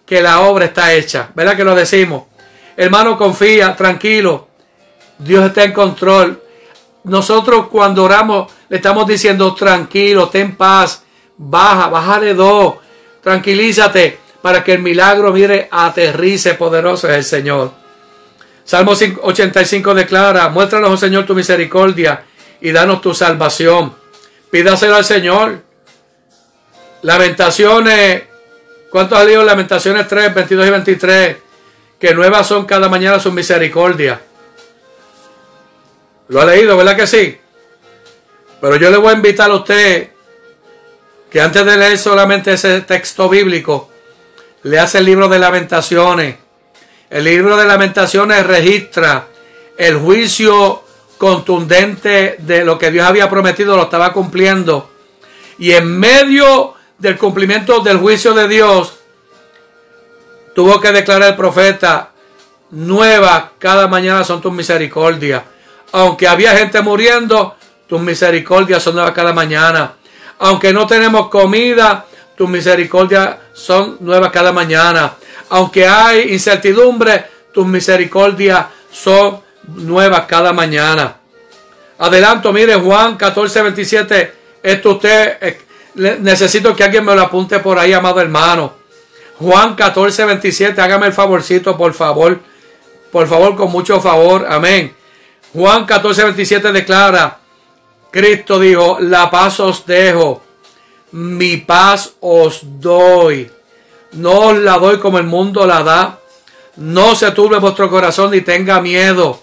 que 0.07 0.23
la 0.23 0.41
obra 0.41 0.67
está 0.67 0.93
hecha. 0.93 1.31
¿Verdad 1.35 1.57
que 1.57 1.65
lo 1.65 1.75
decimos? 1.75 2.25
Hermano, 2.77 3.17
confía, 3.17 3.75
tranquilo, 3.77 4.49
Dios 5.19 5.47
está 5.47 5.65
en 5.65 5.73
control. 5.73 6.43
Nosotros 7.05 7.69
cuando 7.69 8.05
oramos 8.05 8.51
le 8.69 8.77
estamos 8.77 9.07
diciendo 9.07 9.55
tranquilo, 9.55 10.29
ten 10.29 10.57
paz, 10.57 11.03
baja, 11.37 11.89
bájale 11.89 12.35
dos, 12.35 12.75
tranquilízate 13.23 14.19
para 14.43 14.63
que 14.63 14.73
el 14.75 14.83
milagro, 14.83 15.33
mire, 15.33 15.69
aterrice 15.71 16.55
poderoso 16.55 17.09
es 17.09 17.17
el 17.17 17.25
Señor. 17.25 17.73
Salmo 18.65 18.93
85 18.93 19.95
declara, 19.95 20.49
muéstranos, 20.49 20.91
oh 20.91 20.97
Señor, 20.97 21.27
tu 21.27 21.35
misericordia 21.35 22.25
y 22.61 22.73
danos 22.73 23.01
tu 23.01 23.15
salvación. 23.15 23.95
Pídaselo 24.51 24.97
al 24.97 25.05
Señor. 25.05 25.63
Lamentaciones, 27.03 28.23
¿cuántos 28.95 29.19
ha 29.19 29.25
leído 29.25 29.43
Lamentaciones 29.43 30.07
3, 30.07 30.33
22 30.33 30.67
y 30.69 30.71
23? 30.71 31.37
Que 31.99 32.15
nuevas 32.15 32.47
son 32.47 32.65
cada 32.65 32.89
mañana 32.89 33.19
sus 33.19 33.33
misericordia. 33.33 34.21
Lo 36.29 36.41
ha 36.41 36.45
leído, 36.45 36.77
¿verdad 36.77 36.95
que 36.95 37.09
sí? 37.09 37.37
Pero 38.61 38.77
yo 38.77 38.91
le 38.93 38.99
voy 38.99 39.09
a 39.09 39.17
invitar 39.17 39.51
a 39.51 39.55
usted 39.55 40.11
que 41.29 41.41
antes 41.41 41.67
de 41.67 41.77
leer 41.77 41.99
solamente 41.99 42.53
ese 42.53 42.83
texto 42.83 43.29
bíblico, 43.29 43.91
le 44.63 44.79
hace 44.79 44.99
el 44.99 45.07
libro 45.07 45.27
de 45.27 45.41
lamentaciones. 45.41 46.37
El 47.11 47.25
libro 47.25 47.57
de 47.57 47.65
lamentaciones 47.65 48.47
registra 48.47 49.27
el 49.77 49.97
juicio 49.97 50.85
contundente 51.19 52.37
de 52.39 52.65
lo 52.65 52.79
que 52.79 52.93
Dios 52.93 53.05
había 53.05 53.29
prometido, 53.29 53.77
lo 53.77 53.83
estaba 53.83 54.13
cumpliendo. 54.13 54.89
Y 55.59 55.73
en 55.73 55.99
medio 55.99 56.75
del 56.99 57.19
cumplimiento 57.19 57.81
del 57.81 57.99
juicio 57.99 58.35
de 58.35 58.49
Dios, 58.49 58.95
tuvo 60.55 60.81
que 60.81 60.93
declarar 60.93 61.31
el 61.31 61.37
profeta, 61.37 62.13
nueva 62.71 63.53
cada 63.59 63.89
mañana 63.89 64.25
son 64.25 64.41
tus 64.41 64.53
misericordias 64.53 65.43
aunque 65.95 66.27
había 66.27 66.57
gente 66.57 66.83
muriendo, 66.83 67.55
tus 67.87 68.01
misericordias 68.01 68.83
son 68.83 68.97
nuevas 68.97 69.13
cada 69.13 69.33
mañana. 69.33 69.93
Aunque 70.41 70.73
no 70.73 70.89
tenemos 70.89 71.29
comida, 71.29 72.05
tus 72.37 72.51
misericordias 72.51 73.37
son 73.53 73.99
nuevas 74.01 74.33
cada 74.33 74.51
mañana. 74.51 75.13
Aunque 75.51 75.87
hay 75.87 76.33
incertidumbre, 76.33 77.27
tus 77.53 77.65
misericordias 77.65 78.67
son 78.91 79.41
nuevas 79.69 80.23
cada 80.27 80.53
mañana. 80.53 81.15
Adelanto, 81.99 82.53
mire 82.53 82.75
Juan 82.75 83.17
14, 83.17 83.63
27. 83.63 84.35
Esto 84.65 84.91
usted, 84.97 85.39
eh, 85.41 85.61
necesito 85.95 86.75
que 86.75 86.85
alguien 86.85 87.05
me 87.05 87.15
lo 87.15 87.23
apunte 87.23 87.59
por 87.61 87.79
ahí, 87.79 87.93
amado 87.93 88.21
hermano. 88.21 88.73
Juan 89.39 89.75
14, 89.75 90.25
27. 90.25 90.81
Hágame 90.81 91.07
el 91.07 91.13
favorcito, 91.13 91.77
por 91.77 91.95
favor. 91.95 92.41
Por 93.11 93.27
favor, 93.27 93.57
con 93.57 93.71
mucho 93.71 94.01
favor. 94.01 94.47
Amén. 94.49 94.95
Juan 95.53 95.87
14, 95.87 96.25
27 96.25 96.73
declara, 96.73 97.39
Cristo 98.11 98.59
dijo, 98.59 98.99
la 99.01 99.31
paz 99.31 99.61
os 99.61 99.87
dejo, 99.87 100.43
mi 101.13 101.59
paz 101.59 102.15
os 102.21 102.61
doy. 102.81 103.51
No 104.13 104.49
os 104.49 104.59
la 104.59 104.79
doy 104.79 104.99
como 104.99 105.19
el 105.19 105.25
mundo 105.25 105.65
la 105.65 105.83
da. 105.85 106.19
No 106.77 107.15
se 107.15 107.31
turbe 107.31 107.59
vuestro 107.59 107.89
corazón 107.89 108.33
ni 108.33 108.41
tenga 108.41 108.81
miedo. 108.81 109.41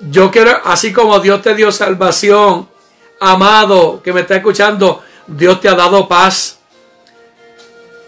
Yo 0.00 0.30
quiero, 0.30 0.60
así 0.64 0.92
como 0.92 1.18
Dios 1.18 1.42
te 1.42 1.54
dio 1.54 1.72
salvación, 1.72 2.68
amado 3.18 4.00
que 4.02 4.12
me 4.12 4.20
está 4.20 4.36
escuchando, 4.36 5.02
Dios 5.30 5.60
te 5.60 5.68
ha 5.68 5.74
dado 5.74 6.08
paz. 6.08 6.58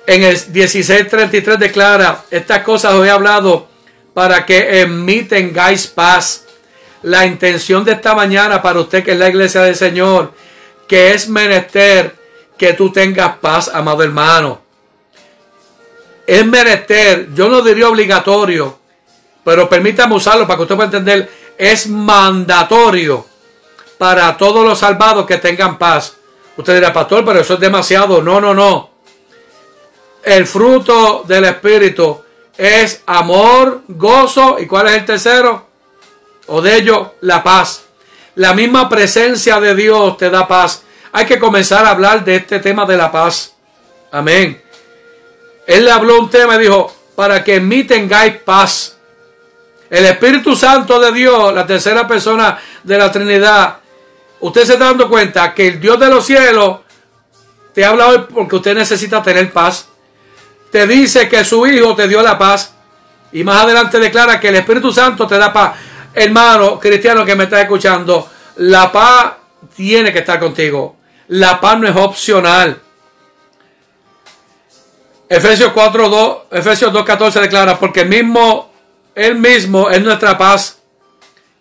En 0.07 0.25
el 0.25 0.37
16:33 0.37 1.57
declara, 1.57 2.25
estas 2.31 2.63
cosas 2.63 2.95
os 2.95 3.07
he 3.07 3.11
hablado 3.11 3.69
para 4.13 4.45
que 4.45 4.81
en 4.81 5.05
mí 5.05 5.23
tengáis 5.23 5.87
paz. 5.87 6.45
La 7.03 7.27
intención 7.27 7.85
de 7.85 7.93
esta 7.93 8.15
mañana 8.15 8.63
para 8.63 8.81
usted 8.81 9.05
que 9.05 9.13
es 9.13 9.19
la 9.19 9.29
iglesia 9.29 9.63
del 9.63 9.75
Señor, 9.75 10.33
que 10.87 11.13
es 11.13 11.29
menester 11.29 12.15
que 12.57 12.75
tú 12.75 12.93
tengas 12.93 13.39
paz, 13.39 13.69
amado 13.73 14.03
hermano. 14.03 14.61
Es 16.27 16.47
menester, 16.47 17.29
yo 17.35 17.49
no 17.49 17.63
diría 17.63 17.89
obligatorio, 17.89 18.79
pero 19.45 19.69
permítame 19.69 20.15
usarlo 20.15 20.47
para 20.47 20.57
que 20.57 20.63
usted 20.63 20.77
pueda 20.77 20.87
entender, 20.87 21.31
es 21.59 21.89
mandatorio 21.89 23.27
para 23.99 24.37
todos 24.37 24.65
los 24.65 24.79
salvados 24.79 25.27
que 25.27 25.39
tengan 25.39 25.79
paz. 25.79 26.15
Usted 26.57 26.75
dirá, 26.75 26.93
pastor, 26.93 27.25
pero 27.25 27.41
eso 27.41 27.55
es 27.55 27.61
demasiado. 27.61 28.23
No, 28.23 28.41
no, 28.41 28.55
no. 28.55 28.91
El 30.23 30.47
fruto 30.47 31.25
del 31.27 31.45
Espíritu 31.45 32.23
es 32.57 33.03
amor, 33.07 33.83
gozo. 33.89 34.57
¿Y 34.59 34.67
cuál 34.67 34.89
es 34.89 34.95
el 34.95 35.05
tercero? 35.05 35.73
o 36.47 36.61
de 36.61 36.77
ello 36.77 37.15
la 37.21 37.43
paz. 37.43 37.85
La 38.35 38.55
misma 38.55 38.89
presencia 38.89 39.61
de 39.61 39.75
Dios 39.75 40.17
te 40.17 40.31
da 40.31 40.49
paz. 40.49 40.83
Hay 41.13 41.27
que 41.27 41.39
comenzar 41.39 41.85
a 41.85 41.91
hablar 41.91 42.25
de 42.25 42.37
este 42.37 42.59
tema 42.61 42.87
de 42.87 42.97
la 42.97 43.13
paz. 43.13 43.55
Amén. 44.11 44.63
Él 45.67 45.85
le 45.85 45.91
habló 45.91 46.19
un 46.19 46.31
tema 46.31 46.57
y 46.57 46.61
dijo, 46.61 46.95
para 47.15 47.45
que 47.45 47.57
en 47.57 47.69
mí 47.69 47.85
tengáis 47.85 48.37
paz. 48.37 48.97
El 49.91 50.07
Espíritu 50.07 50.57
Santo 50.57 50.99
de 50.99 51.13
Dios, 51.13 51.55
la 51.55 51.67
tercera 51.67 52.09
persona 52.09 52.59
de 52.83 52.99
la 52.99 53.13
Trinidad, 53.13 53.79
usted 54.43 54.65
se 54.65 54.75
está 54.75 54.85
dando 54.85 55.09
cuenta 55.09 55.55
que 55.55 55.69
el 55.69 55.81
Dios 55.81 55.99
de 55.99 56.09
los 56.09 56.25
cielos 56.25 56.81
te 57.75 57.85
habla 57.85 58.09
hoy 58.09 58.27
porque 58.33 58.57
usted 58.57 58.75
necesita 58.75 59.23
tener 59.23 59.51
paz. 59.51 59.89
Te 60.71 60.87
dice 60.87 61.29
que 61.29 61.45
su 61.45 61.67
Hijo 61.67 61.97
te 61.97 62.07
dio 62.07 62.23
la 62.23 62.39
paz. 62.39 62.75
Y 63.33 63.43
más 63.45 63.65
adelante 63.65 63.99
declara 63.99 64.39
que 64.39 64.49
el 64.49 64.57
Espíritu 64.57 64.93
Santo 64.93 65.27
te 65.27 65.39
da 65.39 65.53
paz 65.53 65.73
hermano 66.15 66.79
cristiano 66.79 67.25
que 67.25 67.37
me 67.37 67.45
está 67.45 67.61
escuchando, 67.61 68.29
la 68.57 68.91
paz 68.93 69.33
tiene 69.75 70.13
que 70.13 70.21
estar 70.21 70.39
contigo. 70.39 70.97
La 71.29 71.61
paz 71.61 71.79
no 71.79 71.89
es 71.89 71.97
opcional. 71.97 72.81
Efesios 75.29 75.73
4.2, 75.73 76.43
Efesios 76.51 76.93
2.14 76.93 77.41
declara, 77.41 77.79
porque 77.79 78.05
mismo, 78.05 78.71
él 79.15 79.37
mismo 79.37 79.89
es 79.89 80.03
nuestra 80.03 80.37
paz, 80.37 80.82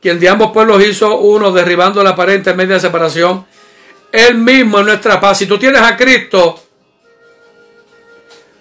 quien 0.01 0.19
de 0.19 0.29
ambos 0.29 0.51
pueblos 0.51 0.83
hizo 0.83 1.19
uno, 1.19 1.51
derribando 1.51 2.03
la 2.03 2.15
pared 2.15 2.35
intermedia 2.35 2.75
de 2.75 2.81
separación. 2.81 3.45
Él 4.11 4.35
mismo 4.35 4.79
es 4.79 4.85
nuestra 4.85 5.19
paz. 5.19 5.37
Si 5.37 5.45
tú 5.45 5.57
tienes 5.57 5.81
a 5.81 5.95
Cristo, 5.95 6.59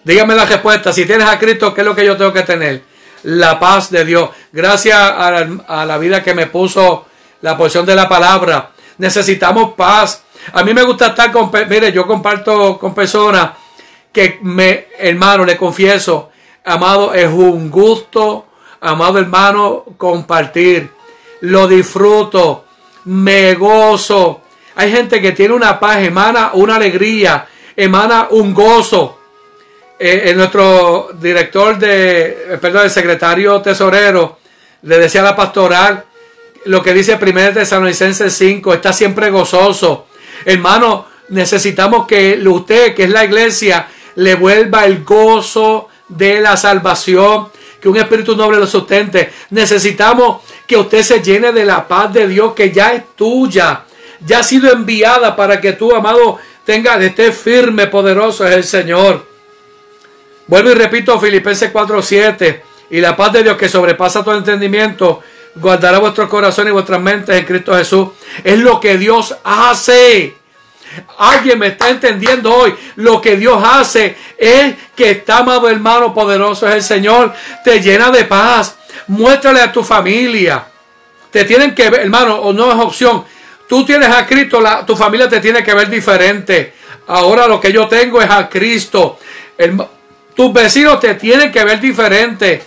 dígame 0.05 0.35
la 0.35 0.45
respuesta. 0.45 0.93
Si 0.93 1.07
tienes 1.07 1.27
a 1.27 1.39
Cristo, 1.39 1.75
¿qué 1.75 1.81
es 1.81 1.87
lo 1.87 1.95
que 1.95 2.05
yo 2.05 2.17
tengo 2.17 2.33
que 2.33 2.43
tener? 2.43 2.91
la 3.25 3.59
paz 3.59 3.91
de 3.91 4.05
Dios. 4.05 4.31
Gracias 4.53 4.99
a 4.99 5.85
la, 5.85 5.99
vida 5.99 6.23
que 6.23 6.35
me 6.35 6.47
puso 6.47 7.07
la 7.43 7.57
porción 7.57 7.85
de 7.87 7.95
la 7.95 8.09
palabra. 8.09 8.71
Necesitamos 8.99 9.75
paz. 9.75 10.25
A 10.53 10.63
mí 10.63 10.75
me 10.75 10.83
gusta 10.83 11.09
estar 11.09 11.31
con, 11.31 11.51
mire, 11.69 11.93
yo 11.93 12.07
comparto 12.07 12.79
con 12.79 12.95
personas 12.95 13.51
que 14.13 14.39
me, 14.43 14.89
hermano, 14.99 15.45
le 15.45 15.57
confieso, 15.57 16.31
amado, 16.65 17.15
es 17.15 17.29
un 17.29 17.71
gusto, 17.71 18.47
amado 18.81 19.19
hermano, 19.19 19.85
compartir. 19.97 20.91
Lo 21.43 21.67
disfruto, 21.67 22.65
me 23.05 23.55
gozo. 23.55 24.43
Hay 24.77 24.91
gente 24.93 25.21
que 25.21 25.33
tiene 25.33 25.55
una 25.55 25.79
paz, 25.79 25.99
emana 25.99 26.51
una 26.55 26.77
alegría, 26.77 27.47
emana 27.77 28.29
un 28.31 28.55
gozo. 28.55 29.19
Eh, 29.99 30.33
nuestro 30.35 31.11
director 31.15 31.79
de, 31.79 32.55
eh, 32.55 32.59
perdón, 32.59 32.85
el 32.85 32.91
secretario 32.91 33.61
tesorero 33.61 34.39
Le 34.81 34.99
decía 34.99 35.21
a 35.21 35.25
la 35.25 35.37
pastoral 35.37 36.05
lo 36.65 36.83
que 36.83 36.95
dice 36.95 37.19
1 37.21 37.53
Tesalonicenses 37.53 38.33
5, 38.35 38.75
está 38.75 38.93
siempre 38.93 39.31
gozoso. 39.31 40.07
Hermano, 40.45 41.07
necesitamos 41.31 42.07
que 42.07 42.41
usted, 42.47 42.95
que 42.95 43.05
es 43.05 43.11
la 43.11 43.25
iglesia, 43.25 43.89
le 44.17 44.35
vuelva 44.35 44.85
el 44.85 45.05
gozo 45.05 45.89
de 46.09 46.41
la 46.41 46.57
salvación, 46.57 47.49
que 47.81 47.89
un 47.89 47.97
espíritu 47.97 48.37
noble 48.37 48.59
lo 48.59 48.67
sustente. 48.67 49.33
Necesitamos 49.51 50.43
que 50.67 50.77
usted 50.77 51.03
se 51.03 51.23
llene 51.23 51.53
de 51.53 51.65
la 51.65 51.89
paz 51.89 52.13
de 52.13 52.29
Dios 52.29 52.55
que 52.55 52.71
ya 52.71 52.93
es 52.93 53.17
tuya, 53.17 53.85
ya 54.25 54.41
ha 54.41 54.43
sido 54.43 54.71
enviada 54.71 55.35
para 55.35 55.61
que 55.61 55.73
tú, 55.73 55.95
amado, 55.95 56.39
tenga, 56.65 56.97
esté 57.03 57.33
firme, 57.33 57.87
poderoso 57.87 58.47
es 58.47 58.55
el 58.55 58.65
Señor. 58.65 59.27
Vuelvo 60.47 60.71
y 60.71 60.75
repito 60.75 61.19
Filipenses 61.19 61.73
4:7 61.73 62.63
y 62.91 63.01
la 63.01 63.17
paz 63.17 63.33
de 63.33 63.45
Dios 63.45 63.57
que 63.57 63.69
sobrepasa 63.69 64.25
todo 64.25 64.37
entendimiento 64.37 65.23
guardará 65.55 65.99
vuestros 65.99 66.29
corazones 66.29 66.71
y 66.71 66.75
vuestras 66.75 67.01
mentes 67.01 67.37
en 67.37 67.45
Cristo 67.45 67.75
Jesús. 67.75 68.09
Es 68.43 68.59
lo 68.59 68.81
que 68.81 68.99
Dios 68.99 69.37
hace. 69.45 70.40
Alguien 71.19 71.59
me 71.59 71.69
está 71.69 71.89
entendiendo 71.89 72.53
hoy. 72.53 72.75
Lo 72.97 73.21
que 73.21 73.37
Dios 73.37 73.63
hace 73.65 74.17
es 74.37 74.75
que 74.97 75.11
está 75.11 75.39
amado 75.39 75.69
hermano 75.69 76.13
poderoso 76.13 76.67
es 76.69 76.75
el 76.75 76.83
Señor. 76.83 77.33
Te 77.65 77.81
llena 77.81 78.11
de 78.11 78.25
paz. 78.25 78.77
Muéstrale 79.07 79.61
a 79.61 79.73
tu 79.73 79.85
familia. 79.85 80.65
Te 81.31 81.45
tienen 81.45 81.75
que 81.75 81.91
ver, 81.91 82.01
hermano, 82.01 82.37
o 82.37 82.53
no 82.53 82.73
es 82.73 82.79
opción. 82.79 83.25
Tú 83.69 83.85
tienes 83.85 84.09
a 84.09 84.27
Cristo, 84.27 84.61
la, 84.61 84.85
tu 84.85 84.97
familia 84.97 85.29
te 85.29 85.39
tiene 85.39 85.63
que 85.63 85.75
ver 85.75 85.89
diferente. 85.89 86.75
Ahora 87.07 87.47
lo 87.47 87.61
que 87.61 87.73
yo 87.73 87.87
tengo 87.87 88.21
es 88.21 88.31
a 88.31 88.49
Cristo. 88.49 89.19
tus 90.35 90.53
vecinos 90.53 90.99
te 90.99 91.15
tienen 91.15 91.53
que 91.53 91.65
ver 91.65 91.81
diferente. 91.81 92.65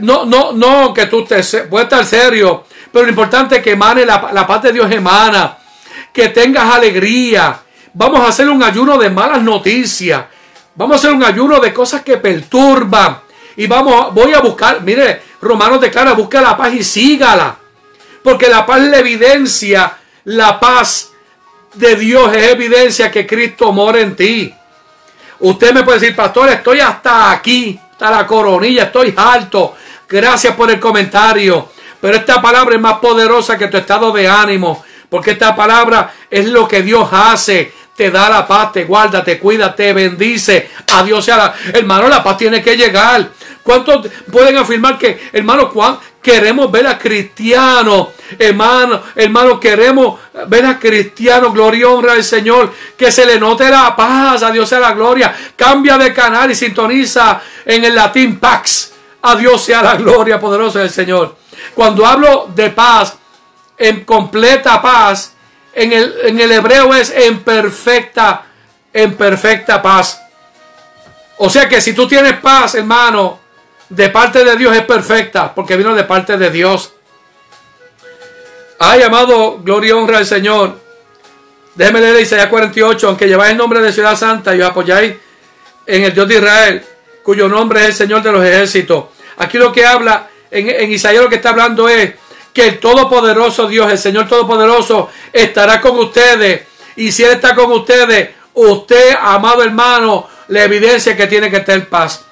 No, 0.00 0.24
no, 0.26 0.52
no, 0.52 0.92
que 0.92 1.06
tú 1.06 1.24
te 1.24 1.42
puedes 1.64 1.84
estar 1.84 2.04
serio. 2.04 2.64
Pero 2.92 3.04
lo 3.04 3.10
importante 3.10 3.56
es 3.56 3.62
que 3.62 3.72
emane 3.72 4.04
la, 4.04 4.30
la 4.32 4.46
paz 4.46 4.62
de 4.62 4.72
Dios 4.72 4.90
emana 4.90 5.59
que 6.12 6.28
tengas 6.28 6.74
alegría. 6.74 7.60
Vamos 7.92 8.20
a 8.20 8.28
hacer 8.28 8.48
un 8.48 8.62
ayuno 8.62 8.98
de 8.98 9.10
malas 9.10 9.42
noticias. 9.42 10.24
Vamos 10.74 10.96
a 10.96 10.98
hacer 10.98 11.12
un 11.12 11.24
ayuno 11.24 11.60
de 11.60 11.72
cosas 11.72 12.02
que 12.02 12.16
perturban. 12.16 13.20
Y 13.56 13.66
vamos, 13.66 14.14
voy 14.14 14.32
a 14.32 14.40
buscar, 14.40 14.80
mire, 14.82 15.22
Romanos 15.40 15.80
declara, 15.80 16.12
busca 16.12 16.40
la 16.40 16.56
paz 16.56 16.72
y 16.74 16.84
sígala. 16.84 17.56
Porque 18.22 18.48
la 18.48 18.64
paz 18.64 18.80
la 18.82 18.98
evidencia, 18.98 19.96
la 20.24 20.60
paz 20.60 21.10
de 21.74 21.96
Dios 21.96 22.34
es 22.34 22.52
evidencia 22.52 23.10
que 23.10 23.26
Cristo 23.26 23.72
mora 23.72 24.00
en 24.00 24.16
ti. 24.16 24.54
Usted 25.40 25.72
me 25.72 25.82
puede 25.82 26.00
decir, 26.00 26.14
pastor, 26.14 26.50
estoy 26.50 26.80
hasta 26.80 27.30
aquí, 27.30 27.78
hasta 27.92 28.10
la 28.10 28.26
coronilla, 28.26 28.84
estoy 28.84 29.14
alto. 29.16 29.74
Gracias 30.08 30.54
por 30.54 30.70
el 30.70 30.78
comentario. 30.78 31.70
Pero 32.00 32.16
esta 32.16 32.40
palabra 32.40 32.74
es 32.74 32.80
más 32.80 32.98
poderosa 32.98 33.56
que 33.56 33.68
tu 33.68 33.76
estado 33.76 34.12
de 34.12 34.28
ánimo. 34.28 34.84
Porque 35.10 35.32
esta 35.32 35.54
palabra 35.54 36.14
es 36.30 36.46
lo 36.46 36.66
que 36.68 36.82
Dios 36.82 37.08
hace. 37.12 37.72
Te 37.96 38.10
da 38.10 38.30
la 38.30 38.46
paz, 38.46 38.72
te 38.72 38.84
guarda, 38.84 39.22
te 39.22 39.38
cuida, 39.38 39.74
te 39.74 39.92
bendice. 39.92 40.70
A 40.94 41.02
Dios 41.02 41.22
sea 41.22 41.36
la... 41.36 41.54
Hermano, 41.74 42.08
la 42.08 42.22
paz 42.22 42.38
tiene 42.38 42.62
que 42.62 42.76
llegar. 42.76 43.28
¿Cuántos 43.62 44.06
pueden 44.32 44.56
afirmar 44.56 44.96
que, 44.96 45.28
hermano, 45.32 45.70
queremos 46.22 46.70
ver 46.70 46.86
a 46.86 46.98
cristianos? 46.98 48.08
Hermano, 48.38 49.02
hermano, 49.14 49.60
queremos 49.60 50.18
ver 50.46 50.64
a 50.64 50.78
cristianos. 50.78 51.52
Gloria 51.52 51.80
y 51.80 51.84
honra 51.84 52.12
al 52.14 52.24
Señor. 52.24 52.72
Que 52.96 53.10
se 53.10 53.26
le 53.26 53.38
note 53.38 53.68
la 53.68 53.94
paz. 53.94 54.42
A 54.44 54.50
Dios 54.50 54.66
sea 54.66 54.80
la 54.80 54.92
gloria. 54.92 55.34
Cambia 55.54 55.98
de 55.98 56.14
canal 56.14 56.50
y 56.50 56.54
sintoniza 56.54 57.42
en 57.66 57.84
el 57.84 57.94
latín 57.94 58.38
Pax. 58.38 58.92
A 59.22 59.36
Dios 59.36 59.62
sea 59.62 59.82
la 59.82 59.96
gloria 59.96 60.40
poderosa 60.40 60.78
del 60.78 60.90
Señor. 60.90 61.36
Cuando 61.74 62.06
hablo 62.06 62.48
de 62.54 62.70
paz, 62.70 63.18
en 63.80 64.04
completa 64.04 64.80
paz. 64.80 65.34
En 65.72 65.92
el, 65.92 66.14
en 66.24 66.40
el 66.40 66.52
hebreo 66.52 66.94
es 66.94 67.10
en 67.10 67.40
perfecta, 67.40 68.44
en 68.92 69.14
perfecta 69.14 69.80
paz. 69.80 70.20
O 71.38 71.48
sea 71.48 71.68
que 71.68 71.80
si 71.80 71.94
tú 71.94 72.06
tienes 72.06 72.34
paz, 72.34 72.74
hermano, 72.74 73.40
de 73.88 74.10
parte 74.10 74.44
de 74.44 74.56
Dios 74.56 74.76
es 74.76 74.84
perfecta, 74.84 75.54
porque 75.54 75.76
vino 75.76 75.94
de 75.94 76.04
parte 76.04 76.36
de 76.36 76.50
Dios. 76.50 76.92
Ay, 78.78 79.02
amado, 79.02 79.58
gloria 79.58 79.88
y 79.88 79.92
honra 79.92 80.18
al 80.18 80.26
Señor. 80.26 80.78
Déjeme 81.74 82.00
leer 82.00 82.20
Isaías 82.20 82.48
48, 82.48 83.08
aunque 83.08 83.26
lleváis 83.26 83.52
el 83.52 83.56
nombre 83.56 83.80
de 83.80 83.92
ciudad 83.92 84.16
santa 84.16 84.54
y 84.54 84.60
os 84.60 84.68
apoyáis 84.68 85.14
en 85.86 86.04
el 86.04 86.12
Dios 86.12 86.28
de 86.28 86.34
Israel, 86.34 86.84
cuyo 87.22 87.48
nombre 87.48 87.80
es 87.80 87.86
el 87.86 87.94
Señor 87.94 88.22
de 88.22 88.32
los 88.32 88.44
ejércitos. 88.44 89.06
Aquí 89.38 89.56
lo 89.56 89.72
que 89.72 89.86
habla, 89.86 90.28
en, 90.50 90.68
en 90.68 90.92
Isaías 90.92 91.22
lo 91.22 91.30
que 91.30 91.36
está 91.36 91.50
hablando 91.50 91.88
es 91.88 92.12
que 92.52 92.66
el 92.66 92.78
Todopoderoso 92.78 93.66
Dios, 93.66 93.90
el 93.90 93.98
Señor 93.98 94.28
Todopoderoso, 94.28 95.10
estará 95.32 95.80
con 95.80 95.98
ustedes. 95.98 96.62
Y 96.96 97.12
si 97.12 97.24
Él 97.24 97.32
está 97.32 97.54
con 97.54 97.70
ustedes, 97.72 98.30
usted, 98.54 99.16
amado 99.20 99.62
hermano, 99.62 100.28
le 100.48 100.64
evidencia 100.64 101.16
que 101.16 101.26
tiene 101.26 101.50
que 101.50 101.60
tener 101.60 101.88
paz. 101.88 102.24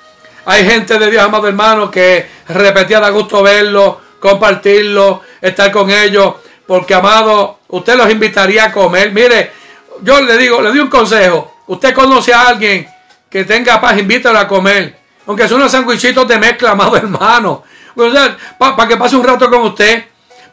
Hay 0.44 0.64
gente 0.64 0.98
de 0.98 1.10
Dios, 1.10 1.22
amado 1.22 1.48
hermano, 1.48 1.90
que 1.90 2.28
repetía 2.48 3.00
da 3.00 3.10
gusto 3.10 3.42
verlo, 3.42 4.00
compartirlo, 4.18 5.22
estar 5.40 5.70
con 5.70 5.90
ellos, 5.90 6.34
porque 6.66 6.94
amado, 6.94 7.60
usted 7.68 7.96
los 7.96 8.10
invitaría 8.10 8.64
a 8.64 8.72
comer. 8.72 9.12
Mire, 9.12 9.52
yo 10.02 10.20
le 10.20 10.36
digo, 10.36 10.60
le 10.60 10.70
doy 10.70 10.80
un 10.80 10.88
consejo. 10.88 11.58
Usted 11.66 11.94
conoce 11.94 12.32
a 12.32 12.48
alguien 12.48 12.88
que 13.30 13.44
tenga 13.44 13.80
paz, 13.80 13.98
invítalo 13.98 14.38
a 14.38 14.48
comer. 14.48 14.96
Aunque 15.26 15.46
son 15.46 15.58
unos 15.58 15.70
sandwichitos 15.70 16.26
de 16.26 16.38
mezcla, 16.38 16.70
amado 16.70 16.96
hermano 16.96 17.64
para 18.58 18.88
que 18.88 18.96
pase 18.96 19.16
un 19.16 19.24
rato 19.24 19.50
con 19.50 19.62
usted. 19.62 20.04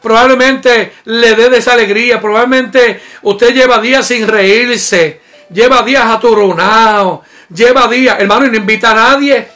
Probablemente 0.02 0.92
le 1.04 1.34
dé 1.34 1.56
esa 1.56 1.72
alegría. 1.72 2.20
Probablemente 2.20 3.00
usted 3.22 3.54
lleva 3.54 3.80
días 3.80 4.06
sin 4.06 4.26
reírse. 4.26 5.20
Lleva 5.50 5.82
días 5.82 6.04
aturronados. 6.04 7.20
Lleva 7.54 7.86
días, 7.88 8.16
hermano, 8.18 8.46
y 8.46 8.50
no 8.50 8.56
invita 8.56 8.90
a 8.90 8.94
nadie. 8.94 9.48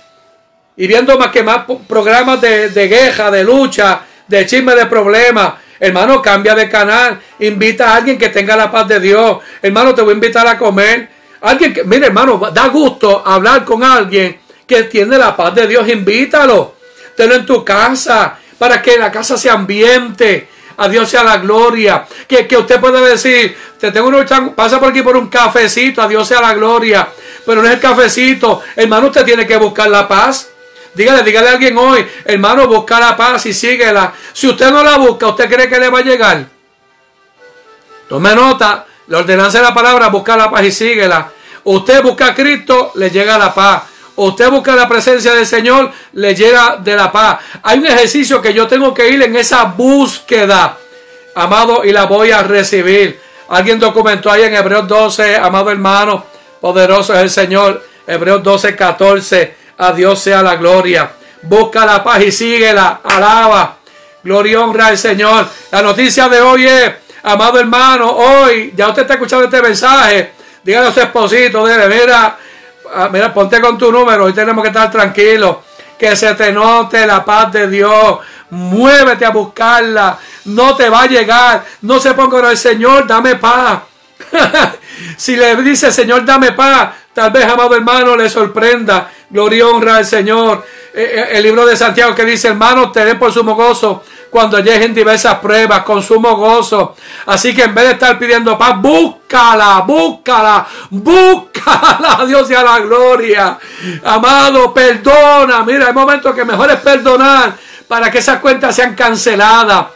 Y 0.76 0.86
viendo 0.86 1.18
más 1.18 1.28
que 1.28 1.42
más 1.42 1.64
programas 1.86 2.40
de, 2.40 2.70
de 2.70 2.88
guerra, 2.88 3.30
de 3.30 3.44
lucha, 3.44 4.00
de 4.26 4.46
chisme, 4.46 4.74
de 4.74 4.86
problemas. 4.86 5.54
Hermano, 5.78 6.22
cambia 6.22 6.54
de 6.54 6.68
canal. 6.68 7.20
Invita 7.40 7.92
a 7.92 7.96
alguien 7.96 8.18
que 8.18 8.28
tenga 8.28 8.56
la 8.56 8.70
paz 8.70 8.88
de 8.88 9.00
Dios. 9.00 9.38
Hermano, 9.60 9.94
te 9.94 10.02
voy 10.02 10.12
a 10.12 10.14
invitar 10.14 10.46
a 10.46 10.56
comer. 10.56 11.08
Alguien 11.42 11.72
que, 11.72 11.84
mire, 11.84 12.06
hermano, 12.06 12.38
da 12.52 12.68
gusto 12.68 13.22
hablar 13.24 13.64
con 13.64 13.82
alguien 13.82 14.38
que 14.66 14.84
tiene 14.84 15.18
la 15.18 15.36
paz 15.36 15.54
de 15.54 15.66
Dios. 15.66 15.88
Invítalo 15.88 16.79
tenlo 17.16 17.34
en 17.34 17.46
tu 17.46 17.64
casa, 17.64 18.38
para 18.58 18.82
que 18.82 18.98
la 18.98 19.10
casa 19.10 19.38
se 19.38 19.48
ambiente. 19.48 20.48
A 20.76 20.88
Dios 20.88 21.10
sea 21.10 21.22
la 21.22 21.38
gloria. 21.38 22.06
Que, 22.26 22.46
que 22.46 22.56
usted 22.56 22.80
pueda 22.80 23.00
decir, 23.00 23.56
te 23.78 23.92
tengo 23.92 24.08
uno, 24.08 24.24
pasa 24.54 24.80
por 24.80 24.90
aquí 24.90 25.02
por 25.02 25.16
un 25.16 25.28
cafecito, 25.28 26.00
a 26.00 26.08
Dios 26.08 26.26
sea 26.26 26.40
la 26.40 26.54
gloria. 26.54 27.08
Pero 27.44 27.60
no 27.62 27.68
es 27.68 27.74
el 27.74 27.80
cafecito. 27.80 28.62
Hermano, 28.76 29.08
usted 29.08 29.24
tiene 29.24 29.46
que 29.46 29.56
buscar 29.56 29.90
la 29.90 30.08
paz. 30.08 30.48
Dígale, 30.94 31.22
dígale 31.22 31.48
a 31.48 31.52
alguien 31.52 31.78
hoy, 31.78 32.04
hermano, 32.24 32.66
busca 32.66 32.98
la 32.98 33.16
paz 33.16 33.46
y 33.46 33.54
síguela. 33.54 34.12
Si 34.32 34.48
usted 34.48 34.70
no 34.70 34.82
la 34.82 34.98
busca, 34.98 35.28
¿usted 35.28 35.48
cree 35.48 35.68
que 35.68 35.78
le 35.78 35.88
va 35.88 36.00
a 36.00 36.02
llegar? 36.02 36.46
Tome 38.08 38.34
nota, 38.34 38.86
la 39.06 39.18
ordenanza 39.18 39.58
de 39.58 39.64
la 39.64 39.74
palabra, 39.74 40.08
busca 40.08 40.36
la 40.36 40.50
paz 40.50 40.64
y 40.64 40.72
síguela. 40.72 41.30
Usted 41.64 42.02
busca 42.02 42.28
a 42.28 42.34
Cristo, 42.34 42.92
le 42.96 43.10
llega 43.10 43.38
la 43.38 43.54
paz 43.54 43.82
usted 44.26 44.50
busca 44.50 44.74
la 44.74 44.88
presencia 44.88 45.34
del 45.34 45.46
Señor, 45.46 45.92
le 46.12 46.34
llega 46.34 46.76
de 46.76 46.94
la 46.94 47.10
paz. 47.10 47.38
Hay 47.62 47.78
un 47.78 47.86
ejercicio 47.86 48.42
que 48.42 48.52
yo 48.52 48.66
tengo 48.66 48.92
que 48.92 49.08
ir 49.08 49.22
en 49.22 49.34
esa 49.36 49.64
búsqueda, 49.64 50.76
amado, 51.34 51.84
y 51.84 51.92
la 51.92 52.04
voy 52.04 52.30
a 52.30 52.42
recibir. 52.42 53.20
Alguien 53.48 53.78
documentó 53.78 54.30
ahí 54.30 54.42
en 54.42 54.54
Hebreos 54.54 54.86
12, 54.86 55.36
amado 55.36 55.70
hermano, 55.70 56.24
poderoso 56.60 57.14
es 57.14 57.20
el 57.20 57.30
Señor. 57.30 57.84
Hebreos 58.06 58.42
12, 58.42 58.76
14, 58.76 59.54
a 59.78 59.92
Dios 59.92 60.20
sea 60.20 60.42
la 60.42 60.56
gloria. 60.56 61.10
Busca 61.42 61.86
la 61.86 62.04
paz 62.04 62.22
y 62.22 62.32
síguela, 62.32 63.00
alaba. 63.02 63.76
Gloria 64.22 64.52
y 64.52 64.56
honra 64.56 64.86
al 64.88 64.98
Señor. 64.98 65.46
La 65.70 65.80
noticia 65.80 66.28
de 66.28 66.40
hoy 66.40 66.66
es, 66.66 66.92
amado 67.22 67.58
hermano, 67.58 68.10
hoy, 68.10 68.74
ya 68.76 68.88
usted 68.88 69.02
está 69.02 69.14
escuchando 69.14 69.46
este 69.46 69.62
mensaje. 69.62 70.32
Dígale 70.62 70.88
a 70.88 70.92
su 70.92 71.00
esposito, 71.00 71.64
debe, 71.64 71.88
mira, 71.88 72.36
mira, 73.12 73.32
ponte 73.32 73.60
con 73.60 73.78
tu 73.78 73.90
número, 73.90 74.24
hoy 74.24 74.32
tenemos 74.32 74.62
que 74.62 74.68
estar 74.68 74.90
tranquilos. 74.90 75.56
Que 75.98 76.16
se 76.16 76.34
te 76.34 76.50
note 76.50 77.06
la 77.06 77.24
paz 77.24 77.52
de 77.52 77.68
Dios. 77.68 78.18
Muévete 78.50 79.24
a 79.26 79.30
buscarla. 79.30 80.18
No 80.46 80.74
te 80.74 80.88
va 80.88 81.02
a 81.02 81.06
llegar. 81.06 81.64
No 81.82 82.00
se 82.00 82.14
ponga 82.14 82.40
con 82.40 82.50
el 82.50 82.56
Señor, 82.56 83.06
dame 83.06 83.36
paz. 83.36 83.80
si 85.16 85.36
le 85.36 85.56
dice 85.56 85.90
Señor, 85.90 86.24
dame 86.24 86.52
paz, 86.52 86.90
tal 87.12 87.30
vez, 87.30 87.44
amado 87.46 87.74
hermano, 87.74 88.16
le 88.16 88.28
sorprenda. 88.28 89.10
Gloria 89.28 89.58
y 89.58 89.62
honra 89.62 89.96
al 89.96 90.06
Señor. 90.06 90.64
Eh, 90.92 91.12
eh, 91.14 91.28
el 91.32 91.42
libro 91.42 91.64
de 91.64 91.76
Santiago 91.76 92.14
que 92.14 92.24
dice, 92.24 92.48
hermanos, 92.48 92.92
tened 92.92 93.18
por 93.18 93.32
sumo 93.32 93.54
gozo 93.54 94.02
cuando 94.30 94.58
lleguen 94.60 94.94
diversas 94.94 95.34
pruebas, 95.36 95.82
con 95.82 96.02
sumo 96.02 96.36
gozo. 96.36 96.96
Así 97.26 97.54
que 97.54 97.64
en 97.64 97.74
vez 97.74 97.84
de 97.86 97.92
estar 97.92 98.18
pidiendo 98.18 98.56
paz, 98.56 98.80
búscala, 98.80 99.80
búscala, 99.80 100.66
búscala, 100.90 102.24
Dios 102.26 102.46
sea 102.46 102.62
la 102.62 102.78
gloria. 102.78 103.58
Amado, 104.04 104.72
perdona. 104.72 105.64
Mira, 105.64 105.88
hay 105.88 105.92
momentos 105.92 106.34
que 106.34 106.44
mejor 106.44 106.70
es 106.70 106.80
perdonar. 106.80 107.54
para 107.88 108.08
que 108.08 108.18
esas 108.18 108.38
cuentas 108.38 108.74
sean 108.74 108.94
canceladas. 108.94 109.86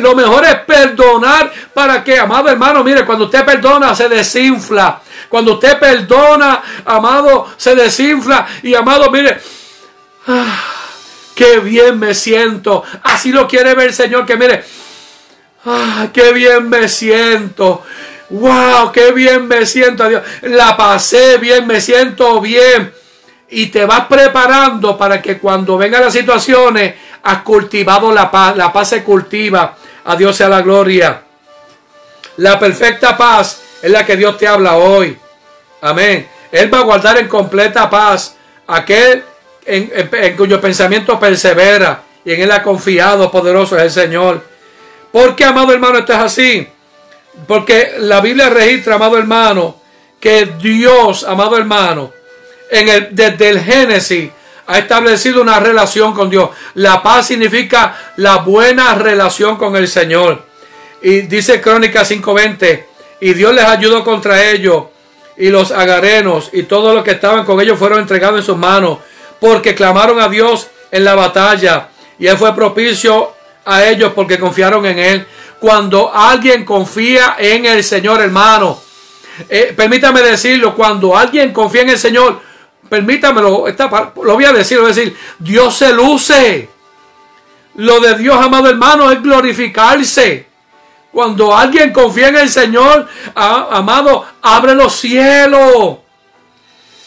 Lo 0.00 0.14
mejor 0.14 0.44
es 0.44 0.56
perdonar 0.60 1.50
para 1.72 2.04
que, 2.04 2.18
amado 2.18 2.50
hermano, 2.50 2.84
mire, 2.84 3.06
cuando 3.06 3.24
usted 3.24 3.44
perdona 3.44 3.94
se 3.94 4.08
desinfla. 4.08 5.00
Cuando 5.28 5.54
usted 5.54 5.78
perdona, 5.78 6.62
amado, 6.84 7.48
se 7.56 7.74
desinfla. 7.74 8.46
Y 8.62 8.74
amado, 8.74 9.10
mire, 9.10 9.40
ah, 10.28 10.75
qué 11.36 11.60
bien 11.60 12.00
me 12.00 12.14
siento. 12.14 12.82
Así 13.04 13.30
lo 13.30 13.46
quiere 13.46 13.74
ver 13.74 13.88
el 13.88 13.94
Señor, 13.94 14.26
que 14.26 14.36
mire, 14.36 14.64
ah, 15.66 16.08
qué 16.12 16.32
bien 16.32 16.68
me 16.68 16.88
siento. 16.88 17.84
Wow, 18.30 18.90
qué 18.90 19.12
bien 19.12 19.46
me 19.46 19.64
siento. 19.66 20.08
Dios. 20.08 20.22
La 20.42 20.76
pasé 20.76 21.36
bien, 21.36 21.66
me 21.66 21.80
siento 21.80 22.40
bien. 22.40 22.92
Y 23.50 23.66
te 23.66 23.84
vas 23.84 24.06
preparando 24.06 24.96
para 24.96 25.22
que 25.22 25.38
cuando 25.38 25.78
vengan 25.78 26.02
las 26.02 26.14
situaciones, 26.14 26.94
has 27.22 27.42
cultivado 27.42 28.10
la 28.12 28.30
paz. 28.30 28.56
La 28.56 28.72
paz 28.72 28.88
se 28.88 29.04
cultiva. 29.04 29.76
A 30.06 30.16
Dios 30.16 30.34
sea 30.34 30.48
la 30.48 30.62
gloria. 30.62 31.22
La 32.38 32.58
perfecta 32.58 33.16
paz 33.16 33.60
es 33.82 33.90
la 33.90 34.04
que 34.04 34.16
Dios 34.16 34.38
te 34.38 34.48
habla 34.48 34.76
hoy. 34.76 35.16
Amén. 35.82 36.28
Él 36.50 36.72
va 36.72 36.78
a 36.78 36.84
guardar 36.84 37.18
en 37.18 37.28
completa 37.28 37.90
paz 37.90 38.36
aquel 38.66 39.22
en, 39.66 40.36
cuyo 40.36 40.60
pensamiento 40.60 41.18
persevera 41.18 42.02
y 42.24 42.32
en 42.32 42.42
él 42.42 42.52
ha 42.52 42.62
confiado, 42.62 43.30
poderoso 43.30 43.76
es 43.76 43.82
el 43.84 43.90
Señor. 43.90 44.42
Porque, 45.12 45.44
amado 45.44 45.72
hermano, 45.72 45.98
esto 45.98 46.12
es 46.12 46.18
así. 46.18 46.68
Porque 47.46 47.94
la 47.98 48.20
Biblia 48.20 48.48
registra, 48.48 48.96
amado 48.96 49.18
hermano, 49.18 49.76
que 50.18 50.46
Dios, 50.60 51.24
amado 51.24 51.56
hermano, 51.56 52.12
en 52.70 52.88
el, 52.88 53.08
desde 53.12 53.48
el 53.48 53.60
Génesis 53.60 54.30
ha 54.66 54.78
establecido 54.78 55.40
una 55.42 55.60
relación 55.60 56.12
con 56.14 56.28
Dios. 56.28 56.50
La 56.74 57.02
paz 57.02 57.28
significa 57.28 58.12
la 58.16 58.38
buena 58.38 58.94
relación 58.94 59.56
con 59.56 59.76
el 59.76 59.86
Señor. 59.86 60.44
Y 61.02 61.22
dice 61.22 61.60
Crónica 61.60 62.04
5:20, 62.04 62.84
y 63.20 63.34
Dios 63.34 63.54
les 63.54 63.64
ayudó 63.64 64.02
contra 64.02 64.50
ellos, 64.50 64.84
y 65.36 65.50
los 65.50 65.70
agarenos 65.70 66.50
y 66.52 66.62
todos 66.64 66.94
los 66.94 67.04
que 67.04 67.12
estaban 67.12 67.44
con 67.44 67.60
ellos 67.60 67.78
fueron 67.78 68.00
entregados 68.00 68.40
en 68.40 68.46
sus 68.46 68.56
manos, 68.56 68.98
porque 69.40 69.74
clamaron 69.74 70.20
a 70.20 70.28
Dios 70.28 70.68
en 70.90 71.04
la 71.04 71.14
batalla, 71.14 71.88
y 72.18 72.26
Él 72.26 72.38
fue 72.38 72.54
propicio 72.54 73.32
a 73.64 73.84
ellos 73.84 74.12
porque 74.14 74.38
confiaron 74.38 74.86
en 74.86 74.98
Él. 74.98 75.26
Cuando 75.58 76.14
alguien 76.14 76.64
confía 76.64 77.36
en 77.38 77.66
el 77.66 77.82
Señor, 77.82 78.20
hermano, 78.20 78.80
eh, 79.48 79.74
permítame 79.76 80.22
decirlo, 80.22 80.74
cuando 80.74 81.16
alguien 81.16 81.52
confía 81.52 81.82
en 81.82 81.90
el 81.90 81.98
Señor, 81.98 82.40
permítamelo, 82.88 83.66
lo 84.22 84.34
voy 84.34 84.44
a 84.44 84.52
decir, 84.52 84.78
lo 84.78 84.84
voy 84.84 84.92
a 84.92 84.94
decir, 84.94 85.16
Dios 85.38 85.76
se 85.76 85.92
luce. 85.92 86.68
Lo 87.74 88.00
de 88.00 88.16
Dios, 88.16 88.42
amado 88.42 88.70
hermano, 88.70 89.10
es 89.10 89.22
glorificarse. 89.22 90.46
Cuando 91.12 91.54
alguien 91.54 91.92
confía 91.92 92.28
en 92.28 92.36
el 92.36 92.48
Señor, 92.48 93.08
amado, 93.34 94.26
abre 94.42 94.74
los 94.74 94.94
cielos. 94.94 95.98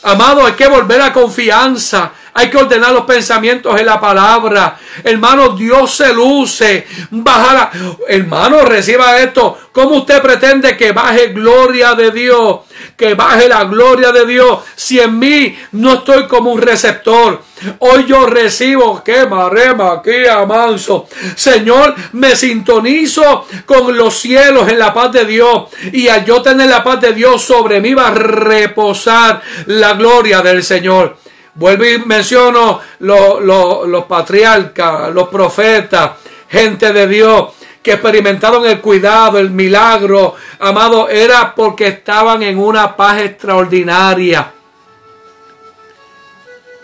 Amado, 0.03 0.45
hay 0.45 0.53
que 0.53 0.67
volver 0.67 1.01
a 1.01 1.13
confianza. 1.13 2.11
Hay 2.33 2.49
que 2.49 2.57
ordenar 2.57 2.91
los 2.91 3.05
pensamientos 3.05 3.79
en 3.79 3.85
la 3.85 3.99
palabra. 3.99 4.77
Hermano, 5.03 5.49
Dios 5.49 5.93
se 5.95 6.13
luce. 6.13 6.85
Bajará. 7.11 7.71
Hermano, 8.07 8.61
reciba 8.61 9.17
esto. 9.19 9.57
¿Cómo 9.71 9.97
usted 9.97 10.21
pretende 10.21 10.75
que 10.75 10.91
baje 10.91 11.27
gloria 11.27 11.93
de 11.95 12.11
Dios? 12.11 12.59
Que 12.95 13.13
baje 13.13 13.47
la 13.47 13.65
gloria 13.65 14.11
de 14.11 14.25
Dios. 14.25 14.59
Si 14.75 14.99
en 14.99 15.17
mí 15.17 15.57
no 15.73 15.93
estoy 15.95 16.27
como 16.27 16.51
un 16.51 16.61
receptor. 16.61 17.41
Hoy 17.79 18.05
yo 18.05 18.25
recibo, 18.25 19.03
que 19.03 19.25
marema, 19.25 20.01
que 20.01 20.29
amanso. 20.29 21.07
Señor, 21.35 21.93
me 22.13 22.35
sintonizo 22.35 23.47
con 23.65 23.95
los 23.97 24.17
cielos 24.17 24.69
en 24.69 24.79
la 24.79 24.93
paz 24.93 25.11
de 25.11 25.25
Dios. 25.25 25.63
Y 25.91 26.07
al 26.07 26.25
yo 26.25 26.41
tener 26.41 26.69
la 26.69 26.83
paz 26.83 27.01
de 27.01 27.13
Dios 27.13 27.41
sobre 27.41 27.81
mí 27.81 27.93
va 27.93 28.07
a 28.07 28.13
reposar 28.13 29.41
la 29.65 29.93
gloria 29.93 30.41
del 30.41 30.63
Señor. 30.63 31.17
Vuelvo 31.59 31.83
y 31.83 31.99
menciono 32.05 32.79
los, 32.99 34.05
patriarcas, 34.05 35.13
los 35.13 35.27
profetas, 35.27 36.11
gente 36.47 36.93
de 36.93 37.05
Dios 37.05 37.49
que 37.83 37.93
experimentaron 37.93 38.65
el 38.65 38.79
cuidado, 38.79 39.37
el 39.39 39.49
milagro, 39.49 40.35
amado, 40.59 41.09
era 41.09 41.53
porque 41.53 41.87
estaban 41.87 42.43
en 42.43 42.57
una 42.57 42.95
paz 42.95 43.23
extraordinaria. 43.23 44.53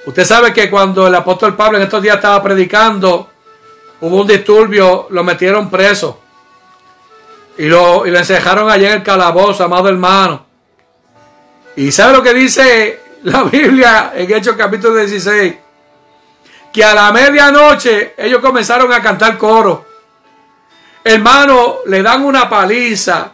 Usted 0.05 0.25
sabe 0.25 0.51
que 0.51 0.69
cuando 0.69 1.07
el 1.07 1.15
apóstol 1.15 1.55
Pablo 1.55 1.77
en 1.77 1.85
estos 1.85 2.03
días 2.03 2.17
estaba 2.17 2.43
predicando, 2.43 3.29
hubo 4.01 4.21
un 4.21 4.27
disturbio, 4.27 5.07
lo 5.09 5.23
metieron 5.23 5.69
preso. 5.69 6.19
Y 7.57 7.67
lo, 7.67 8.05
y 8.05 8.11
lo 8.11 8.19
encejaron 8.19 8.69
allá 8.69 8.89
en 8.89 8.95
el 8.95 9.03
calabozo, 9.03 9.63
amado 9.63 9.87
hermano. 9.87 10.45
¿Y 11.77 11.93
sabe 11.93 12.11
lo 12.11 12.21
que 12.21 12.33
dice 12.33 13.04
la 13.25 13.43
Biblia 13.43 14.11
en 14.15 14.31
Hechos 14.31 14.55
capítulo 14.55 14.97
16, 14.97 15.55
que 16.71 16.83
a 16.83 16.93
la 16.93 17.11
medianoche 17.11 18.13
ellos 18.17 18.39
comenzaron 18.39 18.93
a 18.93 19.01
cantar 19.01 19.35
coro. 19.35 19.83
Hermano, 21.03 21.77
le 21.87 22.03
dan 22.03 22.23
una 22.23 22.47
paliza, 22.47 23.31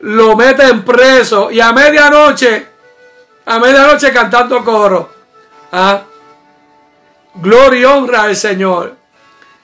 lo 0.00 0.34
meten 0.34 0.82
preso 0.82 1.50
y 1.50 1.60
a 1.60 1.72
medianoche, 1.72 2.66
a 3.44 3.58
medianoche 3.58 4.12
cantando 4.12 4.64
coro. 4.64 5.12
¿Ah? 5.72 6.02
Gloria 7.34 7.80
y 7.80 7.84
honra 7.84 8.22
al 8.22 8.36
Señor. 8.36 8.96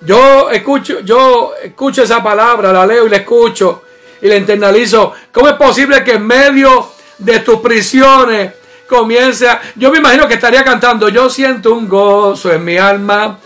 Yo 0.01 0.51
escucho, 0.51 1.01
yo 1.01 1.55
escucho 1.63 2.03
esa 2.03 2.23
palabra, 2.23 2.71
la 2.71 2.85
leo 2.85 3.07
y 3.07 3.11
la 3.11 3.17
escucho 3.19 3.85
y 4.21 4.29
la 4.29 4.37
internalizo. 4.37 5.15
¿Cómo 5.33 5.49
es 5.49 5.55
posible 5.55 6.05
que 6.05 6.15
en 6.15 6.27
medio 6.27 6.91
de 7.17 7.39
tus 7.41 7.61
prisiones 7.61 8.60
comienza, 8.91 9.61
yo 9.77 9.93
me 9.93 9.99
imagino 9.99 10.27
que 10.27 10.35
estaría 10.35 10.65
cantando, 10.65 11.09
yo 11.09 11.31
siento 11.31 11.73
un 11.73 11.89
gozo 11.89 12.53
en 12.53 12.65
mi 12.65 12.77
alma, 12.77 13.39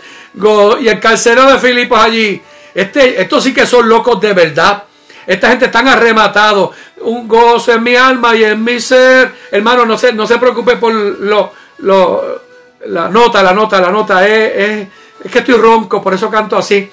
y 0.81 0.87
el 0.87 0.99
carcero 0.99 1.49
de 1.51 1.59
Filipos 1.59 1.99
allí, 1.99 2.41
este, 2.73 3.21
estos 3.21 3.43
sí 3.43 3.53
que 3.53 3.67
son 3.67 3.87
locos 3.87 4.19
de 4.19 4.33
verdad, 4.33 4.83
esta 5.27 5.49
gente 5.49 5.65
están 5.65 5.87
arrematados, 5.87 6.71
un 7.01 7.27
gozo 7.27 7.71
en 7.73 7.83
mi 7.83 7.95
alma 7.95 8.35
y 8.35 8.43
en 8.43 8.63
mi 8.63 8.79
ser, 8.79 9.33
hermano, 9.51 9.85
no 9.85 9.97
se, 9.97 10.11
no 10.13 10.25
se 10.25 10.39
preocupe 10.39 10.77
por 10.77 10.91
lo, 10.91 11.53
lo, 11.77 12.41
la 12.87 13.07
nota, 13.07 13.43
la 13.43 13.53
nota, 13.53 13.79
la 13.79 13.91
nota, 13.91 14.27
es, 14.27 14.87
es, 15.23 15.31
que 15.31 15.39
estoy 15.39 15.55
ronco, 15.55 16.01
por 16.01 16.13
eso 16.13 16.29
canto 16.29 16.57
así 16.57 16.89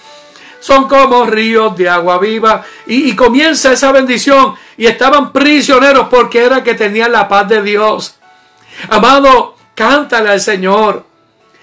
son 0.61 0.87
como 0.87 1.27
ríos 1.27 1.77
de 1.77 1.89
agua 1.89 2.19
viva. 2.19 2.63
Y, 2.87 3.11
y, 3.11 3.17
comienza 3.17 3.73
esa 3.73 3.91
bendición. 3.91 4.55
Y 4.77 4.87
estaban 4.87 5.33
prisioneros 5.33 6.07
porque 6.09 6.39
era 6.45 6.63
que 6.63 6.75
tenían 6.75 7.11
la 7.11 7.27
paz 7.27 7.49
de 7.49 7.63
Dios. 7.63 8.15
Amado, 8.89 9.57
cántale 9.75 10.31
al 10.31 10.41
Señor. 10.41 11.05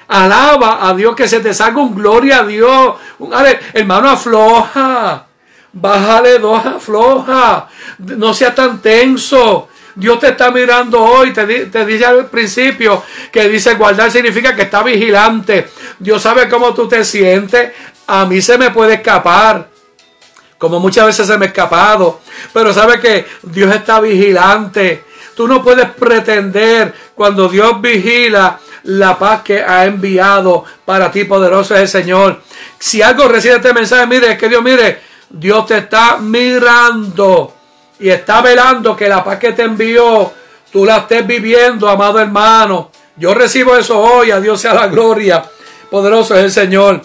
Alaba 0.07 0.87
a 0.87 0.93
Dios, 0.93 1.15
que 1.15 1.27
se 1.27 1.39
te 1.39 1.53
salga 1.53 1.81
un 1.81 1.93
gloria 1.95 2.39
a 2.39 2.43
Dios. 2.43 2.95
Un, 3.19 3.33
hermano, 3.73 4.09
afloja. 4.09 5.25
Bájale 5.71 6.39
dos, 6.39 6.65
afloja. 6.65 7.67
No 7.99 8.33
sea 8.33 8.55
tan 8.55 8.81
tenso. 8.81 9.69
Dios 9.95 10.19
te 10.19 10.29
está 10.29 10.49
mirando 10.49 11.01
hoy, 11.01 11.33
te, 11.33 11.65
te, 11.65 12.05
al 12.05 12.27
principio 12.27 13.03
que 13.31 13.49
dice 13.49 13.75
guardar 13.75 14.09
significa 14.09 14.55
que 14.55 14.61
está 14.61 14.81
vigilante. 14.81 15.69
Dios 15.99 16.21
sabe 16.21 16.47
cómo 16.47 16.73
tú 16.73 16.87
te 16.87 17.03
sientes. 17.03 17.73
A 18.07 18.25
mí 18.25 18.41
se 18.41 18.57
me 18.57 18.71
puede 18.71 18.95
escapar, 18.95 19.67
como 20.57 20.79
muchas 20.79 21.05
veces 21.05 21.27
se 21.27 21.37
me 21.37 21.45
ha 21.45 21.47
escapado, 21.49 22.21
pero 22.53 22.73
sabe 22.73 22.99
que 22.99 23.25
Dios 23.43 23.75
está 23.75 23.99
vigilante. 23.99 25.03
Tú 25.39 25.47
no 25.47 25.63
puedes 25.63 25.89
pretender 25.91 26.93
cuando 27.15 27.47
Dios 27.47 27.79
vigila 27.79 28.59
la 28.83 29.17
paz 29.17 29.41
que 29.41 29.63
ha 29.63 29.85
enviado 29.85 30.65
para 30.83 31.09
ti, 31.09 31.23
poderoso 31.23 31.75
es 31.75 31.81
el 31.83 31.87
Señor. 31.87 32.41
Si 32.77 33.01
algo 33.01 33.25
recibe 33.25 33.55
este 33.55 33.73
mensaje, 33.73 34.05
mire, 34.05 34.33
es 34.33 34.37
que 34.37 34.49
Dios, 34.49 34.61
mire, 34.61 34.99
Dios 35.29 35.65
te 35.65 35.77
está 35.77 36.17
mirando 36.17 37.53
y 38.01 38.09
está 38.09 38.41
velando 38.41 38.97
que 38.97 39.07
la 39.07 39.23
paz 39.23 39.39
que 39.39 39.53
te 39.53 39.63
envió, 39.63 40.29
tú 40.73 40.83
la 40.83 40.97
estés 40.97 41.25
viviendo, 41.25 41.87
amado 41.87 42.19
hermano. 42.19 42.91
Yo 43.15 43.33
recibo 43.33 43.77
eso 43.77 43.97
hoy, 43.97 44.31
a 44.31 44.41
Dios 44.41 44.59
sea 44.59 44.73
la 44.73 44.87
gloria. 44.87 45.41
Poderoso 45.89 46.35
es 46.35 46.43
el 46.43 46.51
Señor. 46.51 47.01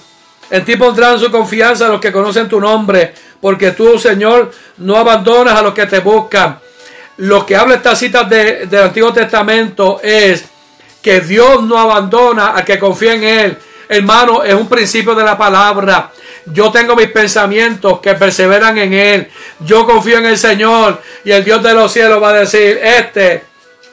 En 0.50 0.64
ti 0.64 0.74
pondrán 0.74 1.20
su 1.20 1.30
confianza 1.30 1.86
los 1.86 2.00
que 2.00 2.10
conocen 2.10 2.48
tu 2.48 2.60
nombre, 2.60 3.14
porque 3.40 3.70
tú, 3.70 3.96
Señor, 3.96 4.50
no 4.78 4.96
abandonas 4.96 5.56
a 5.56 5.62
los 5.62 5.72
que 5.72 5.86
te 5.86 6.00
buscan 6.00 6.63
lo 7.18 7.46
que 7.46 7.56
habla 7.56 7.76
estas 7.76 7.98
citas 7.98 8.28
del 8.28 8.74
Antiguo 8.74 9.12
Testamento 9.12 10.00
es 10.02 10.44
que 11.00 11.20
Dios 11.20 11.62
no 11.62 11.78
abandona 11.78 12.56
a 12.56 12.64
que 12.64 12.78
confía 12.78 13.14
en 13.14 13.24
Él. 13.24 13.58
Hermano, 13.88 14.42
es 14.42 14.54
un 14.54 14.68
principio 14.68 15.14
de 15.14 15.22
la 15.22 15.36
palabra. 15.36 16.10
Yo 16.46 16.70
tengo 16.72 16.96
mis 16.96 17.10
pensamientos 17.10 18.00
que 18.00 18.14
perseveran 18.14 18.76
en 18.78 18.92
Él. 18.92 19.28
Yo 19.60 19.86
confío 19.86 20.18
en 20.18 20.26
el 20.26 20.38
Señor 20.38 21.02
y 21.24 21.30
el 21.30 21.44
Dios 21.44 21.62
de 21.62 21.74
los 21.74 21.92
cielos 21.92 22.22
va 22.22 22.30
a 22.30 22.32
decir, 22.32 22.80
este, 22.82 23.44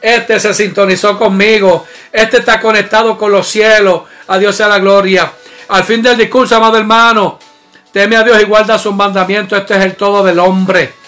este 0.02 0.40
se 0.40 0.54
sintonizó 0.54 1.18
conmigo. 1.18 1.86
Este 2.12 2.38
está 2.38 2.60
conectado 2.60 3.18
con 3.18 3.32
los 3.32 3.48
cielos. 3.48 4.04
A 4.28 4.38
Dios 4.38 4.56
sea 4.56 4.68
la 4.68 4.80
gloria. 4.80 5.32
Al 5.68 5.84
fin 5.84 6.02
del 6.02 6.18
discurso, 6.18 6.56
amado 6.56 6.78
hermano, 6.78 7.40
teme 7.92 8.16
a 8.16 8.24
Dios 8.24 8.42
y 8.42 8.46
guarda 8.46 8.80
sus 8.80 8.96
mandamientos. 8.96 9.60
Este 9.60 9.78
es 9.78 9.86
el 9.86 9.96
todo 9.96 10.24
del 10.24 10.40
hombre. 10.40 11.01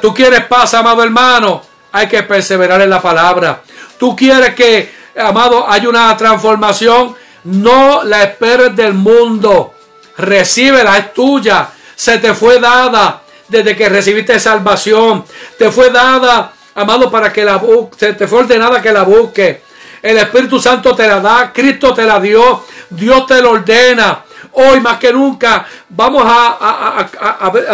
Tú 0.00 0.14
quieres 0.14 0.44
paz, 0.44 0.74
amado 0.74 1.02
hermano. 1.02 1.62
Hay 1.92 2.08
que 2.08 2.22
perseverar 2.22 2.80
en 2.80 2.90
la 2.90 3.02
palabra. 3.02 3.62
Tú 3.98 4.14
quieres 4.14 4.54
que, 4.54 4.94
amado, 5.16 5.68
haya 5.68 5.88
una 5.88 6.16
transformación. 6.16 7.14
No 7.44 8.04
la 8.04 8.22
esperes 8.22 8.76
del 8.76 8.94
mundo. 8.94 9.74
Recíbela, 10.16 10.98
es 10.98 11.12
tuya. 11.12 11.68
Se 11.94 12.18
te 12.18 12.32
fue 12.34 12.60
dada 12.60 13.22
desde 13.48 13.76
que 13.76 13.88
recibiste 13.88 14.38
salvación. 14.38 15.24
Te 15.58 15.70
fue 15.70 15.90
dada, 15.90 16.52
amado, 16.74 17.10
para 17.10 17.32
que 17.32 17.44
la 17.44 17.56
busque. 17.56 18.12
Te 18.12 18.28
fue 18.28 18.40
ordenada 18.40 18.80
que 18.80 18.92
la 18.92 19.02
busque. 19.02 19.62
El 20.00 20.16
Espíritu 20.18 20.60
Santo 20.60 20.94
te 20.94 21.06
la 21.08 21.20
da. 21.20 21.52
Cristo 21.52 21.92
te 21.92 22.04
la 22.04 22.20
dio. 22.20 22.64
Dios 22.88 23.26
te 23.26 23.42
lo 23.42 23.50
ordena. 23.50 24.22
Hoy 24.52 24.80
más 24.80 24.98
que 24.98 25.12
nunca 25.12 25.66
vamos 25.88 26.24
a, 26.26 27.10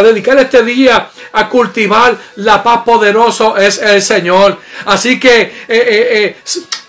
dedicar 0.03 0.39
este 0.39 0.63
día 0.63 1.09
a 1.39 1.49
cultivar 1.49 2.17
la 2.37 2.63
paz 2.63 2.83
poderoso 2.85 3.57
es 3.57 3.79
el 3.79 4.03
Señor. 4.03 4.59
Así 4.87 5.21
que 5.21 5.41
eh, 5.41 5.53
eh, 5.69 6.09
eh, 6.11 6.37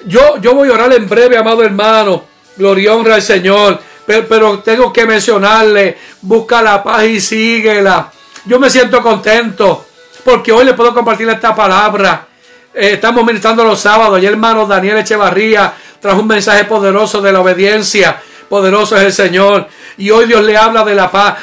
yo, 0.05 0.37
yo 0.41 0.53
voy 0.53 0.69
a 0.69 0.73
orar 0.73 0.93
en 0.93 1.07
breve, 1.07 1.37
amado 1.37 1.63
hermano. 1.63 2.25
Gloria 2.57 2.95
honra 2.95 3.15
al 3.15 3.21
Señor. 3.21 3.79
Pero, 4.05 4.27
pero, 4.27 4.59
tengo 4.59 4.91
que 4.91 5.05
mencionarle, 5.05 5.97
busca 6.21 6.61
la 6.63 6.81
paz 6.81 7.05
y 7.05 7.21
síguela. 7.21 8.11
Yo 8.45 8.59
me 8.59 8.69
siento 8.69 9.03
contento 9.03 9.85
porque 10.23 10.51
hoy 10.51 10.65
le 10.65 10.73
puedo 10.73 10.93
compartir 10.93 11.29
esta 11.29 11.55
palabra. 11.55 12.27
estamos 12.73 13.23
ministrando 13.23 13.63
los 13.63 13.79
sábados 13.79 14.21
y 14.21 14.25
el 14.25 14.33
hermano 14.33 14.65
Daniel 14.65 14.97
Echevarría 14.97 15.73
trajo 16.01 16.21
un 16.21 16.27
mensaje 16.27 16.65
poderoso 16.65 17.21
de 17.21 17.31
la 17.31 17.41
obediencia. 17.41 18.19
Poderoso 18.49 18.97
es 18.97 19.03
el 19.03 19.13
Señor. 19.13 19.67
Y 19.97 20.09
hoy 20.09 20.25
Dios 20.25 20.43
le 20.43 20.57
habla 20.57 20.83
de 20.83 20.95
la 20.95 21.11
paz. 21.11 21.37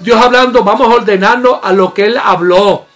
Dios 0.00 0.22
hablando, 0.22 0.62
vamos 0.62 0.88
a 0.88 0.96
ordenarnos 0.96 1.58
a 1.62 1.72
lo 1.72 1.94
que 1.94 2.04
Él 2.04 2.20
habló. 2.22 2.86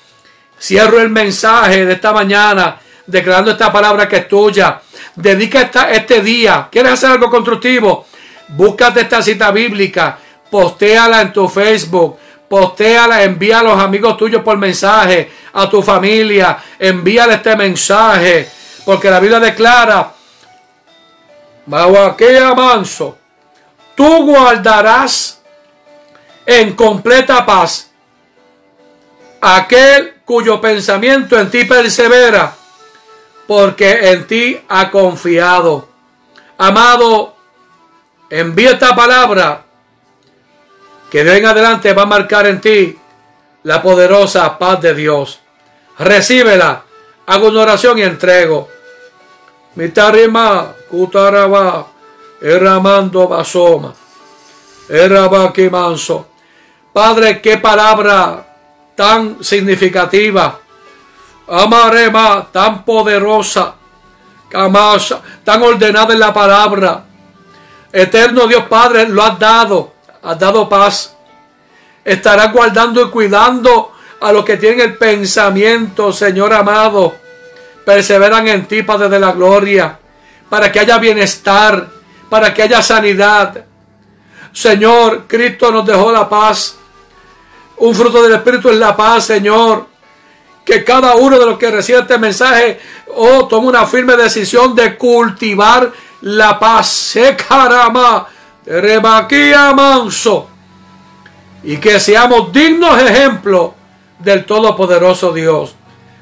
Cierro 0.60 1.00
el 1.00 1.08
mensaje 1.08 1.86
de 1.86 1.94
esta 1.94 2.12
mañana 2.12 2.78
declarando 3.06 3.50
esta 3.50 3.72
palabra 3.72 4.06
que 4.06 4.16
es 4.16 4.28
tuya. 4.28 4.80
Dedica 5.14 5.62
esta, 5.62 5.90
este 5.90 6.20
día. 6.20 6.68
¿Quieres 6.70 6.92
hacer 6.92 7.10
algo 7.10 7.30
constructivo? 7.30 8.06
Búscate 8.48 9.00
esta 9.00 9.22
cita 9.22 9.50
bíblica. 9.50 10.18
Postéala 10.50 11.22
en 11.22 11.32
tu 11.32 11.48
Facebook. 11.48 12.18
Postéala, 12.48 13.22
envía 13.22 13.60
a 13.60 13.62
los 13.62 13.78
amigos 13.78 14.16
tuyos 14.16 14.42
por 14.42 14.58
mensaje. 14.58 15.30
A 15.54 15.68
tu 15.68 15.82
familia. 15.82 16.58
Envíale 16.78 17.34
este 17.34 17.56
mensaje. 17.56 18.48
Porque 18.84 19.10
la 19.10 19.18
Biblia 19.18 19.40
declara. 19.40 20.12
Maguaquea 21.66 22.54
manso 22.54 23.19
tú 24.00 24.24
guardarás 24.24 25.42
en 26.46 26.74
completa 26.74 27.44
paz 27.44 27.90
aquel 29.42 30.14
cuyo 30.24 30.58
pensamiento 30.58 31.38
en 31.38 31.50
ti 31.50 31.66
persevera, 31.66 32.54
porque 33.46 34.10
en 34.10 34.26
ti 34.26 34.58
ha 34.70 34.90
confiado. 34.90 35.86
Amado, 36.56 37.36
envía 38.30 38.70
esta 38.70 38.96
palabra 38.96 39.64
que 41.10 41.22
de 41.22 41.36
en 41.36 41.44
adelante 41.44 41.92
va 41.92 42.04
a 42.04 42.06
marcar 42.06 42.46
en 42.46 42.58
ti 42.58 42.98
la 43.64 43.82
poderosa 43.82 44.56
paz 44.56 44.80
de 44.80 44.94
Dios. 44.94 45.40
Recíbela, 45.98 46.84
hago 47.26 47.48
una 47.48 47.60
oración 47.60 47.98
y 47.98 48.02
entrego. 48.04 48.66
Mitarima, 49.74 50.72
kutaraba, 50.88 51.99
Erramando 52.40 53.28
basoma. 53.28 53.94
manso. 55.70 56.26
Padre, 56.92 57.40
qué 57.40 57.58
palabra 57.58 58.46
tan 58.96 59.44
significativa. 59.44 60.58
Amarema, 61.48 62.48
tan 62.50 62.84
poderosa. 62.84 63.74
Camasa, 64.48 65.20
tan 65.44 65.62
ordenada 65.62 66.12
en 66.12 66.20
la 66.20 66.32
palabra. 66.32 67.04
Eterno 67.92 68.46
Dios 68.46 68.64
Padre, 68.68 69.08
lo 69.08 69.22
has 69.22 69.38
dado. 69.38 69.92
Has 70.22 70.38
dado 70.38 70.68
paz. 70.68 71.14
Estarás 72.04 72.52
guardando 72.52 73.02
y 73.02 73.10
cuidando 73.10 73.92
a 74.20 74.32
los 74.32 74.44
que 74.44 74.56
tienen 74.56 74.80
el 74.80 74.96
pensamiento, 74.96 76.12
Señor 76.12 76.52
amado. 76.52 77.14
Perseveran 77.84 78.48
en 78.48 78.66
ti, 78.66 78.82
Padre 78.82 79.08
de 79.08 79.20
la 79.20 79.32
gloria. 79.32 79.98
Para 80.48 80.72
que 80.72 80.80
haya 80.80 80.98
bienestar 80.98 81.99
para 82.30 82.54
que 82.54 82.62
haya 82.62 82.80
sanidad. 82.80 83.64
Señor, 84.52 85.24
Cristo 85.26 85.70
nos 85.70 85.84
dejó 85.84 86.10
la 86.10 86.28
paz. 86.28 86.76
Un 87.78 87.94
fruto 87.94 88.22
del 88.22 88.34
Espíritu 88.34 88.70
es 88.70 88.76
la 88.76 88.96
paz, 88.96 89.24
Señor. 89.24 89.86
Que 90.64 90.84
cada 90.84 91.16
uno 91.16 91.38
de 91.38 91.46
los 91.46 91.58
que 91.58 91.70
recibe 91.70 91.98
este 91.98 92.18
mensaje, 92.18 92.78
oh, 93.16 93.46
tome 93.48 93.66
una 93.66 93.84
firme 93.86 94.16
decisión 94.16 94.74
de 94.74 94.96
cultivar 94.96 95.92
la 96.22 96.58
paz. 96.58 96.88
Se 96.88 97.36
carama, 97.36 98.28
rebaquía 98.64 99.72
manso. 99.74 100.48
Y 101.64 101.78
que 101.78 101.98
seamos 101.98 102.52
dignos 102.52 103.02
ejemplos 103.02 103.72
del 104.18 104.44
Todopoderoso 104.44 105.32
Dios. 105.32 105.74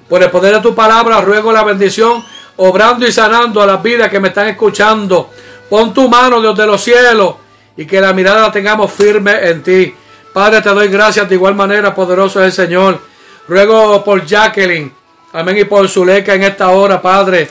Por 0.09 0.23
el 0.23 0.31
poder 0.31 0.55
de 0.55 0.61
tu 0.61 0.75
palabra, 0.75 1.21
ruego 1.21 1.53
la 1.53 1.65
bendición, 1.65 2.25
obrando 2.57 3.07
y 3.07 3.13
sanando 3.13 3.61
a 3.61 3.67
las 3.67 3.83
vidas 3.83 4.09
que 4.09 4.21
me 4.21 4.29
están 4.29 4.49
escuchando 4.49 5.31
Pon 5.69 5.93
tu 5.93 6.09
mano, 6.09 6.41
Dios 6.41 6.57
de 6.57 6.67
los 6.67 6.83
cielos, 6.83 7.35
y 7.77 7.87
que 7.87 8.01
la 8.01 8.13
mirada 8.13 8.43
la 8.43 8.53
tengamos 8.53 8.93
firme 8.93 9.49
en 9.49 9.63
ti. 9.63 9.95
Padre, 10.33 10.63
te 10.63 10.71
doy 10.71 10.89
gracias 10.89 11.29
de 11.29 11.35
igual 11.35 11.55
manera, 11.55 11.95
poderoso 11.95 12.41
es 12.41 12.47
el 12.47 12.67
Señor. 12.67 13.01
Ruego 13.47 14.05
por 14.05 14.25
Jacqueline, 14.25 14.93
amén, 15.33 15.59
y 15.59 15.65
por 15.65 15.89
Zuleika 15.89 16.35
en 16.35 16.45
esta 16.45 16.71
hora, 16.71 17.01
Padre, 17.01 17.49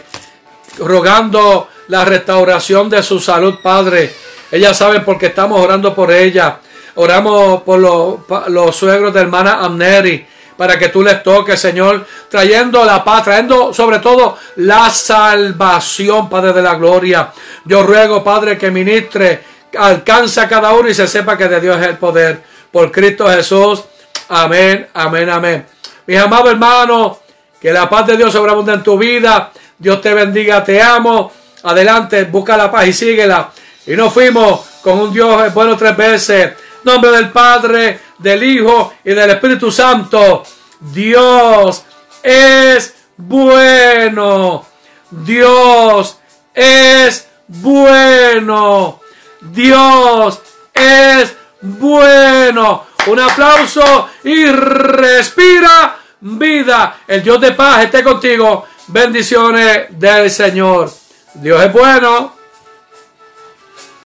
rogando 0.80 1.68
la 1.88 2.06
restauración 2.06 2.90
de 2.90 3.02
su 3.04 3.20
salud, 3.20 3.56
Padre. 3.62 4.14
Ellas 4.52 4.78
saben 4.78 5.04
porque 5.04 5.28
estamos 5.28 5.60
orando 5.60 5.94
por 5.94 6.12
ella. 6.12 6.60
Oramos 6.96 7.62
por 7.62 7.80
los, 7.80 8.20
los 8.48 8.76
suegros 8.76 9.14
de 9.14 9.22
hermana 9.22 9.64
Amneri 9.64 10.26
para 10.58 10.78
que 10.78 10.90
tú 10.90 11.04
les 11.04 11.22
toques, 11.24 11.60
Señor, 11.60 12.06
trayendo 12.30 12.84
la 12.84 13.04
paz, 13.04 13.24
trayendo 13.24 13.74
sobre 13.74 14.00
todo 14.00 14.38
la 14.58 14.90
salvación, 14.90 16.28
Padre 16.28 16.52
de 16.52 16.62
la 16.62 16.76
gloria. 16.76 17.32
Yo 17.64 17.84
ruego, 17.84 18.24
Padre, 18.24 18.58
que 18.58 18.72
ministre, 18.72 19.44
alcanza 19.78 20.44
a 20.44 20.48
cada 20.48 20.74
uno 20.74 20.90
y 20.90 20.94
se 20.94 21.08
sepa 21.08 21.38
que 21.38 21.48
de 21.48 21.62
Dios 21.62 21.80
es 21.80 21.88
el 21.88 21.98
poder. 21.98 22.42
Por 22.72 22.92
Cristo 22.92 23.30
Jesús. 23.30 23.84
Amén, 24.30 24.88
amén, 24.94 25.30
amén. 25.30 25.66
Mis 26.06 26.18
amados 26.18 26.52
hermanos, 26.52 27.18
que 27.62 27.72
la 27.72 27.90
paz 27.90 28.08
de 28.08 28.18
Dios 28.18 28.34
sobreabunde 28.34 28.74
en 28.74 28.84
tu 28.84 28.98
vida. 28.98 29.52
Dios 29.78 30.02
te 30.02 30.14
bendiga, 30.14 30.64
te 30.64 30.82
amo. 30.82 31.32
Adelante, 31.64 32.24
busca 32.26 32.58
la 32.58 32.72
paz 32.72 32.88
y 32.88 32.94
síguela. 32.94 33.52
Y 33.86 33.96
nos 33.96 34.14
fuimos 34.14 34.62
con 34.82 35.00
un 35.00 35.14
Dios 35.14 35.54
bueno 35.54 35.78
tres 35.78 35.96
veces. 35.96 36.54
Nombre 36.84 37.12
del 37.12 37.30
Padre, 37.30 38.00
del 38.18 38.44
Hijo 38.44 38.94
y 39.04 39.14
del 39.14 39.32
Espíritu 39.32 39.72
Santo. 39.72 40.44
Dios 40.80 41.84
es 42.24 42.96
bueno. 43.18 44.66
Dios 45.10 46.20
es 46.54 47.28
bueno. 47.48 49.00
Dios 49.42 50.42
es 50.74 51.36
bueno. 51.62 52.88
Un 53.08 53.20
aplauso 53.20 54.10
y 54.24 54.46
respira 54.46 55.98
vida. 56.20 56.98
El 57.08 57.24
Dios 57.24 57.40
de 57.40 57.52
paz 57.52 57.86
esté 57.86 58.04
contigo. 58.04 58.66
Bendiciones 58.88 59.88
del 59.92 60.30
Señor. 60.30 60.92
Dios 61.36 61.64
es 61.64 61.74
bueno. 61.74 62.37